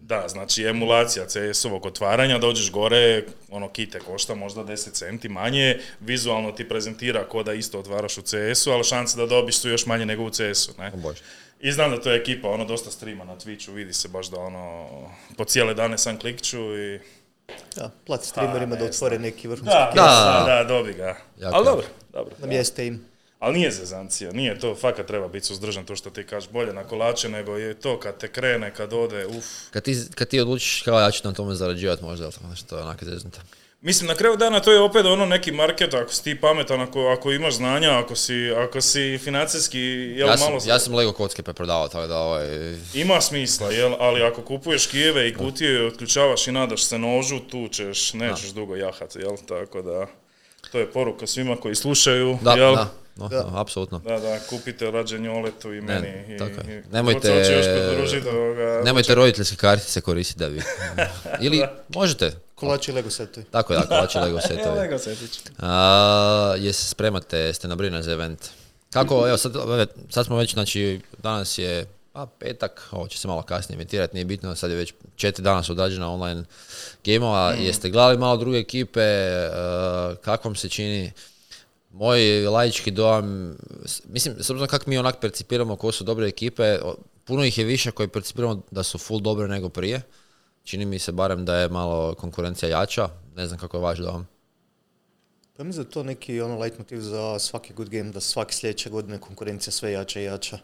Da, 0.00 0.28
znači 0.28 0.64
emulacija 0.64 1.26
CS-ovog 1.26 1.86
otvaranja, 1.86 2.38
dođeš 2.38 2.70
gore, 2.70 3.24
ono 3.50 3.68
kite 3.68 3.98
košta 3.98 4.34
možda 4.34 4.64
10 4.64 4.92
centi 4.92 5.28
manje, 5.28 5.78
vizualno 6.00 6.52
ti 6.52 6.68
prezentira 6.68 7.24
ko 7.28 7.42
da 7.42 7.52
isto 7.52 7.78
otvaraš 7.78 8.18
u 8.18 8.22
CS-u, 8.22 8.70
ali 8.70 8.84
šanse 8.84 9.16
da 9.16 9.26
dobiš 9.26 9.58
su 9.58 9.68
još 9.68 9.86
manje 9.86 10.06
nego 10.06 10.22
u 10.22 10.30
CS-u, 10.30 10.72
ne? 10.78 10.90
Bože. 10.94 11.22
I 11.60 11.72
znam 11.72 11.90
da 11.90 12.00
to 12.00 12.10
je 12.10 12.20
ekipa, 12.20 12.48
ono, 12.48 12.64
dosta 12.64 12.90
streama 12.90 13.24
na 13.24 13.36
Twitchu, 13.36 13.72
vidi 13.72 13.92
se 13.92 14.08
baš 14.08 14.26
da 14.26 14.40
ono, 14.40 14.88
po 15.36 15.44
cijele 15.44 15.74
dane 15.74 15.98
sam 15.98 16.18
klikću 16.18 16.78
i... 16.78 17.00
Da, 17.76 17.90
plati 18.06 18.26
streamerima 18.26 18.74
A, 18.74 18.78
da 18.78 18.84
otvore 18.84 19.18
neki 19.18 19.48
vrhunski 19.48 19.74
Da, 19.74 19.92
da. 19.94 20.44
da, 20.46 20.64
dobi 20.68 20.92
ga. 20.92 21.16
Jako, 21.38 21.56
Ali 21.56 21.64
dobro, 21.64 21.86
dobro. 22.12 22.34
Na 22.38 22.46
mjeste 22.46 22.86
im. 22.86 23.04
Ali 23.38 23.58
nije 23.58 23.70
zezancija, 23.70 24.32
nije 24.32 24.58
to, 24.58 24.74
fakat 24.74 25.06
treba 25.06 25.28
biti 25.28 25.46
suzdržan 25.46 25.84
to 25.84 25.96
što 25.96 26.10
ti 26.10 26.24
kažeš 26.24 26.50
bolje 26.50 26.72
na 26.72 26.84
kolače, 26.84 27.28
nego 27.28 27.56
je 27.56 27.74
to 27.74 28.00
kad 28.00 28.18
te 28.18 28.28
krene, 28.28 28.74
kad 28.74 28.92
ode, 28.92 29.26
uf. 29.26 29.44
Kad 29.70 29.82
ti, 29.82 29.96
kad 30.14 30.28
ti 30.28 30.40
odlučiš 30.40 30.82
kao 30.82 31.00
ja 31.00 31.10
ću 31.10 31.20
na 31.24 31.32
tome 31.32 31.54
zarađivati 31.54 32.04
možda, 32.04 32.24
ali 32.24 32.34
to 32.34 32.40
nešto 32.50 32.76
je 32.76 32.82
onak 32.82 33.04
zeznuto. 33.04 33.38
Mislim, 33.80 34.08
na 34.08 34.14
kraju 34.14 34.36
dana 34.36 34.60
to 34.60 34.72
je 34.72 34.80
opet 34.80 35.06
ono 35.06 35.26
neki 35.26 35.52
market, 35.52 35.94
ako 35.94 36.12
si 36.12 36.24
ti 36.24 36.40
pametan, 36.40 36.80
ako, 36.80 37.00
ako 37.00 37.32
imaš 37.32 37.54
znanja, 37.54 37.98
ako 37.98 38.16
si, 38.16 38.50
ako 38.56 38.80
si 38.80 39.18
financijski, 39.18 39.78
jel, 39.78 40.28
Ja 40.28 40.36
sam, 40.36 40.52
malo... 40.52 40.62
ja 40.66 40.78
sam 40.78 40.94
Lego 40.94 41.12
kocke 41.12 41.42
preprodavao, 41.42 41.88
tako 41.88 42.06
da 42.06 42.18
ovaj, 42.18 42.46
Ima 42.94 43.20
smisla, 43.20 43.70
jel, 43.70 43.94
ali 43.98 44.22
ako 44.22 44.42
kupuješ 44.42 44.86
kijeve 44.86 45.28
i 45.28 45.34
kutije 45.34 45.74
i 45.74 45.86
otključavaš 45.86 46.46
i 46.46 46.52
nadaš 46.52 46.84
se 46.84 46.98
nožu, 46.98 47.38
tu 47.38 47.68
ćeš, 47.68 48.12
nećeš 48.12 48.50
dugo 48.50 48.76
jahati, 48.76 49.18
jel, 49.18 49.36
tako 49.48 49.82
da... 49.82 50.06
To 50.72 50.78
je 50.78 50.92
poruka 50.92 51.26
svima 51.26 51.56
koji 51.56 51.74
slušaju, 51.74 52.38
da, 52.42 52.52
jel? 52.52 52.74
da, 52.74 52.92
no, 53.16 53.28
no, 53.28 53.58
apsolutno. 53.60 53.98
Da, 53.98 54.18
da, 54.18 54.38
kupite 54.48 54.90
rađe 54.90 55.18
njoletu 55.18 55.74
i 55.74 55.80
meni. 55.80 56.34
i, 56.34 56.38
tako 56.38 56.68
je. 56.70 56.78
i, 56.78 56.92
Nemojte- 56.92 57.38
još 58.00 58.12
ovoga, 58.32 58.82
Nemojte 58.84 59.14
roditeljske 59.14 59.56
kartice 59.56 60.00
koristiti 60.00 60.38
da 60.40 60.48
bi... 60.48 60.62
Ili 61.46 61.64
možete. 61.88 62.32
Kolači 62.54 62.90
i 62.90 62.94
Lego 62.94 63.10
setovi. 63.10 63.46
Tako 63.50 63.72
je, 63.72 63.78
da, 63.78 63.86
kolači 63.86 64.18
Lego 64.18 64.40
setovi. 64.48 64.78
Lego 64.78 64.98
setić. 64.98 65.40
A, 65.58 66.54
jesi 66.58 66.88
spremate, 66.88 67.52
ste 67.54 67.68
na 67.68 68.02
za 68.02 68.12
event? 68.12 68.40
Kako, 68.90 69.28
evo 69.28 69.36
sad, 69.36 69.52
sad 70.10 70.26
smo 70.26 70.36
već, 70.36 70.52
znači, 70.52 71.00
danas 71.22 71.58
je 71.58 71.86
a, 72.22 72.26
petak, 72.26 72.88
ovo 72.92 73.08
će 73.08 73.18
se 73.18 73.28
malo 73.28 73.42
kasnije 73.42 73.76
emitirati, 73.76 74.14
nije 74.14 74.24
bitno, 74.24 74.54
sad 74.54 74.70
je 74.70 74.76
već 74.76 74.94
četiri 75.16 75.42
dana 75.42 75.62
su 75.62 75.72
odrađena 75.72 76.12
online 76.12 76.44
gameova, 77.04 77.52
jeste 77.52 77.90
gledali 77.90 78.18
malo 78.18 78.36
druge 78.36 78.58
ekipe, 78.58 79.00
e, 79.00 79.50
kako 80.22 80.48
vam 80.48 80.54
se 80.56 80.68
čini, 80.68 81.12
moj 81.90 82.46
laički 82.46 82.90
dojam, 82.90 83.56
mislim, 84.08 84.34
s 84.38 84.50
obzirom 84.50 84.68
kako 84.68 84.90
mi 84.90 84.98
onak 84.98 85.20
percipiramo 85.20 85.76
ko 85.76 85.92
su 85.92 86.04
dobre 86.04 86.28
ekipe, 86.28 86.78
puno 87.24 87.44
ih 87.44 87.58
je 87.58 87.64
više 87.64 87.90
koji 87.90 88.08
percipiramo 88.08 88.62
da 88.70 88.82
su 88.82 88.98
full 88.98 89.20
dobre 89.20 89.48
nego 89.48 89.68
prije. 89.68 90.02
Čini 90.64 90.86
mi 90.86 90.98
se 90.98 91.12
barem 91.12 91.44
da 91.44 91.56
je 91.56 91.68
malo 91.68 92.14
konkurencija 92.14 92.68
jača, 92.68 93.08
ne 93.36 93.46
znam 93.46 93.58
kako 93.58 93.76
je 93.76 93.80
vaš 93.80 93.98
dojam. 93.98 94.28
Pa 95.56 95.64
mislim 95.64 95.84
da 95.84 95.88
je 95.88 95.92
to 95.92 96.02
neki 96.02 96.40
ono 96.40 96.58
leitmotiv 96.58 97.00
za 97.00 97.38
svaki 97.38 97.72
good 97.72 97.88
game, 97.88 98.10
da 98.10 98.20
svake 98.20 98.54
sljedeće 98.54 98.90
godine 98.90 99.18
konkurencija 99.18 99.72
sve 99.72 99.92
jača 99.92 100.20
i 100.20 100.24
jača. 100.24 100.58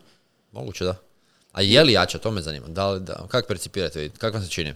Moguće 0.52 0.84
da. 0.84 1.13
A 1.54 1.62
je 1.62 1.84
li 1.84 1.92
jača, 1.92 2.18
to 2.18 2.30
me 2.30 2.42
zanima. 2.42 2.66
Da 2.68 2.90
li, 2.90 3.00
da, 3.00 3.26
kako 3.28 3.48
percipirate 3.48 4.00
vi? 4.00 4.10
Kako 4.18 4.36
vam 4.36 4.46
se 4.46 4.50
čini? 4.50 4.74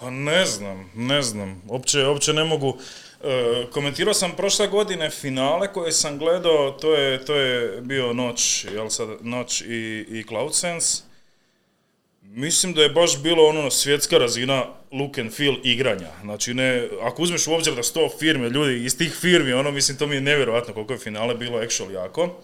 Pa 0.00 0.10
ne 0.10 0.46
znam, 0.46 0.90
ne 0.94 1.22
znam. 1.22 1.62
Opće, 1.68 2.06
opće 2.06 2.32
ne 2.32 2.44
mogu. 2.44 2.78
E, 3.24 3.66
komentirao 3.70 4.14
sam 4.14 4.36
prošle 4.36 4.68
godine 4.68 5.10
finale 5.10 5.72
koje 5.72 5.92
sam 5.92 6.18
gledao, 6.18 6.70
to 6.70 6.94
je, 6.94 7.24
to 7.24 7.34
je 7.34 7.80
bio 7.80 8.12
noć, 8.12 8.64
jel 8.64 8.88
sad, 8.88 9.08
noć 9.20 9.60
i, 9.60 10.06
i 10.08 10.24
CloudSense. 10.28 11.02
Mislim 12.22 12.74
da 12.74 12.82
je 12.82 12.88
baš 12.88 13.22
bilo 13.22 13.48
ono 13.48 13.70
svjetska 13.70 14.18
razina 14.18 14.66
look 14.92 15.18
and 15.18 15.32
feel 15.32 15.54
igranja. 15.62 16.10
Znači 16.22 16.54
ne, 16.54 16.88
ako 17.02 17.22
uzmeš 17.22 17.46
u 17.46 17.52
obzir 17.52 17.74
da 17.74 17.82
sto 17.82 18.10
firme, 18.18 18.48
ljudi 18.48 18.84
iz 18.84 18.98
tih 18.98 19.12
firmi, 19.20 19.52
ono 19.52 19.70
mislim 19.70 19.98
to 19.98 20.06
mi 20.06 20.14
je 20.14 20.20
nevjerojatno 20.20 20.74
koliko 20.74 20.92
je 20.92 20.98
finale 20.98 21.34
bilo 21.34 21.58
actual 21.58 21.92
jako. 21.92 22.40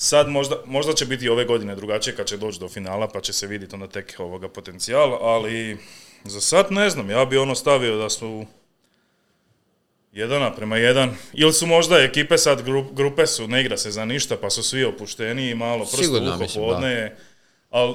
Sad 0.00 0.28
možda, 0.28 0.56
možda 0.66 0.92
će 0.92 1.06
biti 1.06 1.28
ove 1.28 1.44
godine 1.44 1.74
drugačije 1.76 2.16
kad 2.16 2.26
će 2.26 2.36
doći 2.36 2.60
do 2.60 2.68
finala 2.68 3.08
pa 3.08 3.20
će 3.20 3.32
se 3.32 3.46
vidjeti 3.46 3.74
onda 3.74 3.86
tek 3.86 4.14
ovoga 4.18 4.48
potencijal, 4.48 5.18
ali 5.20 5.78
za 6.24 6.40
sad 6.40 6.72
ne 6.72 6.90
znam, 6.90 7.10
ja 7.10 7.24
bi 7.24 7.38
ono 7.38 7.54
stavio 7.54 7.96
da 7.96 8.10
su 8.10 8.46
jedan 10.12 10.54
prema 10.56 10.76
jedan. 10.76 11.10
Ili 11.32 11.52
su 11.52 11.66
možda 11.66 11.98
ekipe 11.98 12.38
sad, 12.38 12.66
gru- 12.66 12.94
grupe 12.94 13.26
su, 13.26 13.48
ne 13.48 13.60
igra 13.60 13.76
se 13.76 13.90
za 13.90 14.04
ništa, 14.04 14.36
pa 14.36 14.50
su 14.50 14.62
svi 14.62 14.84
opušteniji, 14.84 15.54
malo 15.54 15.84
prst 15.84 16.54
podne. 16.54 17.16
Ali 17.70 17.94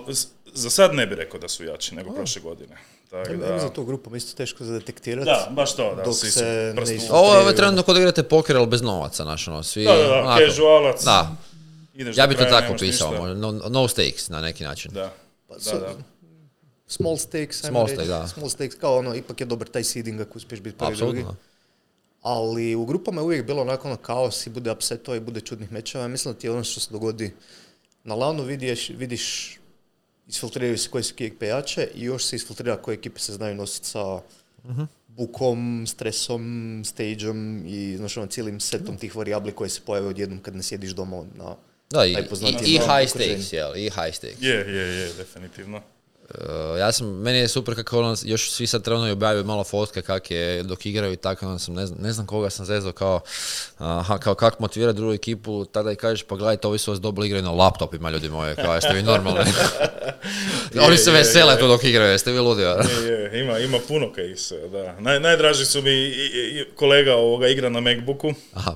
za 0.53 0.69
sad 0.69 0.93
ne 0.95 1.07
bi 1.07 1.15
rekao 1.15 1.39
da 1.39 1.47
su 1.47 1.63
jači 1.63 1.95
nego 1.95 2.11
prošle 2.11 2.41
godine. 2.41 2.75
Tako 3.09 3.31
Ja 3.31 3.37
da, 3.37 3.47
da 3.47 3.69
tu 3.69 3.85
grupu 3.85 4.15
isto 4.15 4.37
teško 4.37 4.63
za 4.63 4.73
detektirati. 4.73 5.25
da, 5.25 5.47
baš 5.51 5.75
to, 5.75 5.95
da, 5.95 6.03
Dok 6.03 6.15
se 6.15 6.73
ne. 6.75 6.97
Ovo 7.09 7.49
je 7.49 7.55
trenutno 7.55 7.83
kod 7.83 7.97
igrate 7.97 8.23
poker, 8.23 8.57
ali 8.57 8.67
bez 8.67 8.81
novaca, 8.81 9.23
znaš, 9.23 9.47
ono, 9.47 9.63
svi... 9.63 9.83
Da, 9.83 9.95
da, 9.95 10.03
da, 10.03 10.13
onako, 10.21 10.45
casualac. 10.47 11.03
Da, 11.03 11.35
ideš 11.93 12.17
ja 12.17 12.27
do 12.27 12.29
bi 12.29 12.37
to 12.37 12.45
tako 12.45 12.75
pisao, 12.79 13.11
možda, 13.11 13.35
no, 13.35 13.51
no 13.51 13.87
stakes 13.87 14.29
na 14.29 14.41
neki 14.41 14.63
način. 14.63 14.91
Da, 14.93 15.13
Pa 15.47 15.55
da, 15.71 15.79
da. 15.79 15.95
Small 16.87 17.17
stakes, 17.17 17.63
ajmo 17.63 17.73
Small 17.73 17.85
reći. 17.85 17.95
stake, 17.95 18.07
da. 18.07 18.27
Small 18.27 18.49
stakes, 18.49 18.75
kao 18.75 18.97
ono, 18.97 19.15
ipak 19.15 19.39
je 19.39 19.45
dobar 19.45 19.67
taj 19.67 19.83
seeding 19.83 20.21
ako 20.21 20.37
uspiješ 20.37 20.61
biti 20.61 20.77
prvi 20.77 20.95
drugi. 20.95 21.19
Apsolutno. 21.19 21.43
Ali 22.21 22.75
u 22.75 22.85
grupama 22.85 23.21
je 23.21 23.25
uvijek 23.25 23.45
bilo 23.45 23.61
onako 23.61 23.87
ono 23.87 23.97
kaos 23.97 24.47
i 24.47 24.49
bude 24.49 24.71
upsetova 24.71 25.17
i 25.17 25.19
bude 25.19 25.41
čudnih 25.41 25.71
mečeva. 25.71 26.07
Mislim 26.07 26.33
da 26.33 26.39
ti 26.39 26.47
je 26.47 26.51
ono 26.51 26.63
što 26.63 26.79
se 26.79 26.91
dogodi 26.91 27.33
na 28.03 28.15
lanu 28.15 28.43
vidiš, 28.43 28.89
vidiš 28.89 29.57
isfiltriraju 30.27 30.77
se 30.77 30.89
koje 30.89 31.03
su 31.03 31.13
ekipe 31.13 31.47
jače 31.47 31.87
i 31.95 32.03
još 32.03 32.25
se 32.25 32.35
isfiltrira 32.35 32.77
koje 32.77 32.95
ekipe 32.95 33.19
se 33.19 33.33
znaju 33.33 33.55
nositi 33.55 33.87
sa 33.87 34.21
bukom, 35.07 35.85
stresom, 35.87 36.81
stageom 36.85 37.63
i 37.67 37.97
znaš, 37.97 38.17
ono, 38.17 38.27
cijelim 38.27 38.59
setom 38.59 38.97
tih 38.97 39.15
varijabli 39.15 39.51
koje 39.51 39.69
se 39.69 39.81
pojave 39.85 40.07
odjednom 40.07 40.39
kad 40.39 40.55
ne 40.55 40.63
sjediš 40.63 40.91
doma 40.91 41.23
na 41.35 41.55
Da, 41.93 42.05
i, 42.05 42.11
i, 42.11 42.15
i 42.65 42.71
high 42.71 43.07
stakes, 43.07 43.53
jel, 43.53 43.75
i 43.75 43.81
high 43.81 44.13
stakes. 44.13 44.41
Je, 44.41 44.55
je, 44.55 44.99
je, 44.99 45.13
definitivno. 45.13 45.81
Uh, 46.31 46.39
ja 46.79 46.91
sam, 46.91 47.07
meni 47.09 47.37
je 47.37 47.47
super 47.47 47.75
kako 47.75 47.99
ono, 47.99 48.15
još 48.23 48.51
svi 48.51 48.67
sad 48.67 48.83
trenutno 48.83 49.07
i 49.07 49.11
objavio 49.11 49.43
malo 49.43 49.63
fotke 49.63 50.01
kak 50.01 50.31
je 50.31 50.63
dok 50.63 50.85
igraju 50.85 51.13
i 51.13 51.17
tako, 51.17 51.45
onda 51.45 51.59
sam, 51.59 51.73
ne 51.73 51.85
znam, 51.85 51.99
ne 52.01 52.11
znam 52.11 52.25
koga 52.25 52.49
sam 52.49 52.65
zezao 52.65 52.91
kao, 52.91 53.19
aha, 53.77 54.17
kao 54.17 54.35
kako 54.35 54.57
motivirati 54.59 54.95
drugu 54.95 55.13
ekipu, 55.13 55.65
tada 55.65 55.91
i 55.91 55.95
kažeš 55.95 56.23
pa 56.23 56.35
gledajte, 56.35 56.67
ovi 56.67 56.77
su 56.77 56.91
vas 56.91 57.01
dobro 57.01 57.25
igraju 57.25 57.43
na 57.43 57.51
laptopima 57.51 58.09
ljudi 58.09 58.29
moji, 58.29 58.55
kao 58.55 58.75
jeste 58.75 58.93
vi 58.93 59.01
normalni. 59.03 59.51
Oni 60.87 60.97
se 60.97 61.11
vesele 61.11 61.59
tu 61.59 61.67
dok 61.67 61.83
igraju, 61.83 62.11
jeste 62.11 62.31
vi 62.31 62.39
ludi. 62.39 62.65
ono? 62.65 62.83
Je, 63.01 63.11
je, 63.11 63.41
ima, 63.41 63.59
ima 63.59 63.77
puno 63.79 64.11
case, 64.11 64.55
da. 64.59 64.99
Naj, 64.99 65.19
najdraži 65.19 65.65
su 65.65 65.81
mi 65.81 65.91
i- 65.91 66.11
i 66.51 66.75
kolega 66.75 67.15
ovoga 67.15 67.47
igra 67.47 67.69
na 67.69 67.79
Macbooku, 67.81 68.33
Aha, 68.53 68.75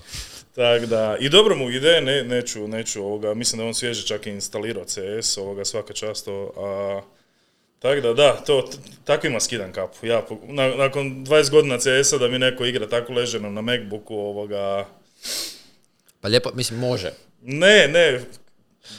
tak 0.58 0.86
da, 0.86 1.17
i 1.20 1.30
dobro 1.30 1.56
mu 1.56 1.70
ide, 1.70 2.02
ne, 2.02 2.24
neću, 2.24 2.67
neću 2.67 3.04
ovoga, 3.04 3.34
mislim 3.34 3.60
da 3.60 3.65
on 3.65 3.74
svježe 3.74 4.08
čak 4.08 4.28
i 4.28 4.30
instalirao 4.30 4.86
CS, 4.86 5.38
ovoga 5.38 5.65
svaka 5.65 5.93
čast, 5.93 6.26
to, 6.26 6.52
a, 6.58 7.02
tak 7.80 8.02
da, 8.02 8.13
da, 8.13 8.36
to, 8.46 8.62
t- 8.62 8.78
takvima 9.04 9.39
skidam 9.39 9.72
kapu. 9.74 10.06
Ja, 10.06 10.22
po- 10.22 10.39
na- 10.43 10.76
nakon 10.76 11.26
20 11.26 11.52
godina 11.52 11.78
CS-a 11.78 12.17
da 12.17 12.28
mi 12.28 12.39
neko 12.39 12.65
igra 12.65 12.88
tako 12.89 13.13
leženo 13.13 13.50
na 13.50 13.62
Macbooku, 13.62 14.15
ovoga, 14.15 14.86
pa 16.22 16.28
lijepo, 16.28 16.50
mislim 16.54 16.80
može. 16.80 17.12
ne, 17.41 17.88
ne, 17.88 18.22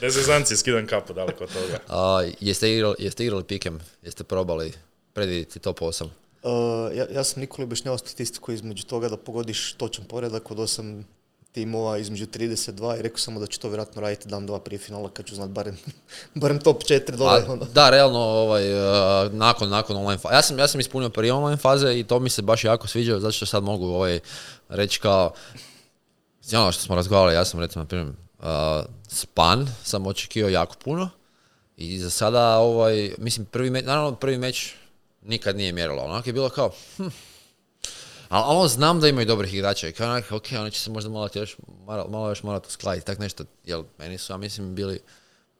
bez 0.01 0.13
zezancije 0.13 0.57
skidam 0.57 0.87
kapu 0.87 1.13
daleko 1.13 1.43
od 1.43 1.53
toga. 1.53 1.79
A, 1.87 2.23
jeste, 2.39 2.73
igrali, 2.73 2.95
jeste 2.99 3.23
igrali 3.23 3.43
pikem, 3.43 3.79
jeste 4.03 4.23
probali 4.23 4.71
predvidjeti 5.13 5.59
top 5.59 5.79
8? 5.79 6.03
Uh, 6.43 6.97
ja, 6.97 7.05
ja 7.13 7.23
sam 7.23 7.41
Nikoli 7.41 7.63
objašnjavao 7.63 7.97
statistiku 7.97 8.51
između 8.51 8.85
toga 8.85 9.09
da 9.09 9.17
pogodiš 9.17 9.73
točan 9.73 10.05
poredak 10.05 10.51
od 10.51 10.59
osam 10.59 11.05
timova 11.51 11.97
između 11.97 12.25
32 12.25 12.99
i 12.99 13.01
rekao 13.01 13.17
sam 13.17 13.33
mu 13.33 13.39
da 13.39 13.47
ću 13.47 13.59
to 13.59 13.67
vjerojatno 13.69 14.01
raditi 14.01 14.27
dan 14.27 14.45
dva 14.45 14.59
prije 14.59 14.79
finala 14.79 15.09
kad 15.09 15.25
ću 15.25 15.35
znat 15.35 15.49
barem, 15.49 15.77
barem 16.41 16.59
top 16.59 16.83
4 16.83 17.15
dole. 17.15 17.43
A, 17.47 17.51
ono. 17.51 17.65
da, 17.65 17.89
realno, 17.89 18.19
ovaj, 18.19 18.73
uh, 18.73 19.33
nakon, 19.33 19.69
nakon 19.69 19.97
online 19.97 20.17
faze. 20.17 20.35
Ja 20.35 20.41
sam, 20.41 20.59
ja 20.59 20.67
sam 20.67 20.79
ispunio 20.79 21.09
prije 21.09 21.33
online 21.33 21.57
faze 21.57 21.99
i 21.99 22.03
to 22.03 22.19
mi 22.19 22.29
se 22.29 22.41
baš 22.41 22.63
jako 22.63 22.87
sviđa, 22.87 23.19
zato 23.19 23.31
što 23.31 23.45
sad 23.45 23.63
mogu 23.63 23.85
ovaj, 23.85 24.19
reći 24.69 24.99
kao, 24.99 25.33
ono 26.53 26.71
što 26.71 26.83
smo 26.83 26.95
razgovarali, 26.95 27.35
ja 27.35 27.45
sam 27.45 27.59
recimo, 27.59 27.83
na 27.83 27.87
primjer, 27.87 28.07
uh, 28.39 28.45
span 29.07 29.67
sam 29.83 30.07
očekivao 30.07 30.49
jako 30.49 30.75
puno 30.83 31.09
I 31.77 31.99
za 31.99 32.09
sada, 32.09 32.57
ovaj, 32.57 33.11
mislim, 33.17 33.45
prvi 33.45 33.69
meč, 33.69 33.85
naravno 33.85 34.15
prvi 34.15 34.37
meč 34.37 34.73
nikad 35.21 35.57
nije 35.57 35.71
mjerilo. 35.71 36.03
Onako 36.03 36.29
je 36.29 36.33
bilo 36.33 36.49
kao, 36.49 36.71
hm. 36.97 37.07
Ali 38.29 38.43
ono, 38.47 38.67
znam 38.67 38.99
da 38.99 39.07
imaju 39.07 39.25
dobrih 39.25 39.53
igrača 39.53 39.87
i 39.87 39.91
kao 39.91 40.07
onak, 40.07 40.31
ok, 40.31 40.43
oni 40.53 40.71
će 40.71 40.79
se 40.79 40.89
možda 40.89 41.09
malo 41.09 41.29
još, 41.33 41.55
malo, 41.85 42.07
malo 42.07 42.29
još 42.29 42.43
morati 42.43 42.67
uskladiti, 42.67 43.05
tak 43.05 43.19
nešto, 43.19 43.43
jel, 43.65 43.83
meni 43.97 44.17
su, 44.17 44.33
ja 44.33 44.37
mislim, 44.37 44.75
bili 44.75 44.99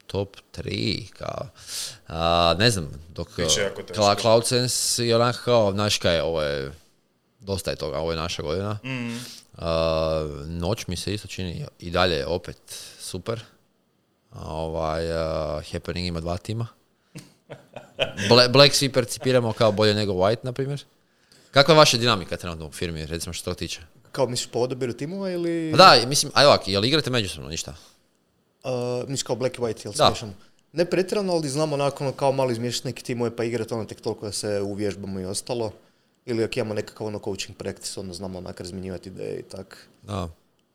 top 0.08 0.38
3, 0.56 1.08
kao, 1.10 1.48
a, 2.08 2.56
ne 2.60 2.72
znam, 2.72 2.90
dok. 3.10 3.30
Cla- 3.96 4.22
Cloud 4.22 4.48
Sense 4.48 5.06
i 5.06 5.14
onak 5.14 5.42
kao, 5.46 5.72
znaš 5.72 5.98
kaj, 5.98 6.20
ovo 6.20 6.42
je, 6.42 6.72
dosta 7.40 7.72
je 7.72 7.78
toga, 7.78 7.98
ovo 7.98 8.12
je 8.12 8.18
naša 8.18 8.42
godina. 8.42 8.78
Mm. 8.84 9.18
A, 9.58 10.28
noć 10.48 10.88
mi 10.88 10.96
se 10.96 11.14
isto 11.14 11.28
čini 11.28 11.66
i 11.80 11.92
dalje 11.92 12.26
opet 12.26 12.58
super. 13.00 13.42
A, 14.32 14.40
Ovaj, 14.46 15.12
a, 15.14 15.62
Happening 15.72 16.08
ima 16.08 16.20
dva 16.20 16.38
tima. 16.38 16.68
Bla- 18.30 18.48
Black 18.48 18.74
svi 18.76 18.90
percipiramo 18.90 19.54
kao 19.54 19.72
bolje 19.72 19.94
nego 19.94 20.14
White, 20.14 20.44
na 20.44 20.52
primjer. 20.52 20.84
Kakva 21.52 21.74
je 21.74 21.78
vaša 21.78 21.98
dinamika 21.98 22.38
trenutno 22.38 22.68
u 22.68 22.72
firmi, 22.72 23.06
recimo 23.06 23.34
što 23.34 23.52
to 23.52 23.56
tiče? 23.56 23.82
Kao 24.12 24.28
misliš 24.28 24.50
po 24.52 24.60
odabiru 24.60 24.94
timova 24.94 25.32
ili... 25.32 25.72
Pa 25.72 25.78
da, 25.78 26.08
mislim, 26.08 26.32
ajde 26.36 26.48
ovak, 26.48 26.68
jel 26.68 26.86
igrate 26.86 27.10
međusobno 27.10 27.50
ništa? 27.50 27.76
Uh, 28.64 29.10
misliš 29.10 29.24
kao 29.24 29.36
Black 29.36 29.58
i 29.58 29.62
White, 29.62 29.86
jel 29.86 29.94
Da. 29.94 30.06
smiješano? 30.06 30.34
Ne 30.74 30.86
pretjerano, 30.86 31.34
ali 31.34 31.50
znamo 31.50 31.74
onako 31.74 32.04
ono 32.04 32.14
kao 32.14 32.32
malo 32.32 32.52
izmiješati 32.52 32.88
neki 32.88 33.04
timove 33.04 33.36
pa 33.36 33.44
igrati 33.44 33.74
ono 33.74 33.86
tek 33.86 34.02
toliko 34.02 34.26
da 34.26 34.32
se 34.32 34.62
uvježbamo 34.62 35.20
i 35.20 35.26
ostalo. 35.26 35.72
Ili 36.26 36.44
ako 36.44 36.60
imamo 36.60 36.74
nekakav 36.74 37.08
ono 37.08 37.20
coaching 37.20 37.58
practice, 37.58 38.00
onda 38.00 38.14
znamo 38.14 38.38
onak 38.38 38.60
razmjenjivati 38.60 39.10
ideje 39.10 39.40
i 39.40 39.44
tak 39.44 39.88
Da. 40.04 40.30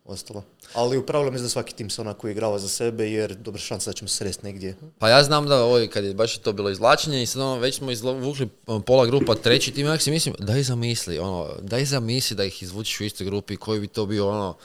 Ostalo. 0.04 0.42
Ali 0.74 0.98
u 0.98 1.06
pravilu 1.06 1.30
mislim 1.30 1.46
da 1.46 1.50
svaki 1.50 1.74
tim 1.74 1.90
se 1.90 2.00
onako 2.00 2.28
igrava 2.28 2.58
za 2.58 2.68
sebe 2.68 3.10
jer 3.10 3.34
dobra 3.34 3.60
šansa 3.60 3.90
da 3.90 3.94
ćemo 3.94 4.08
se 4.08 4.16
sresti 4.16 4.46
negdje. 4.46 4.76
Pa 4.98 5.08
ja 5.08 5.22
znam 5.22 5.46
da 5.48 5.64
ovo, 5.64 5.86
kad 5.92 6.04
je 6.04 6.14
baš 6.14 6.38
to 6.38 6.52
bilo 6.52 6.70
izvlačenje 6.70 7.22
i 7.22 7.26
sad 7.26 7.42
ono, 7.42 7.58
već 7.58 7.76
smo 7.76 7.90
izvukli 7.90 8.48
pola 8.86 9.06
grupa, 9.06 9.34
treći 9.34 9.72
tim, 9.72 9.86
ja 9.86 9.98
si 9.98 10.10
mislim, 10.10 10.34
daj 10.38 10.62
zamisli, 10.62 11.18
ono, 11.18 11.48
daj 11.60 11.84
zamisli 11.84 12.36
da 12.36 12.44
ih 12.44 12.62
izvučiš 12.62 13.00
u 13.00 13.04
istoj 13.04 13.24
grupi, 13.24 13.56
koji 13.56 13.80
bi 13.80 13.86
to 13.86 14.06
bio 14.06 14.28
ono, 14.28 14.56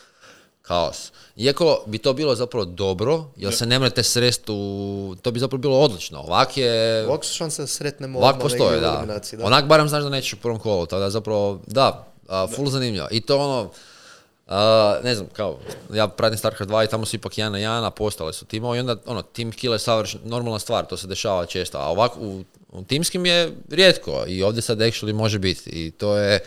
kaos. 0.61 1.11
Iako 1.35 1.83
bi 1.85 1.97
to 1.97 2.13
bilo 2.13 2.35
zapravo 2.35 2.65
dobro, 2.65 3.25
jer 3.35 3.55
se 3.55 3.65
ne 3.65 3.79
morate 3.79 4.03
sresti 4.03 4.51
u, 4.51 5.15
to 5.21 5.31
bi 5.31 5.39
zapravo 5.39 5.61
bilo 5.61 5.79
odlično. 5.79 6.19
Ovak 6.19 6.57
je, 6.57 7.05
Ovako 7.07 7.25
su 7.25 7.33
šanse 7.33 7.61
da 7.61 7.67
sretnemo 7.67 8.19
ovak 8.19 8.41
postoje, 8.41 8.79
da. 8.79 8.95
eliminaciji, 8.97 9.39
da. 9.39 9.45
Onak 9.45 9.65
barem 9.65 9.89
znaš 9.89 10.03
da 10.03 10.09
nećeš 10.09 10.33
u 10.33 10.37
prvom 10.37 10.59
kolu, 10.59 10.85
tako 10.85 10.99
da 10.99 11.09
zapravo, 11.09 11.61
da, 11.67 12.07
a, 12.27 12.47
full 12.55 12.69
zanimljivo. 12.69 13.07
I 13.11 13.21
to 13.21 13.37
ono, 13.37 13.71
a, 14.49 14.99
ne 15.03 15.15
znam, 15.15 15.27
kao, 15.33 15.59
ja 15.93 16.07
pratim 16.07 16.37
StarCraft 16.37 16.71
2 16.71 16.85
i 16.85 16.89
tamo 16.89 17.05
su 17.05 17.15
ipak 17.15 17.37
jedan 17.37 17.51
na 17.51 17.57
jedan, 17.57 17.85
a 17.85 17.91
postale 17.91 18.33
su 18.33 18.45
timovi 18.45 18.77
i 18.77 18.79
onda, 18.79 18.95
ono, 19.05 19.21
team 19.21 19.51
kill 19.51 19.73
je 19.73 19.79
savršen, 19.79 20.19
normalna 20.23 20.59
stvar, 20.59 20.85
to 20.85 20.97
se 20.97 21.07
dešava 21.07 21.45
često, 21.45 21.77
a 21.77 21.85
ovako 21.85 22.19
u, 22.19 22.43
u 22.71 22.83
timskim 22.83 23.25
je 23.25 23.51
rijetko 23.69 24.23
i 24.27 24.43
ovdje 24.43 24.61
sad 24.61 24.77
actually 24.77 25.13
može 25.13 25.39
biti 25.39 25.69
i 25.69 25.91
to 25.91 26.17
je, 26.17 26.39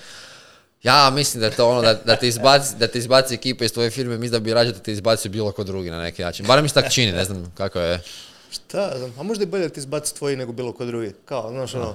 ja 0.82 1.10
mislim 1.10 1.40
da 1.40 1.46
je 1.46 1.56
to 1.56 1.68
ono, 1.68 1.82
da, 1.82 1.94
da 1.94 2.16
te 2.16 2.28
izbaci, 2.28 2.76
da 2.78 2.86
te 2.86 2.98
izbaci 2.98 3.34
ekipa 3.34 3.64
iz 3.64 3.72
tvoje 3.72 3.90
firme, 3.90 4.18
mislim 4.18 4.32
da 4.32 4.44
bi 4.44 4.54
rađe 4.54 4.72
da 4.72 4.78
te 4.78 4.92
izbaci 4.92 5.28
bilo 5.28 5.52
ko 5.52 5.64
drugi 5.64 5.90
na 5.90 6.02
neki 6.02 6.22
način. 6.22 6.46
Barem 6.46 6.64
mi 6.64 6.68
se 6.68 6.74
tako 6.74 6.90
čini, 6.90 7.12
ne 7.12 7.24
znam 7.24 7.52
kako 7.56 7.78
je. 7.78 8.02
Šta, 8.50 8.92
a 9.18 9.22
možda 9.22 9.42
je 9.42 9.46
bolje 9.46 9.68
da 9.68 9.74
ti 9.74 9.80
izbaci 9.80 10.14
tvoji 10.14 10.36
nego 10.36 10.52
bilo 10.52 10.72
ko 10.72 10.84
drugi. 10.84 11.12
Kao, 11.24 11.50
znaš 11.50 11.74
ono, 11.74 11.94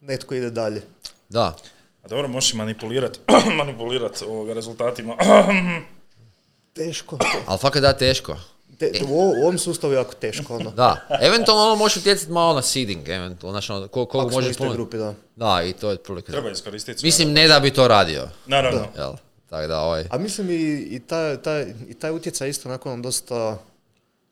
netko 0.00 0.34
ide 0.34 0.50
dalje. 0.50 0.82
Da, 1.28 1.56
A 2.02 2.08
dobro, 2.08 2.28
možeš 2.28 2.54
manipulirati 2.54 3.18
manipulirat 3.56 4.22
ovoga 4.22 4.52
rezultatima. 4.52 5.16
Teško. 6.74 7.18
ali 7.46 7.58
fakat 7.58 7.82
da 7.82 7.92
teško. 7.92 8.36
Te, 8.78 8.92
u, 9.08 9.20
o- 9.20 9.28
u 9.30 9.42
ovom 9.42 9.58
sustavu 9.58 9.92
je 9.92 9.96
jako 9.96 10.14
teško, 10.14 10.56
ono. 10.56 10.70
Da, 10.70 11.06
eventualno 11.22 11.64
ono 11.64 11.76
može 11.76 12.00
utjecati 12.00 12.32
malo 12.32 12.54
na 12.54 12.62
seeding, 12.62 13.08
eventualno, 13.08 13.52
znači 13.52 13.72
ono, 13.72 13.88
ko, 13.88 14.06
koga 14.06 14.22
Ako 14.22 14.30
smo 14.30 14.36
u 14.36 14.40
može 14.40 14.50
istoj 14.50 14.68
grupi, 14.68 14.96
da. 14.96 15.14
Da, 15.36 15.62
i 15.62 15.72
to 15.72 15.88
je 15.88 15.94
otprilike. 15.94 16.32
Treba 16.32 16.50
iskoristiti. 16.50 17.06
Mislim, 17.06 17.32
ne 17.32 17.48
da 17.48 17.60
bi 17.60 17.70
to 17.70 17.88
radio, 17.88 18.28
Naravno. 18.46 18.86
jel? 18.96 19.12
Tako 19.50 19.66
da, 19.66 19.80
ovaj, 19.80 20.04
A 20.10 20.18
mislim 20.18 20.50
i, 20.50 20.54
i, 20.80 21.00
taj, 21.00 21.36
taj, 21.36 21.74
i 21.88 21.94
taj 21.94 22.10
utjecaj 22.10 22.48
isto 22.48 22.68
onako 22.68 22.88
nam 22.88 23.02
dosta, 23.02 23.58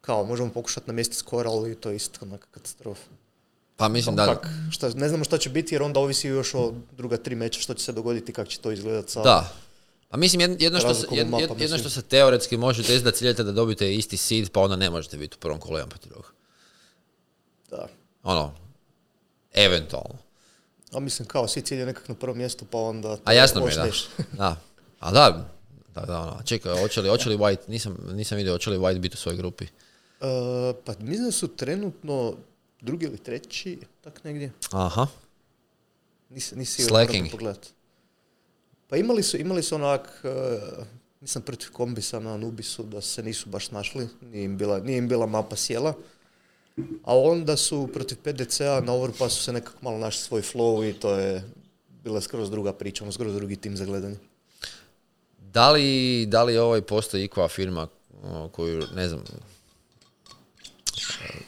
kao, 0.00 0.24
možemo 0.24 0.50
pokušati 0.50 0.86
namjestiti 0.86 1.18
skor, 1.18 1.46
ali 1.46 1.74
to 1.74 1.90
je 1.90 1.96
isto 1.96 2.18
onaka 2.22 2.46
katastrofa. 2.50 3.02
Pa 3.78 3.88
mislim 3.88 4.16
da, 4.16 4.26
Kak, 4.26 4.46
šta, 4.70 4.88
ne 4.94 5.08
znamo 5.08 5.24
šta 5.24 5.38
će 5.38 5.50
biti 5.50 5.74
jer 5.74 5.82
onda 5.82 6.00
ovisi 6.00 6.28
još 6.28 6.54
o 6.54 6.72
druga 6.96 7.16
tri 7.16 7.34
meča 7.34 7.60
što 7.60 7.74
će 7.74 7.84
se 7.84 7.92
dogoditi, 7.92 8.32
kako 8.32 8.50
će 8.50 8.58
to 8.58 8.70
izgledati 8.72 9.12
sa... 9.12 9.22
da. 9.22 9.52
Pa 10.08 10.16
mislim, 10.16 10.40
jed- 10.40 10.62
jedno 10.62 10.78
što, 10.78 10.88
se, 10.94 11.00
Razlikom 11.00 11.18
jed- 11.18 11.28
mapa, 11.30 11.42
jed- 11.44 11.60
jedno 11.60 11.76
mislim. 11.76 11.78
što 11.78 11.90
se 11.90 12.02
teoretski 12.02 12.56
može 12.56 12.82
desiti 12.82 13.04
da 13.04 13.10
ciljate 13.10 13.42
da 13.42 13.52
dobijete 13.52 13.94
isti 13.94 14.16
seed, 14.16 14.50
pa 14.50 14.60
onda 14.60 14.76
ne 14.76 14.90
možete 14.90 15.16
biti 15.16 15.34
u 15.36 15.40
prvom 15.40 15.58
kolu 15.60 15.76
jedan 15.76 15.88
protiv 15.88 16.08
drugog. 16.08 16.32
da. 17.70 17.88
Ono, 18.22 18.52
eventualno. 19.54 20.18
A 20.92 21.00
mislim 21.00 21.28
kao 21.28 21.48
svi 21.48 21.62
cilje 21.62 21.86
nekak 21.86 22.08
na 22.08 22.14
prvom 22.14 22.38
mjestu 22.38 22.64
pa 22.64 22.78
onda... 22.78 23.16
A 23.24 23.32
jasno 23.32 23.64
mi 23.64 23.70
je, 23.72 23.76
da. 23.76 23.86
Da. 24.38 24.56
A 25.00 25.12
da, 25.12 25.46
da, 25.94 26.00
da, 26.00 26.20
ono. 26.20 26.42
čekaj, 26.44 26.80
hoće 26.80 27.00
li, 27.00 27.08
hoće 27.08 27.28
li 27.28 27.36
White, 27.36 27.68
nisam, 27.68 27.96
nisam 28.12 28.36
vidio 28.36 28.52
hoće 28.52 28.70
li 28.70 28.78
White 28.78 28.98
biti 28.98 29.14
u 29.14 29.18
svojoj 29.18 29.36
grupi. 29.36 29.64
E, 29.64 29.68
pa 30.84 30.92
mislim 30.98 31.24
da 31.24 31.32
su 31.32 31.48
trenutno 31.48 32.34
drugi 32.80 33.06
ili 33.06 33.18
treći, 33.18 33.78
tak 34.00 34.24
negdje. 34.24 34.52
Aha. 34.70 35.06
Nisi, 36.30 36.56
nisi 36.56 36.82
Slacking. 36.82 37.30
pogledat. 37.30 37.66
Pa 38.88 38.96
imali 38.96 39.22
su, 39.22 39.36
imali 39.36 39.62
su 39.62 39.74
onak, 39.74 40.24
e, 40.24 40.58
nisam 41.20 41.42
protiv 41.42 41.72
kombisa 41.72 42.20
na 42.20 42.36
Nubisu 42.36 42.82
da 42.82 43.00
se 43.00 43.22
nisu 43.22 43.48
baš 43.48 43.70
našli, 43.70 44.08
nije 44.22 44.44
im 44.44 44.58
bila, 44.58 44.78
nije 44.78 44.98
im 44.98 45.08
bila 45.08 45.26
mapa 45.26 45.56
sjela. 45.56 45.94
A 47.04 47.18
onda 47.18 47.56
su 47.56 47.88
protiv 47.92 48.18
PDC-a 48.22 48.80
na 48.80 48.92
Overpassu 48.92 49.42
se 49.42 49.52
nekako 49.52 49.78
malo 49.80 49.98
našli 49.98 50.22
svoj 50.22 50.42
flow 50.42 50.90
i 50.90 50.92
to 50.92 51.14
je 51.14 51.44
bila 52.04 52.20
skroz 52.20 52.50
druga 52.50 52.72
priča, 52.72 53.04
ono 53.04 53.12
skroz 53.12 53.34
drugi 53.34 53.56
tim 53.56 53.76
za 53.76 53.84
gledanje. 53.84 54.16
Da 55.38 55.70
li, 55.70 56.26
da 56.26 56.42
li 56.42 56.58
ovaj 56.58 56.82
postoji 56.82 57.24
ikva 57.24 57.48
firma 57.48 57.88
koju, 58.52 58.82
ne 58.94 59.08
znam, 59.08 59.24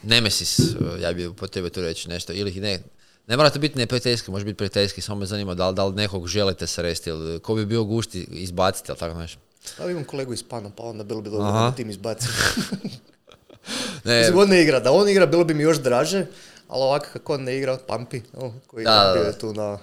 Nemesis, 0.03 0.59
e, 0.59 0.65
ja 1.01 1.13
bi 1.13 1.33
po 1.33 1.47
tebe 1.47 1.69
tu 1.69 1.81
reći 1.81 2.09
nešto, 2.09 2.33
ili 2.33 2.51
ne, 2.51 2.79
ne 3.27 3.37
mora 3.37 3.49
to 3.49 3.59
biti 3.59 3.77
neprijateljski, 3.77 4.31
može 4.31 4.45
biti 4.45 4.57
prijateljski, 4.57 5.01
samo 5.01 5.19
me 5.19 5.25
zanima 5.25 5.53
da 5.53 5.69
li, 5.69 5.75
da 5.75 5.85
li 5.85 5.95
nekog 5.95 6.27
želite 6.27 6.67
sresti, 6.67 7.09
ili 7.09 7.39
ko 7.39 7.55
bi 7.55 7.65
bio 7.65 7.83
gušti 7.83 8.27
izbaciti, 8.31 8.91
ili 8.91 8.97
tako 8.97 9.19
nešto. 9.19 9.39
Pa 9.77 9.89
imam 9.89 10.03
kolegu 10.03 10.33
iz 10.33 10.43
Pana, 10.43 10.71
pa 10.77 10.83
onda 10.83 11.03
bilo 11.03 11.21
bi 11.21 11.29
dobro 11.29 11.51
da 11.51 11.71
tim 11.71 11.89
izbaci. 11.89 12.27
Ne, 14.03 14.19
Mislim, 14.19 14.37
on 14.37 14.49
ne 14.49 14.61
igra, 14.61 14.79
da 14.79 14.91
on 14.91 15.09
igra 15.09 15.25
bilo 15.25 15.43
bi 15.43 15.53
mi 15.53 15.63
još 15.63 15.77
draže, 15.77 16.25
ali 16.67 16.83
ovako 16.83 17.05
kako 17.13 17.33
on 17.33 17.43
ne 17.43 17.57
igra, 17.57 17.77
Pampi, 17.87 18.21
o, 18.33 18.53
koji 18.67 18.85
Da, 18.85 18.91
da, 18.91 19.13
bio 19.13 19.23
da. 19.23 19.29
je 19.29 19.39
tu 19.39 19.53
na... 19.53 19.77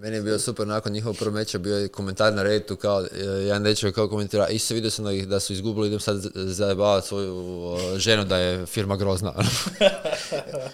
Meni 0.00 0.16
je 0.16 0.22
bio 0.22 0.38
super 0.38 0.66
nakon 0.66 0.92
njihovog 0.92 1.16
prvog 1.16 1.34
meča, 1.34 1.58
bio 1.58 1.76
je 1.76 1.88
komentar 1.88 2.34
na 2.34 2.42
Redditu 2.42 2.76
kao, 2.76 3.00
e, 3.02 3.06
jedan 3.24 3.62
dečko 3.62 3.92
kao 3.92 4.08
komentira, 4.08 4.48
i 4.48 4.58
se 4.58 4.74
vidio 4.74 4.90
sam 4.90 5.04
da, 5.04 5.12
ih, 5.12 5.28
da 5.28 5.40
su 5.40 5.52
izgubili, 5.52 5.86
idem 5.86 6.00
sad 6.00 6.26
zajebavati 6.34 7.08
svoju 7.08 7.76
ženu 7.96 8.24
da 8.24 8.36
je 8.36 8.66
firma 8.66 8.96
grozna. 8.96 9.34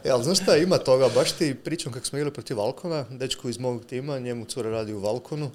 E, 0.04 0.10
ali 0.10 0.24
znaš 0.24 0.42
šta, 0.42 0.56
ima 0.56 0.78
toga, 0.78 1.08
baš 1.14 1.32
ti 1.32 1.54
pričam 1.64 1.92
kako 1.92 2.06
smo 2.06 2.18
igrali 2.18 2.34
protiv 2.34 2.58
Valkona, 2.58 3.04
dečko 3.10 3.48
iz 3.48 3.58
mog 3.58 3.84
tima, 3.84 4.18
njemu 4.18 4.44
cura 4.44 4.70
radi 4.70 4.92
u 4.92 5.00
Valkonu, 5.00 5.50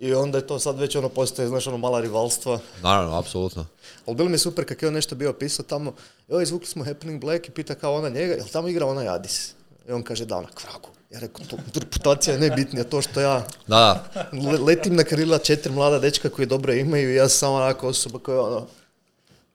i 0.00 0.14
onda 0.14 0.38
je 0.38 0.46
to 0.46 0.58
sad 0.58 0.78
već 0.78 0.96
ono 0.96 1.08
postaje, 1.08 1.48
znaš, 1.48 1.66
ono 1.66 1.78
mala 1.78 2.00
rivalstva. 2.00 2.58
Naravno, 2.82 3.18
apsolutno. 3.18 3.66
Ali 4.06 4.16
bilo 4.16 4.28
mi 4.28 4.34
je 4.34 4.38
super 4.38 4.64
kako 4.64 4.84
je 4.84 4.88
on 4.88 4.94
nešto 4.94 5.14
bio 5.14 5.32
pisao 5.32 5.64
tamo, 5.64 5.92
evo 6.28 6.40
izvukli 6.40 6.66
smo 6.66 6.84
Happening 6.84 7.20
Black 7.20 7.48
i 7.48 7.50
pita 7.50 7.74
kao 7.74 7.94
ona 7.94 8.08
njega, 8.08 8.34
jel 8.34 8.46
tamo 8.52 8.68
igra 8.68 8.86
onaj 8.86 9.08
Adis? 9.08 9.54
I 9.88 9.92
on 9.92 10.02
kaže 10.02 10.24
da, 10.24 10.36
onak, 10.36 10.62
vragu. 10.64 10.99
Ja 11.10 11.20
rekao, 11.20 11.44
to, 11.46 11.56
reputacija 11.80 12.34
je 12.34 12.40
najbitnija, 12.40 12.84
to 12.84 13.02
što 13.02 13.20
ja 13.20 13.46
Da, 13.66 14.04
le- 14.32 14.58
letim 14.58 14.96
na 14.96 15.04
krila 15.04 15.38
četiri 15.38 15.72
mlada 15.72 15.98
dečka 15.98 16.28
koji 16.28 16.46
dobro 16.46 16.72
imaju 16.72 17.12
i 17.12 17.14
ja 17.14 17.28
sam 17.28 17.38
samo 17.38 17.54
onako 17.54 17.88
osoba 17.88 18.18
koja 18.18 18.40
ono, 18.42 18.66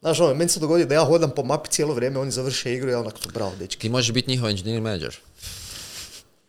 Znaš, 0.02 0.20
ono, 0.20 0.34
meni 0.34 0.50
se 0.50 0.60
dogodi 0.60 0.86
da 0.86 0.94
ja 0.94 1.06
hodam 1.06 1.32
po 1.36 1.44
mapi 1.44 1.70
cijelo 1.70 1.94
vrijeme, 1.94 2.20
oni 2.20 2.32
završe 2.32 2.74
igru 2.74 2.90
i 2.90 2.92
ja 2.92 3.00
onak 3.00 3.20
to 3.20 3.30
bravo, 3.34 3.52
dečki. 3.60 3.82
ti 3.82 3.90
možeš 3.90 4.12
biti 4.14 4.30
njihov 4.30 4.50
engineering 4.50 4.84
manager, 4.84 5.18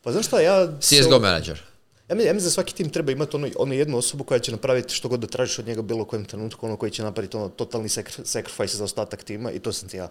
Pa 0.03 0.13
znaš 0.13 0.27
šta, 0.27 0.41
ja... 0.41 0.69
CSGO 0.81 1.19
manager. 1.19 1.63
Ja 2.09 2.15
mislim, 2.15 2.37
ja 2.37 2.43
da 2.43 2.51
svaki 2.51 2.75
tim 2.75 2.91
treba 2.91 3.13
imati 3.13 3.37
ono, 3.37 3.49
ono 3.57 3.75
jednu 3.75 3.99
osobu 3.99 4.25
koja 4.25 4.39
će 4.39 4.53
napraviti 4.53 4.95
što 4.95 5.09
god 5.09 5.21
da 5.21 5.27
tražiš 5.27 5.59
od 5.59 5.67
njega 5.67 5.83
bilo 5.83 6.05
kojem 6.05 6.25
trenutku, 6.25 6.67
ono 6.67 6.77
koji 6.77 6.91
će 6.93 7.03
napraviti 7.03 7.37
ono 7.37 7.49
totalni 7.49 7.89
sacrifice 8.25 8.77
za 8.77 8.85
ostatak 8.85 9.25
tima 9.25 9.51
i 9.53 9.59
to 9.59 9.73
sam 9.73 9.89
ti 9.89 9.97
ja. 9.97 10.09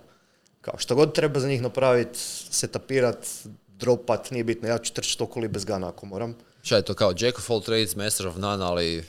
Kao 0.61 0.77
što 0.77 0.95
god 0.95 1.13
treba 1.13 1.39
za 1.39 1.47
njih 1.47 1.61
napraviti, 1.61 2.19
setapirat, 2.51 3.27
dropat, 3.79 4.31
nije 4.31 4.43
bitno, 4.43 4.67
ja 4.67 4.77
ću 4.77 4.93
trčati 4.93 5.23
okoli 5.23 5.47
bez 5.47 5.65
gana 5.65 5.87
ako 5.89 6.05
moram. 6.05 6.35
Šta 6.61 6.75
je 6.75 6.81
to 6.81 6.93
kao 6.93 7.13
Jack 7.19 7.37
of 7.37 7.49
all 7.49 7.61
trades, 7.61 7.95
master 7.95 8.27
of 8.27 8.35
none, 8.37 8.65
ali 8.65 9.03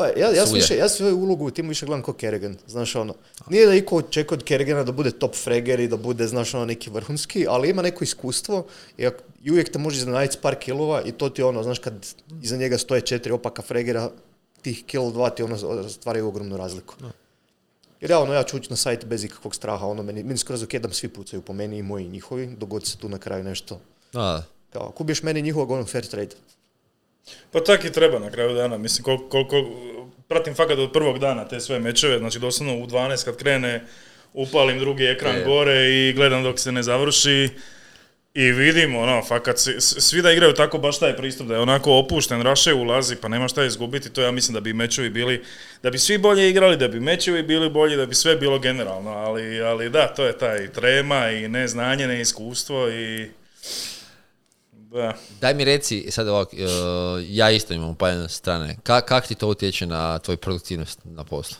Pa 0.00 0.06
ja, 0.06 0.30
ja, 0.32 0.46
sam 0.46 0.54
više, 0.54 0.76
ja 0.76 0.88
svoju 0.88 1.16
ulogu 1.18 1.46
u 1.46 1.50
timu 1.50 1.68
više 1.68 1.86
gledam 1.86 2.02
kao 2.02 2.14
Kerrigan, 2.14 2.56
znaš 2.66 2.96
ono. 2.96 3.14
Nije 3.50 3.66
da 3.66 3.74
iko 3.74 3.96
očekuje 3.96 4.38
od 4.38 4.44
Kerrigana 4.44 4.84
da 4.84 4.92
bude 4.92 5.10
top 5.10 5.34
frager 5.34 5.80
i 5.80 5.88
da 5.88 5.96
bude, 5.96 6.26
znaš 6.26 6.54
ono, 6.54 6.64
neki 6.64 6.90
vrhunski, 6.90 7.46
ali 7.48 7.70
ima 7.70 7.82
neko 7.82 8.04
iskustvo 8.04 8.66
i, 8.98 9.08
uvijek 9.50 9.72
te 9.72 9.78
može 9.78 9.96
iznenaditi 9.96 10.38
par 10.42 10.54
kilova 10.54 11.02
i 11.02 11.12
to 11.12 11.28
ti 11.28 11.42
ono, 11.42 11.62
znaš, 11.62 11.78
kad 11.78 12.06
iza 12.42 12.56
njega 12.56 12.78
stoje 12.78 13.00
četiri 13.00 13.32
opaka 13.32 13.62
fragera, 13.62 14.10
tih 14.62 14.84
kill 14.86 15.12
dva 15.12 15.30
ti 15.30 15.42
ono 15.42 15.88
stvaraju 15.88 16.28
ogromnu 16.28 16.56
razliku. 16.56 16.94
Jer 18.00 18.10
ja, 18.10 18.18
ono, 18.18 18.34
ja 18.34 18.42
ću 18.42 18.56
ući 18.56 18.70
na 18.70 18.76
sajt 18.76 19.04
bez 19.04 19.24
ikakvog 19.24 19.54
straha, 19.54 19.86
ono, 19.86 20.02
meni, 20.02 20.22
meni 20.22 20.38
skroz 20.38 20.62
ok 20.62 20.74
da 20.74 20.92
svi 20.92 21.08
pucaju 21.08 21.42
po 21.42 21.52
meni 21.52 21.78
i 21.78 21.82
moji 21.82 22.04
i 22.04 22.08
njihovi, 22.08 22.46
dogod 22.46 22.86
se 22.86 22.98
tu 22.98 23.08
na 23.08 23.18
kraju 23.18 23.44
nešto, 23.44 23.80
Da, 24.12 24.44
kao, 24.72 24.88
ako 24.88 25.02
ubiješ 25.02 25.22
meni 25.22 25.42
njihovog, 25.42 25.70
ono, 25.70 25.84
fair 25.84 26.06
trade. 26.06 26.36
Pa 27.50 27.64
tak 27.64 27.84
i 27.84 27.92
treba 27.92 28.18
na 28.18 28.30
kraju 28.30 28.54
dana, 28.54 28.78
mislim, 28.78 29.04
koliko, 29.04 29.28
koliko 29.28 29.56
pratim 30.28 30.54
fakat 30.54 30.78
od 30.78 30.92
prvog 30.92 31.18
dana 31.18 31.48
te 31.48 31.60
sve 31.60 31.78
mečeve, 31.78 32.18
znači 32.18 32.38
doslovno 32.38 32.84
u 32.84 32.86
12 32.86 33.24
kad 33.24 33.36
krene, 33.36 33.86
upalim 34.34 34.78
drugi 34.78 35.04
ekran 35.04 35.36
Je. 35.36 35.44
gore 35.44 35.90
i 35.90 36.12
gledam 36.12 36.42
dok 36.42 36.58
se 36.58 36.72
ne 36.72 36.82
završi 36.82 37.48
i 38.34 38.52
vidim, 38.52 38.96
ono, 38.96 39.22
fakat, 39.24 39.58
svi, 39.58 39.80
svi 39.80 40.22
da 40.22 40.32
igraju 40.32 40.54
tako 40.54 40.78
baš 40.78 40.98
taj 40.98 41.16
pristup, 41.16 41.46
da 41.46 41.54
je 41.54 41.60
onako 41.60 41.98
opušten, 41.98 42.42
Raše 42.42 42.74
ulazi, 42.74 43.16
pa 43.16 43.28
nema 43.28 43.48
šta 43.48 43.64
izgubiti, 43.64 44.10
to 44.10 44.22
ja 44.22 44.30
mislim 44.30 44.54
da 44.54 44.60
bi 44.60 44.72
mečevi 44.72 45.10
bili, 45.10 45.44
da 45.82 45.90
bi 45.90 45.98
svi 45.98 46.18
bolje 46.18 46.50
igrali, 46.50 46.76
da 46.76 46.88
bi 46.88 47.00
mečevi 47.00 47.42
bili 47.42 47.70
bolji, 47.70 47.96
da 47.96 48.06
bi 48.06 48.14
sve 48.14 48.36
bilo 48.36 48.58
generalno, 48.58 49.10
ali, 49.10 49.60
ali 49.60 49.90
da, 49.90 50.14
to 50.14 50.24
je 50.24 50.38
taj 50.38 50.72
trema 50.72 51.30
i 51.30 51.48
neznanje, 51.48 52.06
neiskustvo 52.06 52.88
i... 52.88 53.30
Da. 54.72 55.14
Daj 55.40 55.54
mi 55.54 55.64
reci, 55.64 56.06
sad 56.10 56.28
ovak, 56.28 56.54
e, 56.54 56.56
ja 57.28 57.50
isto 57.50 57.74
imam 57.74 57.90
upaljene 57.90 58.28
strane, 58.28 58.76
Ka, 58.82 59.00
kak 59.00 59.26
ti 59.26 59.34
to 59.34 59.48
utječe 59.48 59.86
na 59.86 60.18
tvoju 60.18 60.36
produktivnost 60.36 61.00
na 61.04 61.24
poslu? 61.24 61.56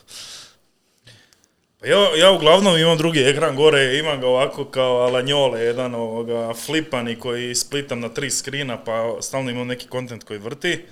Pa 1.81 1.87
ja, 1.87 2.15
ja 2.17 2.31
uglavnom 2.31 2.77
imam 2.77 2.97
drugi 2.97 3.19
ekran 3.19 3.55
gore, 3.55 3.97
imam 3.97 4.21
ga 4.21 4.27
ovako 4.27 4.65
kao 4.65 4.97
alanjole, 4.97 5.61
jedan 5.61 5.95
ovoga 5.95 6.53
flipani 6.53 7.15
koji 7.15 7.55
splitam 7.55 7.99
na 7.99 8.09
tri 8.09 8.29
skrina 8.29 8.77
pa 8.83 9.17
stalno 9.21 9.51
imam 9.51 9.67
neki 9.67 9.87
kontent 9.87 10.23
koji 10.23 10.39
vrti. 10.39 10.85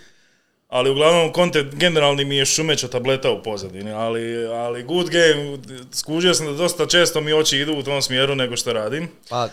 Ali 0.68 0.90
uglavnom 0.90 1.34
kontent 1.34 1.76
generalni 1.76 2.26
mi 2.26 2.38
je 2.38 2.46
šumeća 2.46 2.88
tableta 2.88 3.32
u 3.32 3.44
pozadini, 3.44 3.92
ali, 3.92 4.46
ali 4.46 4.84
good 4.84 5.10
game, 5.10 5.58
skužio 5.92 6.34
sam 6.34 6.46
da 6.46 6.52
dosta 6.54 6.86
često 6.86 7.22
mi 7.22 7.34
oči 7.34 7.58
idu 7.58 7.74
u 7.74 7.84
tom 7.84 8.02
smjeru 8.02 8.36
nego 8.36 8.56
što 8.56 8.74
radim. 8.74 9.10
Pa, 9.30 9.50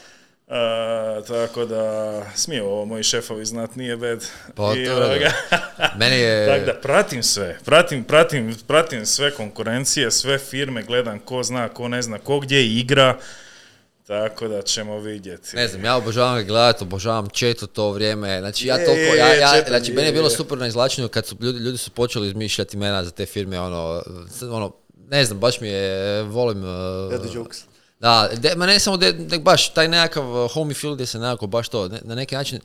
E, 0.49 1.25
tako 1.27 1.65
da, 1.65 2.23
smiju 2.35 2.65
ovo 2.67 2.85
moji 2.85 3.03
šefovi 3.03 3.45
znat, 3.45 3.77
nije 3.77 3.97
bed. 3.97 4.25
Pa, 4.55 4.75
I, 4.77 4.89
ovoga, 4.89 5.33
meni 5.99 6.17
je... 6.17 6.47
tako 6.53 6.67
da, 6.67 6.75
pratim 6.81 7.23
sve, 7.23 7.59
pratim, 7.65 8.05
pratim, 8.05 8.57
pratim 8.67 9.07
sve 9.07 9.31
konkurencije, 9.31 10.11
sve 10.11 10.39
firme, 10.39 10.83
gledam 10.83 11.19
ko 11.19 11.43
zna, 11.43 11.69
ko 11.69 11.89
ne 11.89 12.03
zna, 12.03 12.19
ko 12.19 12.41
gdje 12.41 12.67
igra, 12.67 13.19
tako 14.07 14.49
da 14.49 14.63
ćemo 14.63 14.99
vidjeti. 14.99 15.57
Ne 15.57 15.69
znam, 15.69 15.85
ja 15.85 15.97
obožavam 15.97 16.37
ga 16.37 16.43
gledati, 16.43 16.85
obožavam 16.85 17.29
u 17.63 17.67
to 17.67 17.91
vrijeme, 17.91 18.39
znači 18.41 18.67
ja 18.67 18.77
toliko, 18.77 19.15
ja, 19.17 19.35
ja, 19.35 19.65
znači 19.69 19.93
meni 19.93 20.09
je 20.09 20.13
bilo 20.13 20.27
je. 20.27 20.37
super 20.37 20.59
na 20.59 20.67
izlačenju 20.67 21.09
kad 21.09 21.27
su 21.27 21.37
ljudi, 21.41 21.59
ljudi 21.59 21.79
su 21.79 21.91
počeli 21.91 22.29
izmišljati 22.29 22.77
imena 22.77 23.05
za 23.05 23.11
te 23.11 23.27
firme, 23.27 23.61
ono, 23.61 24.03
ono, 24.51 24.73
ne 25.09 25.25
znam, 25.25 25.41
baš 25.41 25.61
mi 25.61 25.69
je, 25.69 26.23
volim... 26.23 26.65
uh, 26.65 27.35
jokes. 27.35 27.76
Da, 27.99 28.29
de, 28.33 28.53
ma 28.57 28.67
ne 28.67 28.79
samo 28.79 28.97
de, 28.97 29.13
nek 29.15 29.43
baš 29.43 29.69
taj 29.71 29.89
nekakav 29.89 30.25
uh, 30.35 30.51
homey 30.51 30.75
feel 30.75 30.95
gdje 30.95 31.07
se 31.07 31.19
nekako 31.19 31.47
baš 31.47 31.69
to, 31.69 31.89
ne- 31.89 32.01
na 32.03 32.15
neki 32.15 32.35
način, 32.35 32.61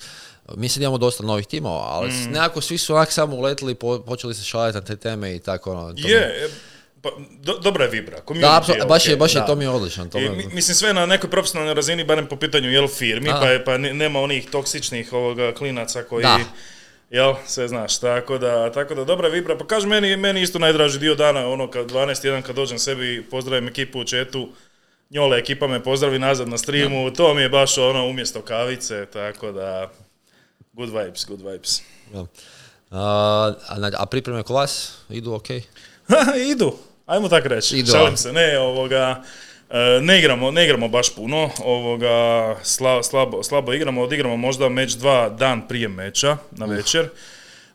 mi 0.50 0.70
sad 0.70 0.82
imamo 0.82 0.98
dosta 0.98 1.24
novih 1.24 1.48
timova, 1.48 1.82
ali 1.82 2.10
Mm. 2.10 2.32
nekako 2.32 2.62
svi 2.62 2.78
su 2.78 2.96
onak 2.96 3.12
samo 3.12 3.36
uletili, 3.36 3.76
po, 3.76 4.00
počeli 4.00 4.34
se 4.34 4.44
šaliti 4.44 4.76
na 4.76 4.84
te 4.84 4.96
teme 4.96 5.36
i 5.36 5.40
tako 5.40 5.72
ono. 5.72 5.94
to 5.94 6.08
Je, 6.08 6.50
pa, 7.02 7.10
do, 7.34 7.54
dobra 7.56 7.84
je 7.86 7.92
vibra. 7.92 8.18
Da, 8.32 8.62
baš 8.88 9.08
je, 9.08 9.14
ok, 9.14 9.20
baš 9.20 9.36
je, 9.36 9.40
da. 9.40 9.46
to 9.46 9.56
mi 9.56 9.64
je 9.64 9.70
odlično. 9.70 10.06
To 10.06 10.18
mi 10.18 10.24
I, 10.24 10.26
je- 10.26 10.32
mi- 10.32 10.48
mislim 10.48 10.76
sve 10.76 10.94
na 10.94 11.06
nekoj 11.06 11.30
profesionalnoj 11.30 11.74
razini, 11.74 12.04
barem 12.04 12.28
po 12.28 12.36
pitanju 12.36 12.72
jel 12.72 12.88
firmi, 12.90 13.30
A. 13.30 13.40
pa, 13.40 13.48
je, 13.48 13.66
pa 13.66 13.78
ne- 13.78 13.94
nema 13.94 14.20
onih 14.20 14.50
toksičnih 14.50 15.14
ovoga 15.14 15.54
klinaca 15.54 16.04
koji 16.04 16.24
Da. 16.24 16.40
jel, 17.12 17.34
sve 17.46 17.68
znaš, 17.68 18.00
tako 18.00 18.38
da, 18.38 18.72
tako 18.72 18.96
da 18.96 19.04
dobra 19.04 19.28
vibra, 19.28 19.58
pa 19.58 19.66
kažem 19.66 19.90
meni, 19.90 20.18
meni 20.18 20.42
isto 20.42 20.60
najdraži 20.60 21.00
dio 21.00 21.16
dana, 21.16 21.48
ono 21.48 21.70
kad 21.70 21.86
12.1 21.86 22.42
kad 22.42 22.56
dođem 22.56 22.80
sebi, 22.80 23.28
pozdravim 23.32 23.68
ekipu 23.68 24.00
u 24.00 24.04
četu, 24.04 24.50
njole 25.12 25.38
ekipa 25.38 25.68
me 25.68 25.84
pozdravi 25.84 26.20
nazad 26.20 26.48
na 26.48 26.58
streamu, 26.58 27.12
to 27.14 27.34
mi 27.34 27.42
je 27.42 27.50
baš 27.50 27.78
ono 27.78 28.08
umjesto 28.08 28.42
kavice, 28.42 29.06
tako 29.06 29.52
da 29.52 29.92
good 30.74 30.90
vibes, 30.90 31.26
good 31.26 31.42
vibes. 31.42 31.82
Ja. 32.14 32.26
A, 32.92 33.54
a, 33.98 34.06
pripreme 34.06 34.44
kod 34.44 34.56
vas 34.56 34.98
idu 35.10 35.34
ok? 35.34 35.50
Idu, 36.52 36.74
ajmo 37.06 37.30
tak 37.30 37.46
reći. 37.46 37.78
Idu, 37.78 37.92
Šalim 37.92 38.18
se, 38.18 38.34
ne, 38.34 38.60
ovoga, 38.60 39.24
e, 39.70 40.00
ne 40.02 40.20
igramo, 40.20 40.52
ne 40.52 40.64
igramo 40.66 40.88
baš 40.88 41.16
puno, 41.16 41.50
ovoga, 41.64 42.08
sla- 42.64 43.04
slabo, 43.04 43.44
slabo 43.44 43.74
igramo, 43.74 44.02
odigramo 44.02 44.38
možda 44.38 44.70
meč 44.70 44.92
dva 44.92 45.30
dan 45.30 45.68
prije 45.68 45.88
meča, 45.88 46.38
na 46.52 46.66
večer. 46.66 47.10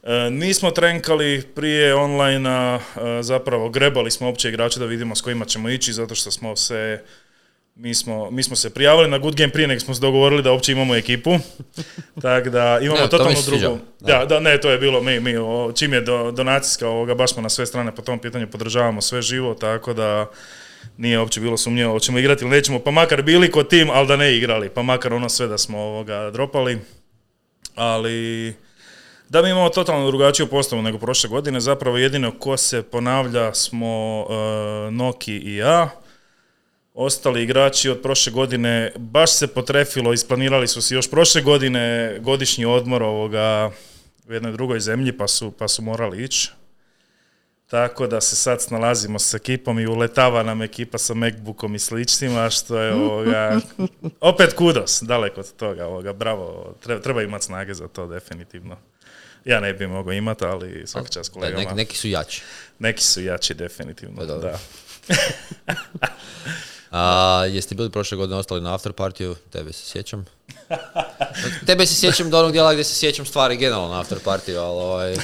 E, 0.03 0.31
nismo 0.31 0.71
trenkali 0.71 1.43
prije 1.55 1.95
online 1.95 2.81
zapravo 3.21 3.69
grebali 3.69 4.11
smo 4.11 4.29
opće 4.29 4.49
igrače 4.49 4.81
da 4.81 4.87
vidimo 4.87 5.15
s 5.15 5.21
kojima 5.21 5.45
ćemo 5.45 5.69
ići, 5.69 5.93
zato 5.93 6.15
što 6.15 6.31
smo 6.31 6.57
se 6.57 7.03
mi 7.79 7.95
smo, 7.95 8.31
mi 8.31 8.43
smo 8.43 8.57
se 8.57 8.75
prijavili 8.75 9.09
na 9.09 9.19
Good 9.19 9.37
Game 9.37 9.53
prije 9.53 9.69
nego 9.69 9.81
smo 9.81 9.95
se 9.95 10.01
dogovorili 10.01 10.43
da 10.43 10.53
uopće 10.53 10.73
imamo 10.73 10.95
ekipu. 10.95 11.31
Tako 12.23 12.51
da 12.51 12.79
imamo 12.83 13.01
Ne, 13.01 13.09
to 13.09 13.19
totalno 13.19 13.37
sviđa. 13.37 13.67
drugu. 13.67 13.79
Da, 14.01 14.25
da, 14.25 14.41
ne, 14.41 14.61
to 14.61 14.71
je 14.71 14.79
bilo 14.79 15.03
mi, 15.03 15.21
mi 15.21 15.37
o, 15.37 15.73
čim 15.75 15.93
je 15.93 16.01
do, 16.01 16.31
donacijska 16.31 16.89
ovoga, 16.89 17.15
baš 17.15 17.33
smo 17.33 17.43
na 17.43 17.49
sve 17.49 17.67
strane 17.67 17.95
po 17.95 18.03
tom 18.03 18.19
pitanju 18.19 18.51
podržavamo 18.51 19.01
sve 19.01 19.23
živo, 19.23 19.55
tako 19.55 19.93
da 19.95 20.31
nije 20.97 21.19
uopće 21.19 21.41
bilo 21.41 21.57
sumnjivo 21.57 21.93
hoćemo 21.93 22.19
igrati 22.19 22.45
ili 22.45 22.51
nećemo, 22.51 22.79
pa 22.79 22.91
makar 22.91 23.23
bili 23.23 23.51
kod 23.51 23.69
tim, 23.69 23.91
ali 23.91 24.07
da 24.09 24.17
ne 24.17 24.37
igrali, 24.37 24.69
pa 24.69 24.83
makar 24.83 25.13
ono 25.13 25.29
sve 25.29 25.47
da 25.47 25.59
smo 25.59 25.79
ovoga 25.79 26.31
dropali. 26.31 26.79
Ali 27.75 28.55
da 29.29 29.43
mi 29.43 29.51
imamo 29.51 29.69
totalno 29.69 30.07
drugačiju 30.07 30.47
postavu 30.47 30.83
nego 30.83 30.99
prošle 30.99 31.31
godine, 31.31 31.61
zapravo 31.61 31.97
jedino 31.97 32.39
ko 32.39 32.57
se 32.57 32.83
ponavlja 32.83 33.55
smo 33.55 34.21
uh, 34.29 34.95
Noki 34.95 35.37
i 35.37 35.57
ja. 35.57 36.06
Ostali 36.99 37.43
igrači 37.43 37.91
od 37.91 38.03
prošle 38.03 38.33
godine 38.33 38.93
baš 38.97 39.33
se 39.33 39.47
potrefilo, 39.47 40.13
isplanirali 40.13 40.69
su 40.69 40.83
si 40.83 40.95
još 40.95 41.11
prošle 41.11 41.43
godine 41.43 42.17
godišnji 42.21 42.65
odmor 42.65 43.03
ovoga 43.03 43.71
u 44.29 44.33
jednoj 44.33 44.53
drugoj 44.53 44.81
zemlji 44.81 45.17
pa 45.17 45.29
su, 45.29 45.51
pa 45.51 45.69
su 45.69 45.83
morali 45.83 46.25
ići. 46.25 46.51
Tako 47.67 48.07
da 48.07 48.21
se 48.21 48.37
sad 48.37 48.63
snalazimo 48.63 49.19
s 49.19 49.35
ekipom 49.35 49.79
i 49.79 49.87
uletava 49.87 50.43
nam 50.43 50.63
ekipa 50.63 50.99
sa 50.99 51.15
Macbookom 51.15 51.75
i 51.75 51.79
sličnima, 51.79 52.51
što 52.51 52.79
je 52.79 52.95
ovoga, 52.95 53.61
opet 54.21 54.53
kudos, 54.53 55.03
daleko 55.03 55.41
od 55.41 55.53
toga, 55.57 55.87
ovoga, 55.87 56.13
bravo, 56.13 56.75
treba, 56.83 57.03
treba 57.03 57.23
imati 57.23 57.45
snage 57.45 57.75
za 57.75 57.89
to 57.89 58.07
definitivno. 58.07 58.77
Ja 59.45 59.61
ne 59.61 59.75
bi 59.75 59.87
mogao 59.87 60.13
imati, 60.13 60.45
ali 60.45 60.83
svaka 60.87 61.09
čast 61.09 61.31
Da, 61.31 61.35
kolegama. 61.35 61.63
neki, 61.63 61.75
neki 61.75 61.97
su 61.97 62.09
jači. 62.09 62.43
Neki 62.79 63.03
su 63.03 63.23
jači 63.23 63.55
definitivno, 63.55 64.17
Pa 64.17 64.25
da. 64.25 64.59
A, 66.91 67.45
jeste 67.51 67.75
bili 67.75 67.91
prošle 67.91 68.17
godine 68.17 68.37
ostali 68.39 68.61
na 68.61 68.75
after 68.75 68.93
partiju? 68.93 69.37
Tebe 69.51 69.73
se 69.73 69.85
sjećam. 69.85 70.25
Tebe 71.67 71.87
se 71.87 71.95
sjećam 71.95 72.31
do 72.31 72.39
onog 72.39 72.53
dijela 72.53 72.73
gdje 72.73 72.85
se 72.85 72.95
sjećam 72.95 73.27
stvari 73.27 73.57
generalno 73.57 73.89
na 73.89 74.01
after 74.01 74.19
partiju, 74.25 74.61
ali 74.61 74.81
ovaj... 74.81 75.17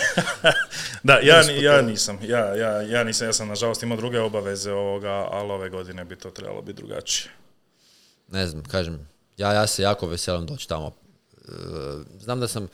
Da, 1.02 1.18
ja, 1.22 1.42
ja 1.50 1.82
nisam, 1.82 2.18
ja, 2.22 2.54
ja, 2.54 2.82
ja 2.82 3.04
nisam, 3.04 3.26
ja 3.26 3.32
sam 3.32 3.48
nažalost 3.48 3.82
imao 3.82 3.96
druge 3.96 4.20
obaveze 4.20 4.72
ovoga, 4.72 5.28
ali 5.30 5.52
ove 5.52 5.70
godine 5.70 6.04
bi 6.04 6.16
to 6.16 6.30
trebalo 6.30 6.62
biti 6.62 6.82
drugačije. 6.82 7.32
ne 8.28 8.46
znam, 8.46 8.64
kažem, 8.64 9.08
ja, 9.36 9.52
ja 9.52 9.66
se 9.66 9.82
jako 9.82 10.06
veselim 10.06 10.46
doći 10.46 10.68
tamo. 10.68 10.92
E, 11.36 11.52
znam 12.20 12.40
da 12.40 12.48
sam, 12.48 12.68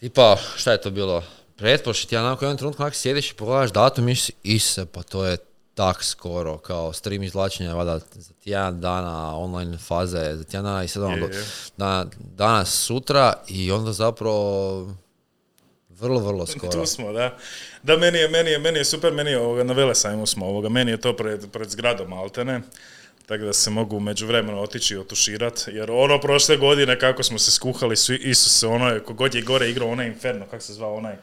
tipa, 0.00 0.36
šta 0.56 0.72
je 0.72 0.80
to 0.80 0.90
bilo, 0.90 1.22
pretprošli 1.56 2.08
tjedan, 2.08 2.26
onako 2.26 2.44
u 2.44 2.48
jednom 2.48 2.58
trenutku 2.58 2.90
sjediš 2.92 3.30
i 3.30 3.34
pogledaš 3.34 3.72
datum 3.72 4.04
i 4.04 4.06
misliš, 4.06 4.36
ise, 4.42 4.86
pa 4.86 5.02
to 5.02 5.26
je 5.26 5.36
tak 5.78 6.04
skoro, 6.04 6.58
kao 6.58 6.92
stream 6.92 7.22
izvlačenja, 7.22 7.74
valjda 7.74 7.98
za 8.12 8.32
tjedan 8.44 8.80
dana, 8.80 9.36
online 9.36 9.78
faze, 9.78 10.34
za 10.34 10.44
tjedan 10.44 10.64
dana 10.64 10.84
i 10.84 10.88
sad 10.88 11.02
ono, 11.02 11.26
Je, 11.26 11.44
danas, 12.18 12.68
sutra 12.68 13.32
i 13.48 13.72
onda 13.72 13.92
zapravo 13.92 14.86
vrlo, 15.90 16.20
vrlo 16.20 16.46
skoro. 16.56 16.72
Tu 16.72 16.86
smo, 16.86 17.12
da. 17.12 17.36
Da, 17.82 17.96
meni 17.96 18.18
je, 18.18 18.28
meni 18.28 18.50
je, 18.50 18.58
meni 18.58 18.78
je 18.78 18.84
super, 18.84 19.12
meni 19.12 19.30
je 19.30 19.38
ovoga, 19.38 19.64
na 19.64 19.72
Velesajmu 19.72 20.26
smo 20.26 20.46
ovoga, 20.46 20.68
meni 20.68 20.90
je 20.90 21.00
to 21.00 21.16
pred, 21.16 21.50
pred 21.52 21.70
zgradom 21.70 22.12
Altene, 22.12 22.60
tako 23.26 23.44
da 23.44 23.52
se 23.52 23.70
mogu 23.70 24.00
među 24.00 24.26
vremenu 24.26 24.62
otići 24.62 24.94
i 24.94 24.98
otuširat, 24.98 25.64
jer 25.66 25.90
ono 25.90 26.20
prošle 26.20 26.56
godine 26.56 26.98
kako 26.98 27.22
smo 27.22 27.38
se 27.38 27.50
skuhali, 27.50 27.96
svi, 27.96 28.16
Isuse, 28.16 28.66
ono 28.66 28.88
je, 28.88 29.00
kogod 29.00 29.34
je 29.34 29.42
gore 29.42 29.70
igrao 29.70 29.88
onaj 29.88 30.06
Inferno, 30.06 30.46
kako 30.50 30.62
se 30.62 30.72
zvao 30.72 30.94
onaj, 30.94 31.16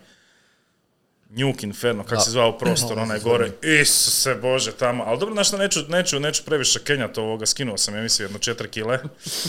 Nuke 1.35 1.65
Inferno, 1.65 2.03
kako 2.03 2.21
se 2.21 2.31
zvao 2.31 2.57
prostor, 2.57 2.99
onaj 2.99 3.19
gore, 3.19 3.51
Isuse 3.81 4.35
Bože, 4.35 4.71
tamo, 4.71 5.03
ali 5.07 5.19
dobro, 5.19 5.33
znaš 5.33 5.51
neću, 5.51 5.79
neću, 5.87 6.19
neću 6.19 6.43
previše 6.45 6.79
kenjati 6.79 7.19
ovoga, 7.19 7.45
skinuo 7.45 7.77
sam, 7.77 7.95
ja 7.95 8.01
mislim, 8.01 8.25
jedno 8.25 8.39
četiri 8.39 8.67
kile, 8.69 8.99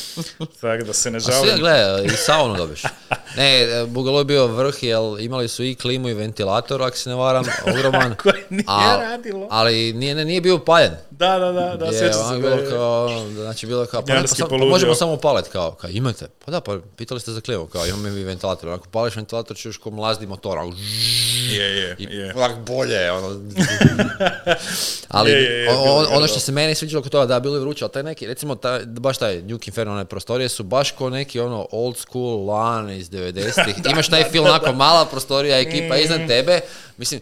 tako 0.60 0.84
da 0.84 0.92
se 0.92 1.10
ne 1.10 1.16
A 1.16 1.20
sve, 1.20 1.32
žalim. 1.34 1.58
gle, 1.58 2.04
i 2.04 2.08
saunu 2.08 2.56
dobiš. 2.56 2.82
Ne, 3.36 3.62
e, 3.62 3.86
Bugalo 3.86 4.18
je 4.18 4.24
bio 4.24 4.46
vrh, 4.46 4.82
jer 4.82 4.98
imali 5.20 5.48
su 5.48 5.64
i 5.64 5.74
klimu 5.74 6.08
i 6.08 6.14
ventilator, 6.14 6.82
ako 6.82 6.96
se 6.96 7.08
ne 7.10 7.14
varam, 7.14 7.44
ogroman. 7.70 8.14
Koje 8.22 8.46
nije 8.50 8.64
A- 8.66 8.96
radilo. 9.00 9.48
Ali 9.50 9.92
nije, 9.92 10.14
ne, 10.14 10.24
nije 10.24 10.40
bio 10.40 10.54
upaljen. 10.56 10.92
Da, 11.10 11.38
da, 11.38 11.52
da, 11.52 11.76
da, 11.76 11.92
sjećam 11.92 12.20
onak 12.20 12.34
se. 12.34 12.40
bilo 12.40 12.70
kao, 12.70 13.26
znači 13.34 13.66
bilo 13.66 13.86
kao, 13.86 14.02
pa, 14.02 14.14
ne, 14.14 14.22
pa, 14.40 14.46
pa 14.48 14.56
možemo 14.56 14.94
samo 14.94 15.16
palet, 15.16 15.48
kao, 15.48 15.70
kao 15.72 15.90
imate, 15.90 16.26
pa 16.44 16.50
da, 16.50 16.60
pa 16.60 16.78
pitali 16.96 17.20
ste 17.20 17.30
za 17.32 17.40
klimu, 17.40 17.66
kao 17.66 17.86
imamo 17.86 18.02
mi 18.02 18.24
ventilator, 18.24 18.70
ako 18.70 18.88
pališ 18.88 19.16
ventilator 19.16 19.56
ćeš 19.56 19.76
ko 19.76 19.90
mlazdi 19.90 20.26
motor, 20.26 20.58
Je, 21.52 21.75
je, 21.76 21.96
i 21.98 22.04
je. 22.10 22.32
onak 22.34 22.56
bolje, 22.58 23.12
ono. 23.12 23.28
Ali 25.08 25.30
Je, 25.30 25.36
je, 25.36 25.52
je, 25.54 25.70
o- 25.70 25.72
bilo 25.74 25.96
o- 25.96 26.02
je 26.02 26.08
ono 26.08 26.26
što 26.26 26.40
se 26.40 26.52
meni 26.52 26.74
sviđalo 26.74 27.02
kod 27.02 27.12
toga 27.12 27.26
da 27.26 27.40
bilo 27.40 27.56
je 27.56 27.60
vruće, 27.60 27.84
ali 27.84 27.92
taj 27.92 28.02
neki, 28.02 28.26
recimo 28.26 28.54
taj, 28.54 28.80
baš 28.80 29.18
taj 29.18 29.36
Nuke 29.38 29.68
Inferno, 29.68 29.92
one 29.92 30.04
prostorije 30.04 30.48
su 30.48 30.62
baš 30.64 30.90
ko 30.90 31.10
neki 31.10 31.40
ono 31.40 31.68
old 31.72 31.96
school 31.98 32.46
LAN 32.46 32.90
iz 32.90 33.10
90-ih. 33.10 33.74
Imaš 33.92 34.08
taj 34.08 34.24
film 34.24 34.44
onako 34.46 34.72
mala 34.72 35.04
prostorija, 35.04 35.58
ekipa 35.58 35.94
Mm. 35.96 35.98
iznad 35.98 36.26
tebe, 36.28 36.60
mislim, 36.96 37.20